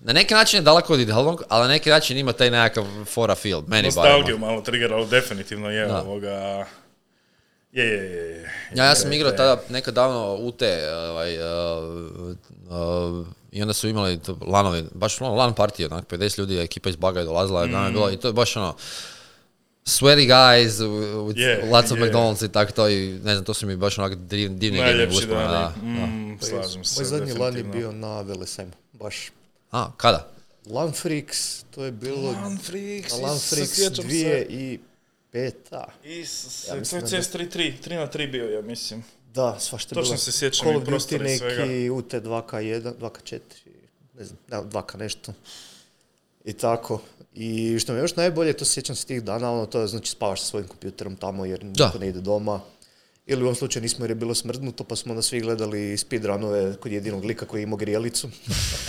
na 0.00 0.12
neki 0.12 0.34
način 0.34 0.58
je 0.58 0.62
daleko 0.62 0.92
od 0.94 1.00
idealnog, 1.00 1.42
ali 1.48 1.62
na 1.62 1.68
neki 1.68 1.90
način 1.90 2.18
ima 2.18 2.32
taj 2.32 2.50
nekakav 2.50 2.84
fora 3.06 3.34
feel, 3.34 3.62
meni. 3.66 3.82
Nostalgiju 3.84 4.38
malo 4.38 4.60
triggeralo, 4.60 5.06
definitivno 5.06 5.70
je 5.70 5.86
Da. 5.86 6.00
ovoga... 6.00 6.66
Je, 7.72 7.84
je, 7.84 7.94
je, 7.94 8.30
je. 8.30 8.52
Ja, 8.74 8.84
ja 8.84 8.94
sam 8.94 9.12
igrao 9.12 9.32
tada 9.32 9.62
nekad 9.68 9.94
davno 9.94 10.34
u 10.34 10.52
te, 10.52 10.78
ovaj, 10.92 11.38
uh, 11.38 11.44
uh, 12.72 13.26
i 13.52 13.62
onda 13.62 13.74
su 13.74 13.88
imali 13.88 14.18
to 14.18 14.38
lanovi, 14.46 14.84
baš 14.94 15.20
ono, 15.20 15.34
lan 15.34 15.54
partije, 15.54 15.86
onak, 15.86 16.06
50 16.06 16.38
ljudi, 16.38 16.58
ekipa 16.58 16.90
iz 16.90 16.96
Baga 16.96 17.20
je 17.20 17.26
dolazila, 17.26 17.66
mm. 17.66 17.84
je 17.84 17.90
bilo, 17.90 18.10
i 18.10 18.16
to 18.16 18.28
je 18.28 18.32
baš 18.32 18.56
ono, 18.56 18.74
sweaty 19.84 20.26
guys 20.26 20.70
with 21.26 21.38
Je, 21.38 21.68
lots 21.70 21.90
of 21.92 21.98
je. 21.98 22.04
McDonald's 22.04 22.44
i 22.44 22.52
tako 22.52 22.72
to 22.72 22.88
i 22.88 23.06
ne 23.24 23.34
znam, 23.34 23.44
to 23.44 23.54
su 23.54 23.66
mi 23.66 23.76
baš 23.76 23.98
onak 23.98 24.14
div, 24.14 24.50
divni 24.54 24.80
Najljepši 24.80 25.16
uspomene, 25.16 25.44
da, 25.44 25.74
da. 25.82 25.86
Mm, 25.86 26.38
slažem 26.40 26.84
se, 26.84 27.00
Moj 27.00 27.04
zadnji 27.04 27.32
lan 27.32 27.56
je 27.56 27.64
bio 27.64 27.92
na 27.92 28.20
Velesajmu, 28.20 28.72
baš. 28.92 29.30
A, 29.70 29.90
kada? 29.96 30.28
Lan 30.66 30.92
Freaks, 30.92 31.64
to 31.70 31.84
je 31.84 31.92
bilo... 31.92 32.32
Lan 32.32 32.58
Freaks, 32.58 33.12
Lan 33.12 33.36
Isuse, 33.36 33.56
Freaks 33.56 33.74
sjećam 33.74 34.10
se. 34.10 34.46
2005. 35.32 35.84
Isuse, 36.04 36.68
Ja 36.68 36.82
to 36.84 36.96
je 36.96 37.02
da- 37.02 37.08
CS3, 37.08 37.56
3, 37.56 37.72
3 37.88 37.96
na 37.96 38.06
3 38.06 38.30
bio, 38.30 38.48
ja 38.48 38.62
mislim. 38.62 39.04
Da, 39.34 39.56
svašta 39.60 39.92
je 39.92 39.94
Točno 39.94 40.10
bilo. 40.10 40.18
se 40.18 40.32
sjećam 40.32 40.64
Call 40.64 40.74
i 40.74 40.76
of 40.76 40.84
Duty 40.84 41.20
neki, 41.20 41.90
UT 41.90 42.12
2K1, 42.12 42.92
2K4, 43.00 43.38
ne 44.14 44.24
znam, 44.24 44.38
da, 44.48 44.62
2K 44.62 44.96
nešto. 44.96 45.32
I 46.44 46.52
tako. 46.52 47.00
I 47.34 47.78
što 47.78 47.92
mi 47.92 47.98
je 47.98 48.02
još 48.02 48.16
najbolje, 48.16 48.52
to 48.52 48.64
se 48.64 48.72
sjećam 48.72 48.96
se 48.96 49.06
tih 49.06 49.22
dana, 49.22 49.52
ono, 49.52 49.66
to 49.66 49.80
je 49.80 49.86
znači 49.86 50.10
spavaš 50.10 50.40
sa 50.40 50.46
svojim 50.46 50.68
kompjuterom 50.68 51.16
tamo 51.16 51.44
jer 51.44 51.58
Da. 51.62 51.86
niko 51.86 51.98
ne 51.98 52.08
ide 52.08 52.20
doma. 52.20 52.60
Ili 53.26 53.42
u 53.42 53.46
ovom 53.46 53.54
slučaju 53.54 53.82
nismo 53.82 54.04
jer 54.04 54.10
je 54.10 54.14
bilo 54.14 54.34
smrdnuto, 54.34 54.84
pa 54.84 54.96
smo 54.96 55.12
onda 55.12 55.22
svi 55.22 55.40
gledali 55.40 55.96
speedrunove 55.98 56.76
kod 56.76 56.92
jedinog 56.92 57.24
lika 57.24 57.46
koji 57.46 57.60
je 57.60 57.64
imao 57.64 57.76
grijelicu. 57.76 58.28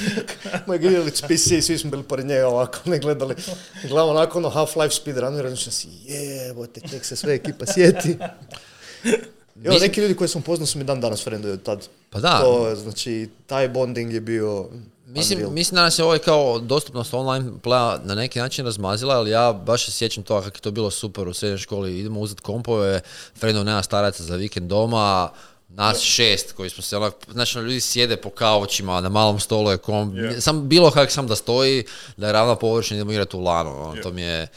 Moj 0.67 0.77
grijelicu 0.79 1.23
PC 1.25 1.47
i 1.47 1.61
svi 1.61 1.77
smo 1.77 1.89
bili 1.91 2.03
pored 2.03 2.25
njega 2.25 2.47
ovako, 2.47 2.79
ne 2.85 2.99
gledali. 2.99 3.35
Gledamo 3.81 4.11
onako 4.11 4.37
ono 4.37 4.49
Half-Life 4.49 5.01
speedrun 5.01 5.35
i 5.35 5.41
razmišljam 5.41 5.71
si, 5.71 5.87
jebote, 6.05 6.81
tek 6.81 7.05
se 7.05 7.15
sve 7.15 7.33
ekipa 7.33 7.65
sjeti. 7.65 8.17
Evo, 9.55 9.73
Mislim- 9.73 9.81
neki 9.81 10.01
ljudi 10.01 10.15
koje 10.15 10.27
sam 10.27 10.41
upoznao 10.41 10.65
su 10.67 10.77
mi 10.77 10.83
dan 10.83 11.01
danas 11.01 11.23
friendovi 11.23 11.53
od 11.53 11.63
tad. 11.63 11.87
Pa 12.09 12.19
da. 12.19 12.39
To, 12.39 12.67
je, 12.67 12.75
znači, 12.75 13.29
taj 13.47 13.69
bonding 13.69 14.13
je 14.13 14.21
bio 14.21 14.65
Mislim, 15.07 15.37
unreal. 15.37 15.51
mislim 15.51 15.75
da 15.75 15.81
nas 15.81 15.99
je 15.99 16.05
ovaj 16.05 16.19
kao 16.19 16.59
dostupnost 16.59 17.13
online 17.13 17.51
playa 17.63 17.99
na 18.03 18.15
neki 18.15 18.39
način 18.39 18.65
razmazila, 18.65 19.15
ali 19.15 19.29
ja 19.31 19.53
baš 19.53 19.85
se 19.85 19.91
sjećam 19.91 20.23
toga 20.23 20.41
kako 20.41 20.57
je 20.57 20.61
to 20.61 20.71
bilo 20.71 20.91
super 20.91 21.27
u 21.27 21.33
srednjoj 21.33 21.57
školi. 21.57 21.99
Idemo 21.99 22.19
uzeti 22.19 22.41
kompove, 22.41 23.01
Fredov 23.37 23.65
nema 23.65 23.83
staraca 23.83 24.23
za 24.23 24.35
vikend 24.35 24.69
doma, 24.69 25.29
nas 25.69 25.99
šest 25.99 26.51
koji 26.51 26.69
smo 26.69 26.83
se 26.83 26.97
onak, 26.97 27.13
znači 27.31 27.57
ljudi 27.59 27.81
sjede 27.81 28.17
po 28.17 28.29
kaučima, 28.29 29.01
na 29.01 29.09
malom 29.09 29.39
stolu 29.39 29.71
je 29.71 29.77
komp, 29.77 30.15
Je. 30.17 30.41
sam 30.41 30.69
bilo 30.69 30.91
kak 30.91 31.11
sam 31.11 31.27
da 31.27 31.35
stoji, 31.35 31.85
da 32.17 32.27
je 32.27 32.33
ravna 32.33 32.55
površina, 32.55 32.97
idemo 32.97 33.11
igrati 33.11 33.37
u 33.37 33.41
lanu, 33.41 33.81
ono, 33.83 34.01
to 34.03 34.11
mi 34.11 34.21
je, 34.21 34.47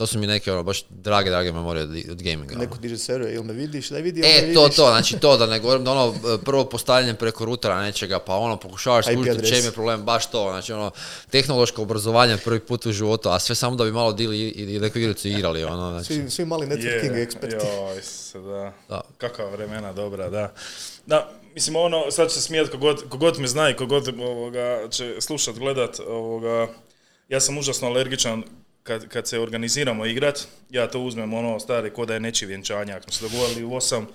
to 0.00 0.06
su 0.06 0.18
mi 0.18 0.26
neke 0.26 0.52
ono, 0.52 0.62
baš 0.62 0.84
drage, 0.88 1.30
drage 1.30 1.52
memorije 1.52 1.82
od, 1.84 1.90
od 2.10 2.22
gaminga. 2.22 2.54
ono. 2.54 2.64
Neko 2.64 2.78
diže 2.78 2.98
server, 2.98 3.32
jel 3.32 3.42
me 3.42 3.52
vidiš, 3.52 3.88
daj 3.88 4.02
vidi, 4.02 4.20
me 4.20 4.28
E, 4.28 4.54
to, 4.54 4.62
vidiš. 4.62 4.76
to, 4.76 4.86
znači 4.88 5.18
to, 5.18 5.36
da 5.36 5.46
ne 5.46 5.58
govorim 5.60 5.84
da 5.84 5.90
ono 5.92 6.14
prvo 6.44 6.64
postavljanje 6.64 7.14
preko 7.14 7.44
rutera 7.44 7.82
nečega, 7.82 8.18
pa 8.18 8.34
ono 8.36 8.56
pokušavaš 8.56 9.04
skužiti 9.04 9.38
u 9.38 9.48
čem 9.48 9.64
je 9.64 9.72
problem, 9.72 10.02
baš 10.02 10.30
to, 10.30 10.48
znači 10.50 10.72
ono, 10.72 10.90
tehnološko 11.30 11.82
obrazovanje 11.82 12.36
prvi 12.36 12.60
put 12.60 12.86
u 12.86 12.92
životu, 12.92 13.28
a 13.28 13.38
sve 13.38 13.54
samo 13.54 13.76
da 13.76 13.84
bi 13.84 13.92
malo 13.92 14.12
dili 14.12 14.40
i, 14.40 14.78
neku 14.78 14.98
igricu 14.98 15.28
igrali, 15.28 15.64
ono, 15.64 15.90
znači, 16.00 16.06
Svi, 16.14 16.30
svi 16.30 16.44
mali 16.44 16.66
networking 16.66 17.16
Je, 17.16 17.22
eksperti. 17.22 17.56
Joj, 17.66 18.02
se, 18.02 18.38
da. 18.38 18.72
Da. 18.88 19.00
Kakva 19.18 19.44
vremena 19.50 19.92
dobra, 19.92 20.28
da. 20.30 20.52
Da, 21.06 21.30
mislim, 21.54 21.76
ono, 21.76 22.10
sad 22.10 22.28
će 22.28 22.34
se 22.34 22.40
smijat 22.40 22.70
kogod, 22.70 23.08
kogod 23.08 23.38
me 23.38 23.48
zna 23.48 23.70
i 23.70 23.76
kogod 23.76 24.08
ovoga, 24.20 24.88
će 24.90 25.16
slušat, 25.20 25.58
gledat, 25.58 26.00
ovoga, 26.08 26.68
ja 27.28 27.40
sam 27.40 27.58
užasno 27.58 27.88
alergičan 27.88 28.42
kad, 28.82 29.08
kad 29.08 29.28
se 29.28 29.38
organiziramo 29.38 30.06
igrat, 30.06 30.46
ja 30.70 30.86
to 30.90 31.00
uzmem 31.00 31.34
ono 31.34 31.60
stari 31.60 31.90
ko 31.90 32.06
da 32.06 32.14
je 32.14 32.20
nečiji 32.20 32.48
ako 32.96 33.02
smo 33.02 33.12
se 33.12 33.24
dogovorili 33.24 33.64
u 33.64 33.74
osam, 33.74 34.08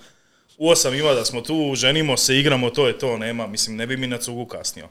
u 0.58 0.68
osam 0.70 0.94
ima 0.94 1.14
da 1.14 1.24
smo 1.24 1.40
tu, 1.40 1.72
ženimo 1.74 2.16
se, 2.16 2.38
igramo, 2.38 2.70
to 2.70 2.86
je 2.86 2.98
to, 2.98 3.16
nema, 3.16 3.46
mislim, 3.46 3.76
ne 3.76 3.86
bi 3.86 3.96
mi 3.96 4.06
na 4.06 4.18
cugu 4.18 4.46
kasnio. 4.46 4.88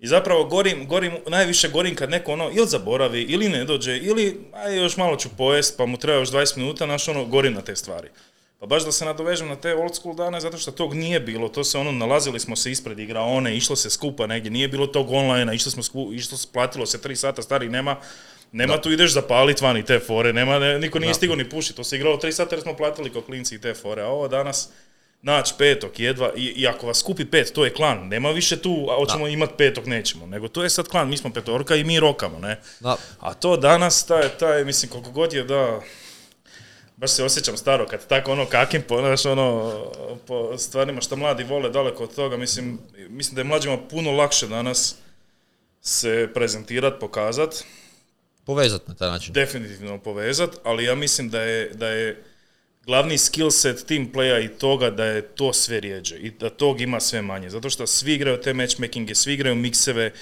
I 0.00 0.06
zapravo 0.06 0.44
gorim, 0.44 0.86
gorim, 0.86 1.12
najviše 1.26 1.68
gorim 1.68 1.94
kad 1.94 2.10
neko 2.10 2.32
ono 2.32 2.50
ili 2.54 2.66
zaboravi, 2.66 3.22
ili 3.22 3.48
ne 3.48 3.64
dođe, 3.64 3.96
ili 3.96 4.40
aj 4.54 4.76
još 4.76 4.96
malo 4.96 5.16
ću 5.16 5.28
pojest, 5.38 5.76
pa 5.76 5.86
mu 5.86 5.96
treba 5.96 6.18
još 6.18 6.30
20 6.30 6.56
minuta, 6.56 6.84
znaš 6.84 7.08
ono, 7.08 7.24
gorim 7.24 7.54
na 7.54 7.60
te 7.60 7.76
stvari. 7.76 8.08
Pa 8.58 8.66
baš 8.66 8.84
da 8.84 8.92
se 8.92 9.04
nadovežem 9.04 9.48
na 9.48 9.56
te 9.56 9.74
old 9.74 9.94
school 9.94 10.14
dane, 10.14 10.40
zato 10.40 10.58
što 10.58 10.70
tog 10.70 10.94
nije 10.94 11.20
bilo, 11.20 11.48
to 11.48 11.64
se 11.64 11.78
ono, 11.78 11.92
nalazili 11.92 12.40
smo 12.40 12.56
se 12.56 12.70
ispred 12.70 12.98
igraone, 12.98 13.56
išlo 13.56 13.76
se 13.76 13.90
skupa 13.90 14.26
negdje, 14.26 14.50
nije 14.50 14.68
bilo 14.68 14.86
tog 14.86 15.10
online 15.10 15.54
išlo 15.54 15.70
smo 15.72 15.82
sku, 15.82 16.10
išlo, 16.12 16.38
se- 16.38 16.48
platilo 16.52 16.86
se 16.86 16.98
3 16.98 17.14
sata, 17.14 17.42
stari, 17.42 17.68
nema, 17.68 17.96
nema 18.52 18.80
tu 18.80 18.92
ideš 18.92 19.12
zapalit 19.12 19.60
vani 19.60 19.84
te 19.84 19.98
fore, 19.98 20.32
nema, 20.32 20.58
ne, 20.58 20.78
niko 20.78 20.98
nije 20.98 21.14
stigao 21.14 21.36
ni 21.36 21.48
pušiti, 21.48 21.76
to 21.76 21.84
se 21.84 21.96
igralo 21.96 22.16
3 22.16 22.32
sata 22.32 22.54
jer 22.54 22.62
smo 22.62 22.76
platili 22.76 23.10
ko 23.10 23.22
klinci 23.22 23.54
i 23.54 23.60
te 23.60 23.74
fore, 23.74 24.02
a 24.02 24.06
ovo 24.06 24.28
danas, 24.28 24.68
naći 25.22 25.54
petog 25.58 26.00
jedva, 26.00 26.32
i, 26.36 26.44
i 26.44 26.66
ako 26.66 26.86
vas 26.86 26.98
skupi 26.98 27.24
pet, 27.24 27.52
to 27.54 27.64
je 27.64 27.74
klan, 27.74 28.08
nema 28.08 28.30
više 28.30 28.56
tu, 28.62 28.86
a 28.90 28.96
hoćemo 28.96 29.28
imati 29.28 29.52
petog, 29.58 29.86
nećemo, 29.86 30.26
nego 30.26 30.48
to 30.48 30.62
je 30.62 30.70
sad 30.70 30.88
klan, 30.88 31.08
mi 31.08 31.16
smo 31.16 31.30
petorka 31.30 31.76
i 31.76 31.84
mi 31.84 32.00
rokamo, 32.00 32.38
ne. 32.38 32.60
da, 32.80 32.96
A 33.20 33.34
to 33.34 33.56
danas, 33.56 34.06
taj, 34.06 34.28
taj, 34.28 34.64
mislim, 34.64 34.90
koliko 34.90 35.10
god 35.10 35.32
je 35.32 35.44
da, 35.44 35.80
baš 36.96 37.10
se 37.10 37.24
osjećam 37.24 37.56
staro 37.56 37.86
kad 37.86 38.06
tako 38.06 38.32
ono 38.32 38.46
kakim 38.46 38.82
po, 38.82 38.98
znaš, 38.98 39.26
ono, 39.26 39.72
po 40.26 40.58
stvarima 40.58 41.00
što 41.00 41.16
mladi 41.16 41.44
vole 41.44 41.70
daleko 41.70 42.04
od 42.04 42.14
toga, 42.14 42.36
mislim, 42.36 42.78
mislim 43.08 43.34
da 43.34 43.40
je 43.40 43.44
mlađima 43.44 43.78
puno 43.90 44.12
lakše 44.12 44.46
danas 44.46 44.96
se 45.82 46.28
prezentirat, 46.34 47.00
pokazat, 47.00 47.64
povezati 48.44 48.84
na 48.88 48.94
taj 48.94 49.10
način. 49.10 49.32
definitivno 49.32 49.98
povezat, 49.98 50.50
ali 50.64 50.84
ja 50.84 50.94
mislim 50.94 51.28
da 51.28 51.42
je, 51.42 51.70
da 51.74 51.88
je 51.88 52.22
glavni 52.86 53.18
skill 53.18 53.50
set 53.50 53.86
team 53.86 54.12
playa 54.12 54.44
i 54.44 54.48
toga 54.48 54.90
da 54.90 55.04
je 55.04 55.22
to 55.22 55.52
sve 55.52 55.80
rijeđe 55.80 56.16
i 56.16 56.30
da 56.30 56.50
tog 56.50 56.80
ima 56.80 57.00
sve 57.00 57.22
manje, 57.22 57.50
zato 57.50 57.70
što 57.70 57.86
svi 57.86 58.14
igraju 58.14 58.40
te 58.40 58.54
matchmakinge, 58.54 59.14
svi 59.14 59.34
igraju 59.34 59.56
mikseve, 59.56 60.12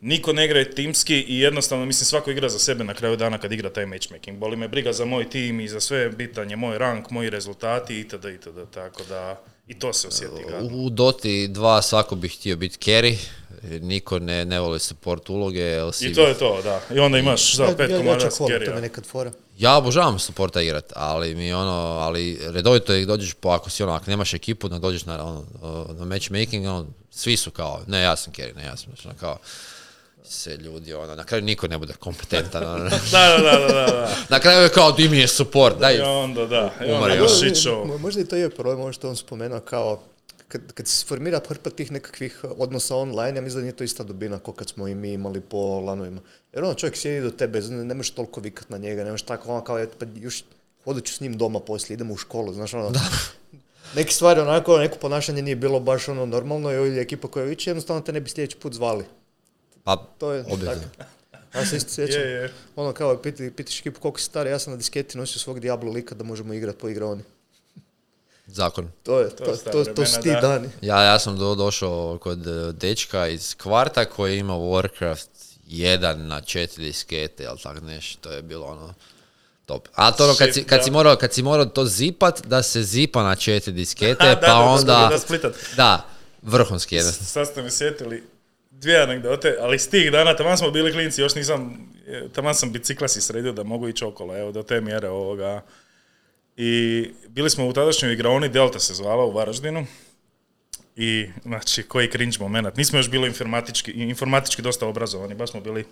niko 0.00 0.32
ne 0.32 0.44
igra 0.44 0.64
timski 0.64 1.20
i 1.20 1.40
jednostavno, 1.40 1.86
mislim, 1.86 2.04
svako 2.06 2.30
igra 2.30 2.48
za 2.48 2.58
sebe 2.58 2.84
na 2.84 2.94
kraju 2.94 3.16
dana 3.16 3.38
kad 3.38 3.52
igra 3.52 3.70
taj 3.70 3.86
matchmaking. 3.86 4.38
Boli 4.38 4.56
me 4.56 4.68
briga 4.68 4.92
za 4.92 5.04
moj 5.04 5.30
tim 5.30 5.60
i 5.60 5.68
za 5.68 5.80
sve 5.80 6.08
bitan 6.08 6.50
je 6.50 6.56
moj 6.56 6.78
rank, 6.78 7.10
moji 7.10 7.30
rezultati 7.30 8.00
itd. 8.00 8.24
itd. 8.24 8.70
Tako 8.74 9.04
da 9.04 9.44
i 9.70 9.74
to 9.74 9.92
se 9.92 10.08
osjeti 10.08 10.44
ga. 10.44 10.58
U 10.58 10.90
Doti 10.90 11.48
2 11.48 11.82
svako 11.82 12.14
bi 12.14 12.28
htio 12.28 12.56
biti 12.56 12.78
carry, 12.80 13.16
niko 13.62 14.18
ne, 14.18 14.44
ne 14.44 14.60
voli 14.60 14.78
support 14.80 15.30
uloge, 15.30 15.92
si- 15.92 16.06
I 16.06 16.14
to 16.14 16.20
je 16.22 16.34
to, 16.34 16.60
da. 16.62 16.80
I 16.94 16.98
onda 16.98 17.18
imaš 17.18 17.56
za 17.56 17.74
pet 17.76 17.90
ja, 17.90 17.96
ja, 17.96 18.02
komada 18.02 18.28
to 18.28 18.46
skerija. 18.46 18.74
me 18.74 18.80
nekad 18.80 19.06
fora. 19.06 19.32
Ja 19.58 19.76
obožavam 19.76 20.18
supporta 20.18 20.62
igrat, 20.62 20.92
ali 20.96 21.34
mi 21.34 21.52
ono, 21.52 21.70
ali 22.00 22.38
redovito 22.42 22.94
ih 22.94 23.06
dođeš 23.06 23.34
po, 23.34 23.48
ako 23.48 23.70
si 23.70 23.82
ono, 23.82 23.92
ako 23.92 24.10
nemaš 24.10 24.34
ekipu, 24.34 24.68
da 24.68 24.78
dođeš 24.78 25.04
na, 25.04 25.24
ono, 25.26 25.44
na 25.90 26.04
matchmaking, 26.04 26.66
ono, 26.66 26.86
svi 27.10 27.36
su 27.36 27.50
kao, 27.50 27.80
ne, 27.86 28.02
ja 28.02 28.16
sam 28.16 28.32
carry, 28.32 28.56
ne, 28.56 28.64
ja 28.64 28.76
sam, 28.76 28.92
znači, 28.92 29.18
kao, 29.20 29.38
se 30.30 30.56
ljudi, 30.56 30.94
ono, 30.94 31.14
na 31.14 31.24
kraju 31.24 31.42
niko 31.42 31.68
ne 31.68 31.78
bude 31.78 31.92
kompetentan, 31.92 32.64
ono. 32.64 32.90
Da, 33.12 33.28
da, 33.28 33.38
da, 33.38 33.58
da, 33.58 33.66
da, 33.66 33.86
da. 33.86 34.16
na 34.28 34.40
kraju 34.40 34.62
je 34.62 34.68
kao, 34.68 34.92
di 34.92 35.08
mi 35.08 35.18
je 35.18 35.28
support, 35.28 35.78
daj, 35.78 35.96
I 35.96 36.00
onda, 36.00 36.46
da. 36.46 36.72
I 36.86 36.90
onda 36.90 37.14
još 37.14 37.30
Možda 37.98 38.20
i 38.20 38.24
to 38.24 38.36
je 38.36 38.50
problem, 38.50 38.80
ovo 38.80 38.92
što 38.92 39.08
on 39.08 39.16
spomenuo 39.16 39.60
kao 39.60 40.02
kad, 40.48 40.72
kad 40.72 40.86
se 40.86 41.06
formira 41.06 41.40
hrpa 41.48 41.70
tih 41.70 41.92
nekakvih 41.92 42.44
odnosa 42.58 42.96
online, 42.96 43.38
ja 43.38 43.42
mislim 43.42 43.60
da 43.60 43.62
nije 43.62 43.76
to 43.76 43.84
ista 43.84 44.04
dubina 44.04 44.38
kao 44.38 44.54
kad 44.54 44.68
smo 44.68 44.88
i 44.88 44.94
mi 44.94 45.12
imali 45.12 45.40
po 45.40 45.80
lanovima. 45.80 46.20
Jer 46.52 46.64
ono 46.64 46.74
čovjek 46.74 46.96
sjedi 46.96 47.20
do 47.20 47.30
tebe, 47.30 47.60
ne, 47.60 47.84
ne 47.84 47.94
možeš 47.94 48.10
toliko 48.10 48.40
vikat 48.40 48.70
na 48.70 48.78
njega, 48.78 49.04
ne 49.04 49.10
možeš 49.10 49.26
tako 49.26 49.50
ono 49.50 49.64
kao, 49.64 49.86
pa 49.98 50.06
još 50.16 50.44
hodit 50.84 51.04
ću 51.04 51.14
s 51.14 51.20
njim 51.20 51.38
doma 51.38 51.60
poslije, 51.60 51.94
idemo 51.94 52.14
u 52.14 52.16
školu, 52.16 52.52
znaš 52.52 52.74
ono. 52.74 52.92
Neke 53.96 54.12
stvari 54.12 54.40
onako, 54.40 54.78
neko 54.78 54.98
ponašanje 54.98 55.42
nije 55.42 55.56
bilo 55.56 55.80
baš 55.80 56.08
ono 56.08 56.26
normalno 56.26 56.72
i 56.72 57.00
ekipa 57.00 57.28
koja 57.28 57.44
viče, 57.44 57.70
jednostavno 57.70 58.02
te 58.02 58.12
ne 58.12 58.20
bi 58.20 58.30
sljedeći 58.30 58.56
put 58.56 58.74
zvali. 58.74 59.04
Pa, 59.96 60.04
To 60.18 60.32
je 60.32 60.44
objektivno. 60.50 60.88
tako. 60.98 61.10
Ja 61.54 61.66
se 61.66 61.76
isto 61.76 61.90
sjećam. 61.90 62.20
Je, 62.20 62.28
je. 62.28 62.52
Ono 62.76 62.92
kao, 62.92 63.16
piti, 63.16 63.50
pitiš 63.50 63.80
ekipu 63.80 64.00
koliko 64.00 64.18
si 64.20 64.24
star, 64.24 64.46
ja 64.46 64.58
sam 64.58 64.72
na 64.72 64.76
disketi 64.76 65.18
nosio 65.18 65.38
svog 65.38 65.60
Diablo 65.60 65.92
lika 65.92 66.14
da 66.14 66.24
možemo 66.24 66.54
igrati 66.54 66.78
po 66.78 66.88
igraoni. 66.88 67.22
zakon. 68.46 68.90
To 69.02 69.20
je, 69.20 69.30
To 69.30 69.44
to, 69.44 69.84
to, 69.84 69.84
to, 69.84 70.06
su 70.06 70.20
ti 70.20 70.30
da. 70.30 70.40
dani. 70.40 70.68
Ja, 70.80 71.02
ja 71.02 71.18
sam 71.18 71.38
do, 71.38 71.54
došao 71.54 72.18
kod 72.18 72.46
e, 72.46 72.72
dečka 72.72 73.28
iz 73.28 73.54
kvarta 73.54 74.04
koji 74.04 74.38
ima 74.38 74.54
Warcraft 74.54 75.28
jedan 75.66 76.26
na 76.26 76.40
četiri 76.40 76.84
diskete, 76.84 77.42
ili 77.44 77.58
tak 77.58 77.82
nešto, 77.82 78.20
to 78.20 78.34
je 78.34 78.42
bilo 78.42 78.66
ono 78.66 78.94
top. 79.66 79.88
A 79.94 80.12
to 80.12 80.24
ono 80.24 80.34
kad 80.34 80.54
si, 80.54 80.64
kad 80.64 80.84
si, 80.84 80.90
morao, 80.90 81.16
kad 81.16 81.32
si 81.32 81.42
morao 81.42 81.64
to 81.64 81.84
zipat, 81.86 82.46
da 82.46 82.62
se 82.62 82.82
zipa 82.82 83.22
na 83.22 83.34
četiri 83.34 83.72
diskete, 83.72 84.24
Da, 84.26 84.34
pa 84.34 84.40
da, 84.40 84.46
da, 84.46 84.60
onda... 84.60 85.08
da 85.12 85.18
splitat. 85.18 85.52
Da, 85.76 86.06
vrhunski 86.42 86.94
jedan. 86.96 87.12
Sad 87.12 87.46
ste 87.46 87.62
me 87.62 87.70
sjetili 87.70 88.24
dvije 88.80 89.02
anegdote, 89.02 89.56
ali 89.60 89.78
s 89.78 89.88
tih 89.88 90.12
dana, 90.12 90.36
taman 90.36 90.58
smo 90.58 90.70
bili 90.70 90.92
klinci, 90.92 91.20
još 91.20 91.34
nisam, 91.34 91.88
taman 92.32 92.54
sam 92.54 92.72
bicikla 92.72 93.08
si 93.08 93.20
sredio 93.20 93.52
da 93.52 93.64
mogu 93.64 93.88
ići 93.88 94.04
okolo, 94.04 94.38
evo, 94.38 94.52
do 94.52 94.62
te 94.62 94.80
mjere 94.80 95.08
ovoga. 95.08 95.62
I 96.56 97.04
bili 97.28 97.50
smo 97.50 97.68
u 97.68 97.72
tadašnjoj 97.72 98.12
igraoni, 98.12 98.48
Delta 98.48 98.78
se 98.78 98.94
zvala 98.94 99.24
u 99.24 99.32
Varaždinu. 99.32 99.86
I, 100.96 101.30
znači, 101.42 101.82
koji 101.82 102.10
cringe 102.10 102.36
moment. 102.40 102.76
Nismo 102.76 102.98
još 102.98 103.10
bili 103.10 103.28
informatički, 103.28 103.90
informatički 103.90 104.62
dosta 104.62 104.86
obrazovani, 104.86 105.34
baš 105.34 105.50
smo 105.50 105.60
bili 105.60 105.84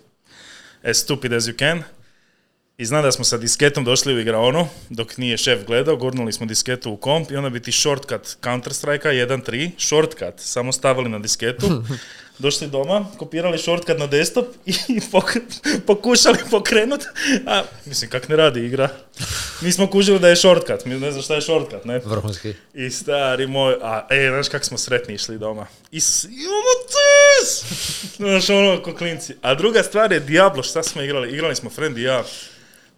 as 0.83 0.97
stupid 0.97 1.33
as 1.33 1.43
you 1.43 1.59
can. 1.59 1.83
I 2.77 2.85
znam 2.85 3.03
da 3.03 3.11
smo 3.11 3.25
sa 3.25 3.37
disketom 3.37 3.83
došli 3.83 4.13
u 4.13 4.19
igraonu, 4.19 4.67
dok 4.89 5.17
nije 5.17 5.37
šef 5.37 5.65
gledao, 5.65 5.97
gurnuli 5.97 6.33
smo 6.33 6.45
disketu 6.45 6.91
u 6.91 6.97
komp 6.97 7.31
i 7.31 7.35
onda 7.35 7.49
bi 7.49 7.59
ti 7.59 7.71
shortcut 7.71 8.37
Counter-Strike 8.41 9.07
1.3, 9.07 9.71
shortcut, 9.77 10.33
samo 10.37 10.71
stavili 10.71 11.09
na 11.09 11.19
disketu, 11.19 11.67
došli 12.39 12.67
doma, 12.67 13.05
kopirali 13.17 13.57
shortcut 13.57 13.99
na 13.99 14.07
desktop 14.07 14.45
i 14.65 14.73
pok- 15.11 15.39
pokušali 15.85 16.37
pokrenut, 16.51 17.01
a 17.47 17.63
mislim 17.85 18.11
kak 18.11 18.29
ne 18.29 18.35
radi 18.35 18.65
igra. 18.65 18.89
Nismo 19.61 19.87
kužili 19.87 20.19
da 20.19 20.29
je 20.29 20.35
shortcut, 20.35 20.85
mi 20.85 20.99
ne 20.99 21.11
znam 21.11 21.23
šta 21.23 21.35
je 21.35 21.41
shortcut, 21.41 21.85
ne? 21.85 22.01
Vrhunski. 22.05 22.53
I 22.73 22.89
stari 22.89 23.47
moj, 23.47 23.75
a 23.81 24.07
e, 24.09 24.29
znaš 24.29 24.49
kak 24.49 24.65
smo 24.65 24.77
sretni 24.77 25.13
išli 25.13 25.37
doma. 25.37 25.67
I 25.91 25.99
s, 26.01 26.23
imamo 26.23 26.73
tis! 26.89 27.63
Znaš, 28.15 28.49
ono, 28.49 28.83
ko 28.83 28.93
klinci. 28.93 29.35
A 29.41 29.55
druga 29.55 29.83
stvar 29.83 30.11
je 30.11 30.19
Diablo, 30.19 30.63
šta 30.63 30.83
smo 30.83 31.01
igrali? 31.01 31.33
Igrali 31.33 31.55
smo 31.55 31.69
friend 31.69 31.97
i 31.97 32.03
ja, 32.03 32.23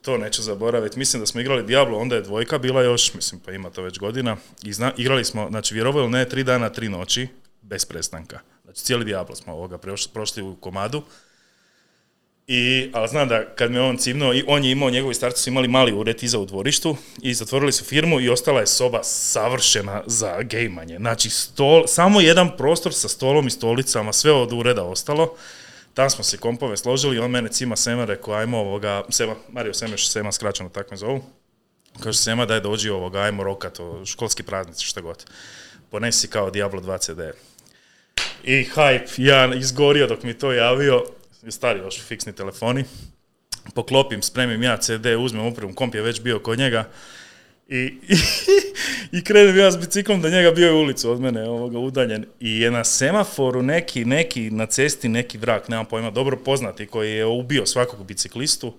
to 0.02 0.18
neću 0.18 0.42
zaboraviti. 0.42 1.00
Mislim 1.00 1.20
da 1.20 1.26
smo 1.26 1.42
igrali 1.42 1.64
Diablo, 1.64 1.98
onda 1.98 2.16
je 2.16 2.22
dvojka 2.22 2.58
bila 2.58 2.82
još, 2.82 3.14
mislim, 3.14 3.42
pa 3.46 3.52
ima 3.52 3.70
to 3.70 3.82
već 3.82 4.00
godina. 4.00 4.38
I 4.64 4.74
zna, 4.74 4.92
igrali 4.98 5.26
smo, 5.26 5.48
znači, 5.50 5.74
vjerovali 5.74 6.04
ili 6.04 6.12
ne, 6.12 6.30
tri 6.30 6.44
dana, 6.44 6.70
tri 6.70 6.90
noći, 6.90 7.28
bez 7.62 7.86
prestanka. 7.86 8.40
Znači, 8.72 8.86
cijeli 8.86 9.06
Diablo 9.06 9.36
smo 9.36 9.54
ovoga 9.54 9.78
proš- 9.78 10.10
prošli 10.14 10.44
u 10.44 10.56
komadu. 10.56 11.04
I, 12.48 12.90
ali 12.94 13.08
znam 13.08 13.28
da 13.28 13.56
kad 13.56 13.72
me 13.72 13.82
on 13.82 13.98
cimnuo, 13.98 14.34
i 14.34 14.44
on 14.48 14.64
je 14.64 14.72
imao, 14.72 14.90
njegovi 14.90 15.14
starci 15.14 15.44
su 15.44 15.50
imali 15.50 15.68
mali 15.68 15.94
ured 15.94 16.24
iza 16.24 16.40
u 16.40 16.46
dvorištu 16.46 16.96
i 17.22 17.34
zatvorili 17.34 17.72
su 17.72 17.84
firmu 17.84 18.20
i 18.20 18.30
ostala 18.30 18.60
je 18.60 18.68
soba 18.68 19.04
savršena 19.04 20.04
za 20.06 20.42
gejmanje. 20.42 20.98
Znači, 20.98 21.30
stol, 21.30 21.88
samo 21.88 22.22
jedan 22.22 22.58
prostor 22.58 22.94
sa 22.94 23.08
stolom 23.08 23.48
i 23.48 23.52
stolicama, 23.52 24.14
sve 24.14 24.32
od 24.32 24.54
ureda 24.54 24.84
ostalo. 24.84 25.36
Tam 25.94 26.10
smo 26.10 26.24
se 26.24 26.38
kompove 26.38 26.78
složili 26.78 27.16
i 27.16 27.20
on 27.20 27.32
mene 27.32 27.50
cima 27.50 27.76
Sema 27.76 28.06
rekao, 28.06 28.34
ajmo 28.34 28.58
ovoga, 28.60 29.04
Sema, 29.10 29.36
Mario 29.50 29.74
Semeš, 29.74 30.10
Sema 30.10 30.32
skraćeno, 30.32 30.70
tako 30.70 30.92
me 30.92 30.98
zovu. 30.98 31.24
Kaže 32.00 32.18
Sema 32.18 32.46
daj 32.46 32.60
dođi 32.60 32.90
ovoga, 32.90 33.20
ajmo 33.20 33.44
rokat, 33.44 33.78
školski 34.06 34.44
praznici, 34.44 34.86
šta 34.86 35.02
god. 35.02 35.26
Ponesi 35.90 36.28
kao 36.28 36.50
Diablo 36.50 36.82
2 36.82 37.00
CD. 37.00 37.51
I 38.44 38.66
hype, 38.76 39.08
ja 39.18 39.56
izgorio 39.56 40.08
dok 40.08 40.24
mi 40.24 40.34
to 40.34 40.52
javio, 40.52 41.04
stari 41.50 41.80
još 41.80 42.02
fiksni 42.02 42.34
telefoni, 42.34 42.84
poklopim, 43.76 44.22
spremim 44.22 44.64
ja 44.64 44.78
CD, 44.78 45.06
uzmem 45.20 45.46
upravo, 45.46 45.74
komp 45.74 45.96
je 45.96 46.02
već 46.02 46.22
bio 46.22 46.40
kod 46.40 46.60
njega. 46.60 46.90
I, 47.68 47.78
i, 47.78 48.16
i 49.18 49.24
krenem 49.24 49.58
ja 49.58 49.72
s 49.72 49.78
biciklom 49.78 50.22
do 50.22 50.30
njega, 50.30 50.52
bio 50.52 50.68
je 50.68 50.74
ulicu 50.74 51.12
od 51.12 51.22
mene 51.22 51.50
ovoga, 51.50 51.80
udaljen. 51.80 52.26
I 52.40 52.60
je 52.60 52.72
na 52.72 52.84
semaforu 52.84 53.62
neki, 53.62 54.06
neki 54.06 54.52
na 54.52 54.66
cesti, 54.66 55.10
neki 55.10 55.38
vrak, 55.38 55.70
nemam 55.70 55.86
pojma, 55.86 56.12
dobro 56.12 56.38
poznati 56.38 56.86
koji 56.86 57.12
je 57.12 57.26
ubio 57.26 57.66
svakog 57.66 58.06
biciklistu 58.06 58.74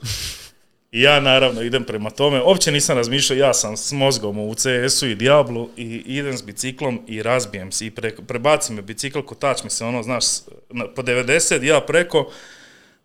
i 0.93 1.03
ja 1.03 1.21
naravno 1.21 1.63
idem 1.63 1.85
prema 1.85 2.11
tome, 2.11 2.43
uopće 2.43 2.73
nisam 2.73 2.97
razmišljao, 2.97 3.37
ja 3.37 3.55
sam 3.55 3.77
s 3.77 3.93
mozgom 3.93 4.39
u 4.39 4.55
CS-u 4.55 5.07
i 5.07 5.15
Diablu 5.15 5.69
i 5.77 6.03
idem 6.07 6.39
s 6.39 6.43
biciklom 6.43 7.01
i 7.07 7.23
razbijem 7.23 7.73
se 7.73 7.87
i 7.87 7.91
pre, 7.91 8.17
prebacim 8.29 8.77
me 8.77 8.83
bicikl, 8.83 9.21
kotač 9.21 9.65
mi 9.65 9.71
se 9.71 9.85
ono, 9.85 10.03
znaš, 10.03 10.25
na- 10.71 10.89
po 10.89 11.03
90, 11.03 11.63
ja 11.63 11.81
preko, 11.81 12.31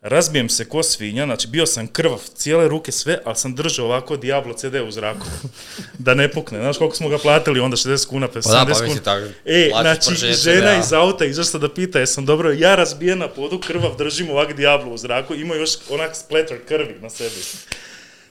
razbijem 0.02 0.50
se 0.50 0.70
ko 0.70 0.84
svinja, 0.84 1.26
znači 1.26 1.48
bio 1.48 1.66
sam 1.66 1.88
krvav, 1.88 2.22
cijele 2.36 2.68
ruke 2.68 2.92
sve, 2.92 3.20
ali 3.26 3.36
sam 3.36 3.56
držao 3.56 3.86
ovako 3.86 4.18
Diablo 4.18 4.54
CD 4.54 4.76
u 4.88 4.92
zraku, 4.92 5.26
da 6.06 6.14
ne 6.14 6.32
pukne. 6.32 6.60
Znaš 6.60 6.78
koliko 6.78 6.96
smo 6.96 7.10
ga 7.10 7.18
platili 7.18 7.60
onda 7.60 7.78
60 7.78 8.08
kuna, 8.08 8.28
50 8.28 8.44
Pa 8.44 8.50
da, 8.50 8.66
pa 8.66 8.66
70 8.66 8.70
mislim, 8.70 8.90
kuna. 8.90 9.02
tako, 9.04 9.28
E, 9.46 9.72
znači, 9.82 10.16
žena 10.34 10.78
iz 10.80 10.94
auta 10.94 11.26
izašla 11.26 11.60
da 11.60 11.74
pita 11.74 12.00
jesam 12.00 12.26
dobro, 12.26 12.52
ja 12.52 12.76
razbijen 12.76 13.20
na 13.20 13.28
podu, 13.28 13.60
krvav, 13.60 13.96
držim 13.98 14.30
ovak 14.30 14.54
Diablo 14.54 14.94
u 14.94 14.98
zraku, 14.98 15.36
ima 15.36 15.56
još 15.56 15.72
onak 15.90 16.16
splatter 16.16 16.66
krvi 16.68 16.98
na 17.02 17.10
sebi. 17.10 17.42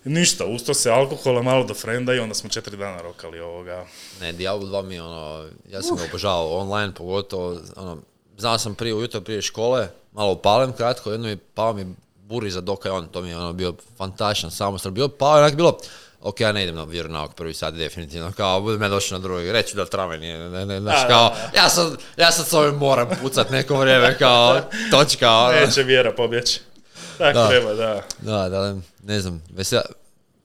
Ništa, 0.04 0.44
usto 0.44 0.74
se 0.74 0.90
alkohola 0.90 1.42
malo 1.42 1.64
do 1.64 1.74
frenda 1.74 2.14
i 2.14 2.18
onda 2.18 2.34
smo 2.34 2.50
četiri 2.50 2.76
dana 2.76 3.02
rokali 3.02 3.40
ovoga. 3.40 3.86
Ne, 4.20 4.32
Diablo 4.32 4.66
2 4.66 4.82
mi 4.82 4.94
je 4.94 5.02
ono, 5.02 5.48
ja 5.70 5.82
sam 5.82 5.96
ga 5.96 6.02
obožavao 6.04 6.58
online, 6.58 6.94
pogotovo, 6.94 7.60
ono, 7.76 8.02
znao 8.38 8.58
sam 8.58 8.74
prije 8.74 8.94
ujutro, 8.94 9.20
prije 9.20 9.42
škole, 9.42 9.88
malo 10.16 10.32
upalem 10.32 10.72
kratko, 10.72 11.12
jedno 11.12 11.28
mi 11.28 11.36
pao 11.36 11.72
mi 11.72 11.86
buri 12.16 12.50
za 12.50 12.60
doka 12.60 12.92
on, 12.92 13.06
to 13.08 13.22
mi 13.22 13.28
je 13.28 13.36
ono 13.36 13.52
bio 13.52 13.74
fantastičan 13.96 14.50
samostal, 14.50 14.92
bio 14.92 15.08
pao, 15.08 15.38
onak 15.38 15.56
bilo, 15.56 15.78
ok, 16.20 16.40
ja 16.40 16.52
ne 16.52 16.62
idem 16.62 16.74
na 16.74 16.84
vjeronauk 16.84 17.34
prvi 17.34 17.54
sat, 17.54 17.74
definitivno, 17.74 18.32
kao, 18.32 18.60
budem 18.60 18.82
ja 18.82 18.88
došao 18.88 19.18
na 19.18 19.22
drugi, 19.22 19.52
reći 19.52 19.76
da 19.76 19.86
trame 19.86 20.18
nije, 20.18 20.38
ne, 20.38 20.48
ne, 20.50 20.66
ne, 20.66 20.80
znaš, 20.80 21.06
kao, 21.08 21.34
ja 21.56 21.68
sad, 21.68 21.92
ja 22.16 22.32
sad 22.32 22.46
s 22.46 22.52
ovim 22.52 22.74
moram 22.74 23.08
pucat 23.22 23.50
neko 23.50 23.76
vrijeme, 23.76 24.18
kao, 24.18 24.60
točka, 24.90 25.30
ono. 25.30 25.52
Neće 25.52 25.82
vjera 25.82 26.12
pobjeći. 26.12 26.60
Tako 27.18 27.38
Da. 27.38 27.48
treba, 27.48 27.74
da. 27.74 28.02
Da, 28.18 28.48
da, 28.48 28.76
ne 29.02 29.20
znam, 29.20 29.42
vesel... 29.50 29.80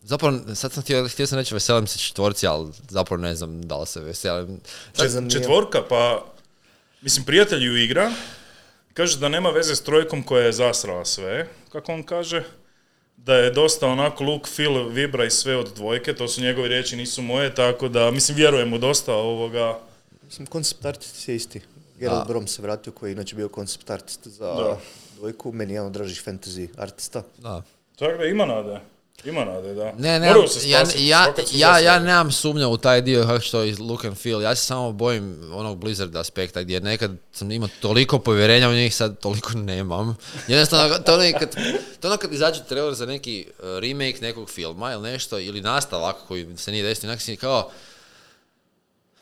Zapravo, 0.03 0.39
sad 0.55 0.71
sam 0.71 0.83
htio, 0.83 1.07
htio 1.07 1.27
sam 1.27 1.37
reći 1.37 1.53
veselim 1.53 1.87
se 1.87 1.99
četvorci, 1.99 2.47
ali 2.47 2.71
zapravo 2.89 3.21
ne 3.21 3.35
znam 3.35 3.61
da 3.61 3.77
li 3.77 3.87
se 3.87 3.99
veselim. 3.99 4.59
Četvorka, 5.31 5.81
pa, 5.89 6.25
mislim, 7.01 7.25
prijatelju 7.25 7.77
igra, 7.77 8.11
kaže 8.93 9.19
da 9.19 9.29
nema 9.29 9.49
veze 9.49 9.75
s 9.75 9.83
trojkom 9.83 10.23
koja 10.23 10.45
je 10.45 10.51
zasrala 10.51 11.05
sve, 11.05 11.47
kako 11.71 11.93
on 11.93 12.03
kaže, 12.03 12.43
da 13.17 13.35
je 13.35 13.51
dosta 13.51 13.87
onako 13.87 14.23
look, 14.23 14.47
feel, 14.47 14.87
vibra 14.89 15.25
i 15.25 15.29
sve 15.31 15.55
od 15.57 15.73
dvojke, 15.75 16.15
to 16.15 16.27
su 16.27 16.41
njegove 16.41 16.67
riječi, 16.67 16.95
nisu 16.95 17.21
moje, 17.21 17.55
tako 17.55 17.87
da, 17.89 18.11
mislim, 18.11 18.37
vjerujem 18.37 18.69
mu 18.69 18.77
dosta 18.77 19.13
ovoga, 19.13 19.79
Mislim, 20.25 20.47
koncept 20.47 20.85
artist 20.85 21.29
je 21.29 21.35
isti. 21.35 21.61
Gerald 21.99 22.27
Brom 22.27 22.47
se 22.47 22.61
vratio 22.61 22.93
koji 22.93 23.09
je 23.09 23.13
inače 23.13 23.35
bio 23.35 23.49
koncept 23.49 23.89
artist 23.89 24.27
za 24.27 24.45
Da. 24.53 24.77
dvojku. 25.15 25.51
Meni 25.51 25.71
je 25.73 25.75
jedan 25.75 25.87
od 25.87 25.93
dražih 25.93 26.27
fantasy 26.27 26.67
artista. 26.77 27.23
Da. 27.37 27.63
tako 27.95 28.17
da 28.17 28.25
ima 28.25 28.45
nade, 28.45 28.79
ima 29.25 29.45
nade, 29.45 29.73
da. 29.73 29.93
Ne, 29.97 30.19
ne, 30.19 30.33
se 30.47 30.69
ja, 30.69 30.83
ja, 30.97 31.33
ja, 31.51 31.79
ja 31.79 31.99
nemam 31.99 32.31
sumnja 32.31 32.67
u 32.67 32.77
taj 32.77 33.01
dio 33.01 33.39
što 33.39 33.61
je 33.61 33.75
look 33.79 34.05
and 34.05 34.17
feel. 34.17 34.41
Ja 34.41 34.55
se 34.55 34.65
samo 34.65 34.91
bojim 34.91 35.51
onog 35.53 35.77
Blizzard 35.77 36.15
aspekta 36.15 36.61
gdje 36.61 36.79
nekad 36.79 37.11
sam 37.33 37.51
imao 37.51 37.69
toliko 37.81 38.19
povjerenja 38.19 38.69
u 38.69 38.73
njih, 38.73 38.95
sad 38.95 39.19
toliko 39.19 39.51
nemam. 39.53 40.17
Jednostavno, 40.47 40.97
to 40.97 41.13
ono 41.13 41.39
kad, 41.39 41.55
to 41.99 42.07
ono 42.07 42.17
kad 42.17 42.33
izađe 42.33 42.63
trailer 42.63 42.93
za 42.93 43.05
neki 43.05 43.45
uh, 43.49 43.65
remake 43.65 44.17
nekog 44.21 44.49
filma 44.49 44.91
ili 44.91 45.11
nešto, 45.11 45.39
ili 45.39 45.61
nastavak 45.61 46.15
koji 46.27 46.57
se 46.57 46.71
nije 46.71 46.83
desio, 46.83 47.09
onak 47.09 47.21
si 47.21 47.35
kao, 47.35 47.71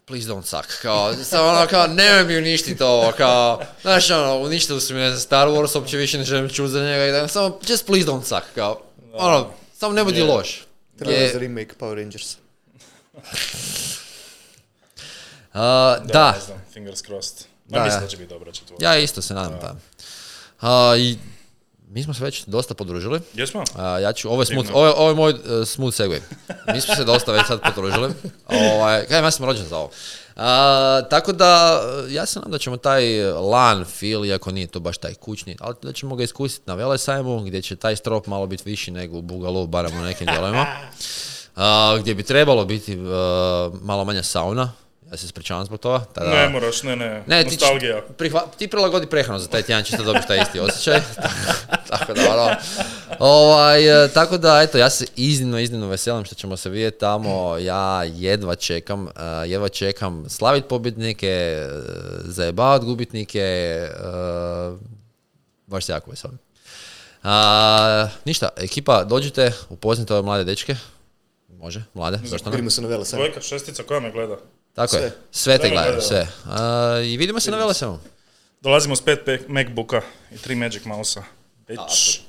please 0.06 0.28
don't 0.28 0.45
suck, 0.45 0.82
kao, 0.82 1.14
samo 1.24 1.47
ono, 1.47 1.68
kao, 1.68 1.88
nemoj 1.88 2.24
mi 2.24 2.38
uništiti 2.38 2.84
ovo, 2.84 3.12
kao, 3.18 3.62
znaš, 3.82 4.10
ono, 4.12 4.38
uništili 4.38 4.82
su 4.82 4.93
mi 4.93 5.00
ne 5.00 5.10
znam, 5.10 5.20
Star 5.20 5.47
Wars, 5.47 5.78
uopće 5.78 5.97
više 5.97 6.18
ne 6.18 6.24
želim 6.24 6.50
čuti 6.50 6.72
za 6.72 6.80
njega, 6.80 7.06
i 7.06 7.12
da, 7.12 7.28
samo, 7.28 7.60
just 7.68 7.86
please 7.86 8.08
don't 8.08 8.24
suck, 8.24 8.54
kao, 8.56 8.82
ono, 9.14 9.52
samo 9.80 9.94
ne 9.94 10.04
budi 10.04 10.22
loš. 10.24 10.62
Trailer 10.98 11.22
Je- 11.22 11.34
za 11.34 11.40
remake 11.40 11.74
Power 11.76 11.96
Rangers. 11.96 12.38
A, 15.54 15.98
da, 16.04 16.32
Ne 16.32 16.40
znam, 16.40 16.58
fingers 16.74 17.02
crossed. 17.02 17.38
Ma 17.68 17.78
Da, 17.78 17.84
mislim 17.84 17.98
ja. 17.98 18.02
da 18.02 18.08
će 18.08 18.18
biti 18.18 18.30
dobra 18.30 18.52
četvorka. 18.52 18.86
ja 18.86 18.98
isto 18.98 19.22
se 19.22 19.34
nadam, 19.34 19.60
da. 19.60 19.76
A, 20.62 20.96
i 20.98 21.18
mi 21.88 22.04
smo 22.04 22.14
se 22.14 22.24
već 22.24 22.44
dosta 22.46 22.74
podružili. 22.74 23.20
Jesmo? 23.34 23.64
A, 23.76 24.00
ja 24.00 24.14
ću, 24.14 24.30
ovo 24.30 24.42
je, 24.42 24.46
smooth, 24.46 24.70
ovo, 24.74 24.86
je, 24.86 24.94
ovo 24.94 25.10
je 25.10 25.16
moj 25.16 25.32
uh, 25.32 25.40
smooth 25.68 25.98
segue. 25.98 26.22
Mi 26.68 26.82
smo 26.82 26.96
se 26.96 27.04
dosta 27.04 27.32
već 27.32 27.48
sad 27.48 27.60
podružili. 27.66 28.14
Ovaj, 28.74 29.06
kajem, 29.06 29.24
ja 29.26 29.32
sam 29.32 29.46
rođen 29.46 29.66
za 29.66 29.78
ovo. 29.78 29.90
A, 30.42 31.02
tako 31.10 31.32
da, 31.32 31.82
ja 32.10 32.26
se 32.26 32.40
nadam 32.40 32.52
da 32.52 32.58
ćemo 32.58 32.78
taj 32.78 33.24
LAN 33.24 33.86
feel, 33.86 34.26
iako 34.26 34.52
nije 34.52 34.68
to 34.68 34.80
baš 34.80 34.98
taj 34.98 35.14
kućni, 35.14 35.58
ali 35.60 35.76
da 35.82 35.94
ćemo 35.94 36.16
ga 36.16 36.24
iskusiti 36.24 36.64
na 36.66 36.74
Velesajmu, 36.74 37.40
gdje 37.40 37.62
će 37.62 37.76
taj 37.76 37.96
strop 37.96 38.28
malo 38.28 38.48
biti 38.48 38.64
viši 38.66 38.92
nego 38.92 39.18
u 39.18 39.22
Bugalu, 39.22 39.68
barem 39.68 40.00
u 40.00 40.04
nekim 40.04 40.28
dijelovima. 40.28 40.66
Gdje 42.00 42.16
bi 42.16 42.24
trebalo 42.24 42.66
biti 42.66 42.96
malo 43.82 44.06
manja 44.06 44.24
sauna. 44.24 44.72
Ja 45.12 45.18
se 45.18 45.26
ispričavam 45.26 45.66
zbog 45.66 45.80
toga. 45.80 46.05
Tada, 46.05 46.30
Ne 46.32 46.49
moraš, 46.49 46.84
ne, 46.84 46.95
ne, 46.95 47.24
ne, 47.28 47.43
ti, 47.43 47.49
nostalgija. 47.49 48.01
prihva- 48.10 48.47
ti 48.57 48.68
prilagodi 48.68 49.07
prehranu 49.07 49.39
za 49.39 49.47
taj 49.47 49.62
tjedan, 49.62 49.84
čisto 49.84 50.03
dobiš 50.03 50.26
taj 50.28 50.39
isti 50.39 50.60
osjećaj. 50.60 51.01
tako 51.89 52.14
da, 52.14 52.22
ono, 52.34 52.55
ovaj, 53.20 54.05
e, 54.05 54.10
tako 54.10 54.38
da, 54.38 54.62
eto, 54.62 54.78
ja 54.78 54.89
se 54.89 55.05
iznimno, 55.16 55.60
iznimno 55.60 55.88
veselim 55.88 56.26
što 56.26 56.36
ćemo 56.36 56.57
se 56.57 56.70
vidjeti 56.70 56.99
tamo. 56.99 57.57
Ja 57.57 58.03
jedva 58.05 58.55
čekam, 58.55 59.07
e, 59.07 59.12
jedva 59.45 59.70
čekam 59.70 60.26
slavit 60.28 60.66
pobjednike, 60.68 61.28
e, 61.28 61.68
zajebavat 62.22 62.84
gubitnike, 62.84 63.39
e, 63.39 63.89
baš 65.68 65.86
se 65.86 65.91
jako 65.91 66.10
veselim. 66.12 66.38
A, 67.24 68.07
ništa, 68.26 68.49
ekipa, 68.57 69.03
dođite, 69.03 69.51
upoznite 69.70 70.14
ove 70.14 70.24
mlade 70.24 70.43
dečke. 70.43 70.76
Može, 71.49 71.84
mlade, 71.93 72.20
zašto 72.24 72.49
ne? 72.49 72.51
Vidimo 72.51 72.70
se 72.70 72.82
na 72.82 72.88
vele 72.88 73.05
sam. 73.05 73.20
Dvojka, 73.20 73.41
šestica, 73.41 73.84
koja 73.84 73.99
me 73.99 74.12
gleda? 74.12 74.36
Tako 74.74 74.95
je, 74.95 75.01
Sve. 75.01 75.11
sve 75.32 75.57
te 75.57 75.61
Sve 75.61 75.70
gledaju, 75.70 76.01
sve. 76.01 76.28
A, 76.45 76.99
I 77.03 77.17
vidimo 77.17 77.39
se 77.39 77.51
na 77.51 77.57
Velesemu. 77.57 77.99
Dolazimo 78.61 78.95
s 78.95 79.01
pet 79.01 79.20
pe- 79.26 79.39
Macbooka 79.47 80.01
i 80.32 80.38
tri 80.38 80.55
Magic 80.55 80.86
Mouse-a. 80.86 81.24
Bitch. 81.67 82.20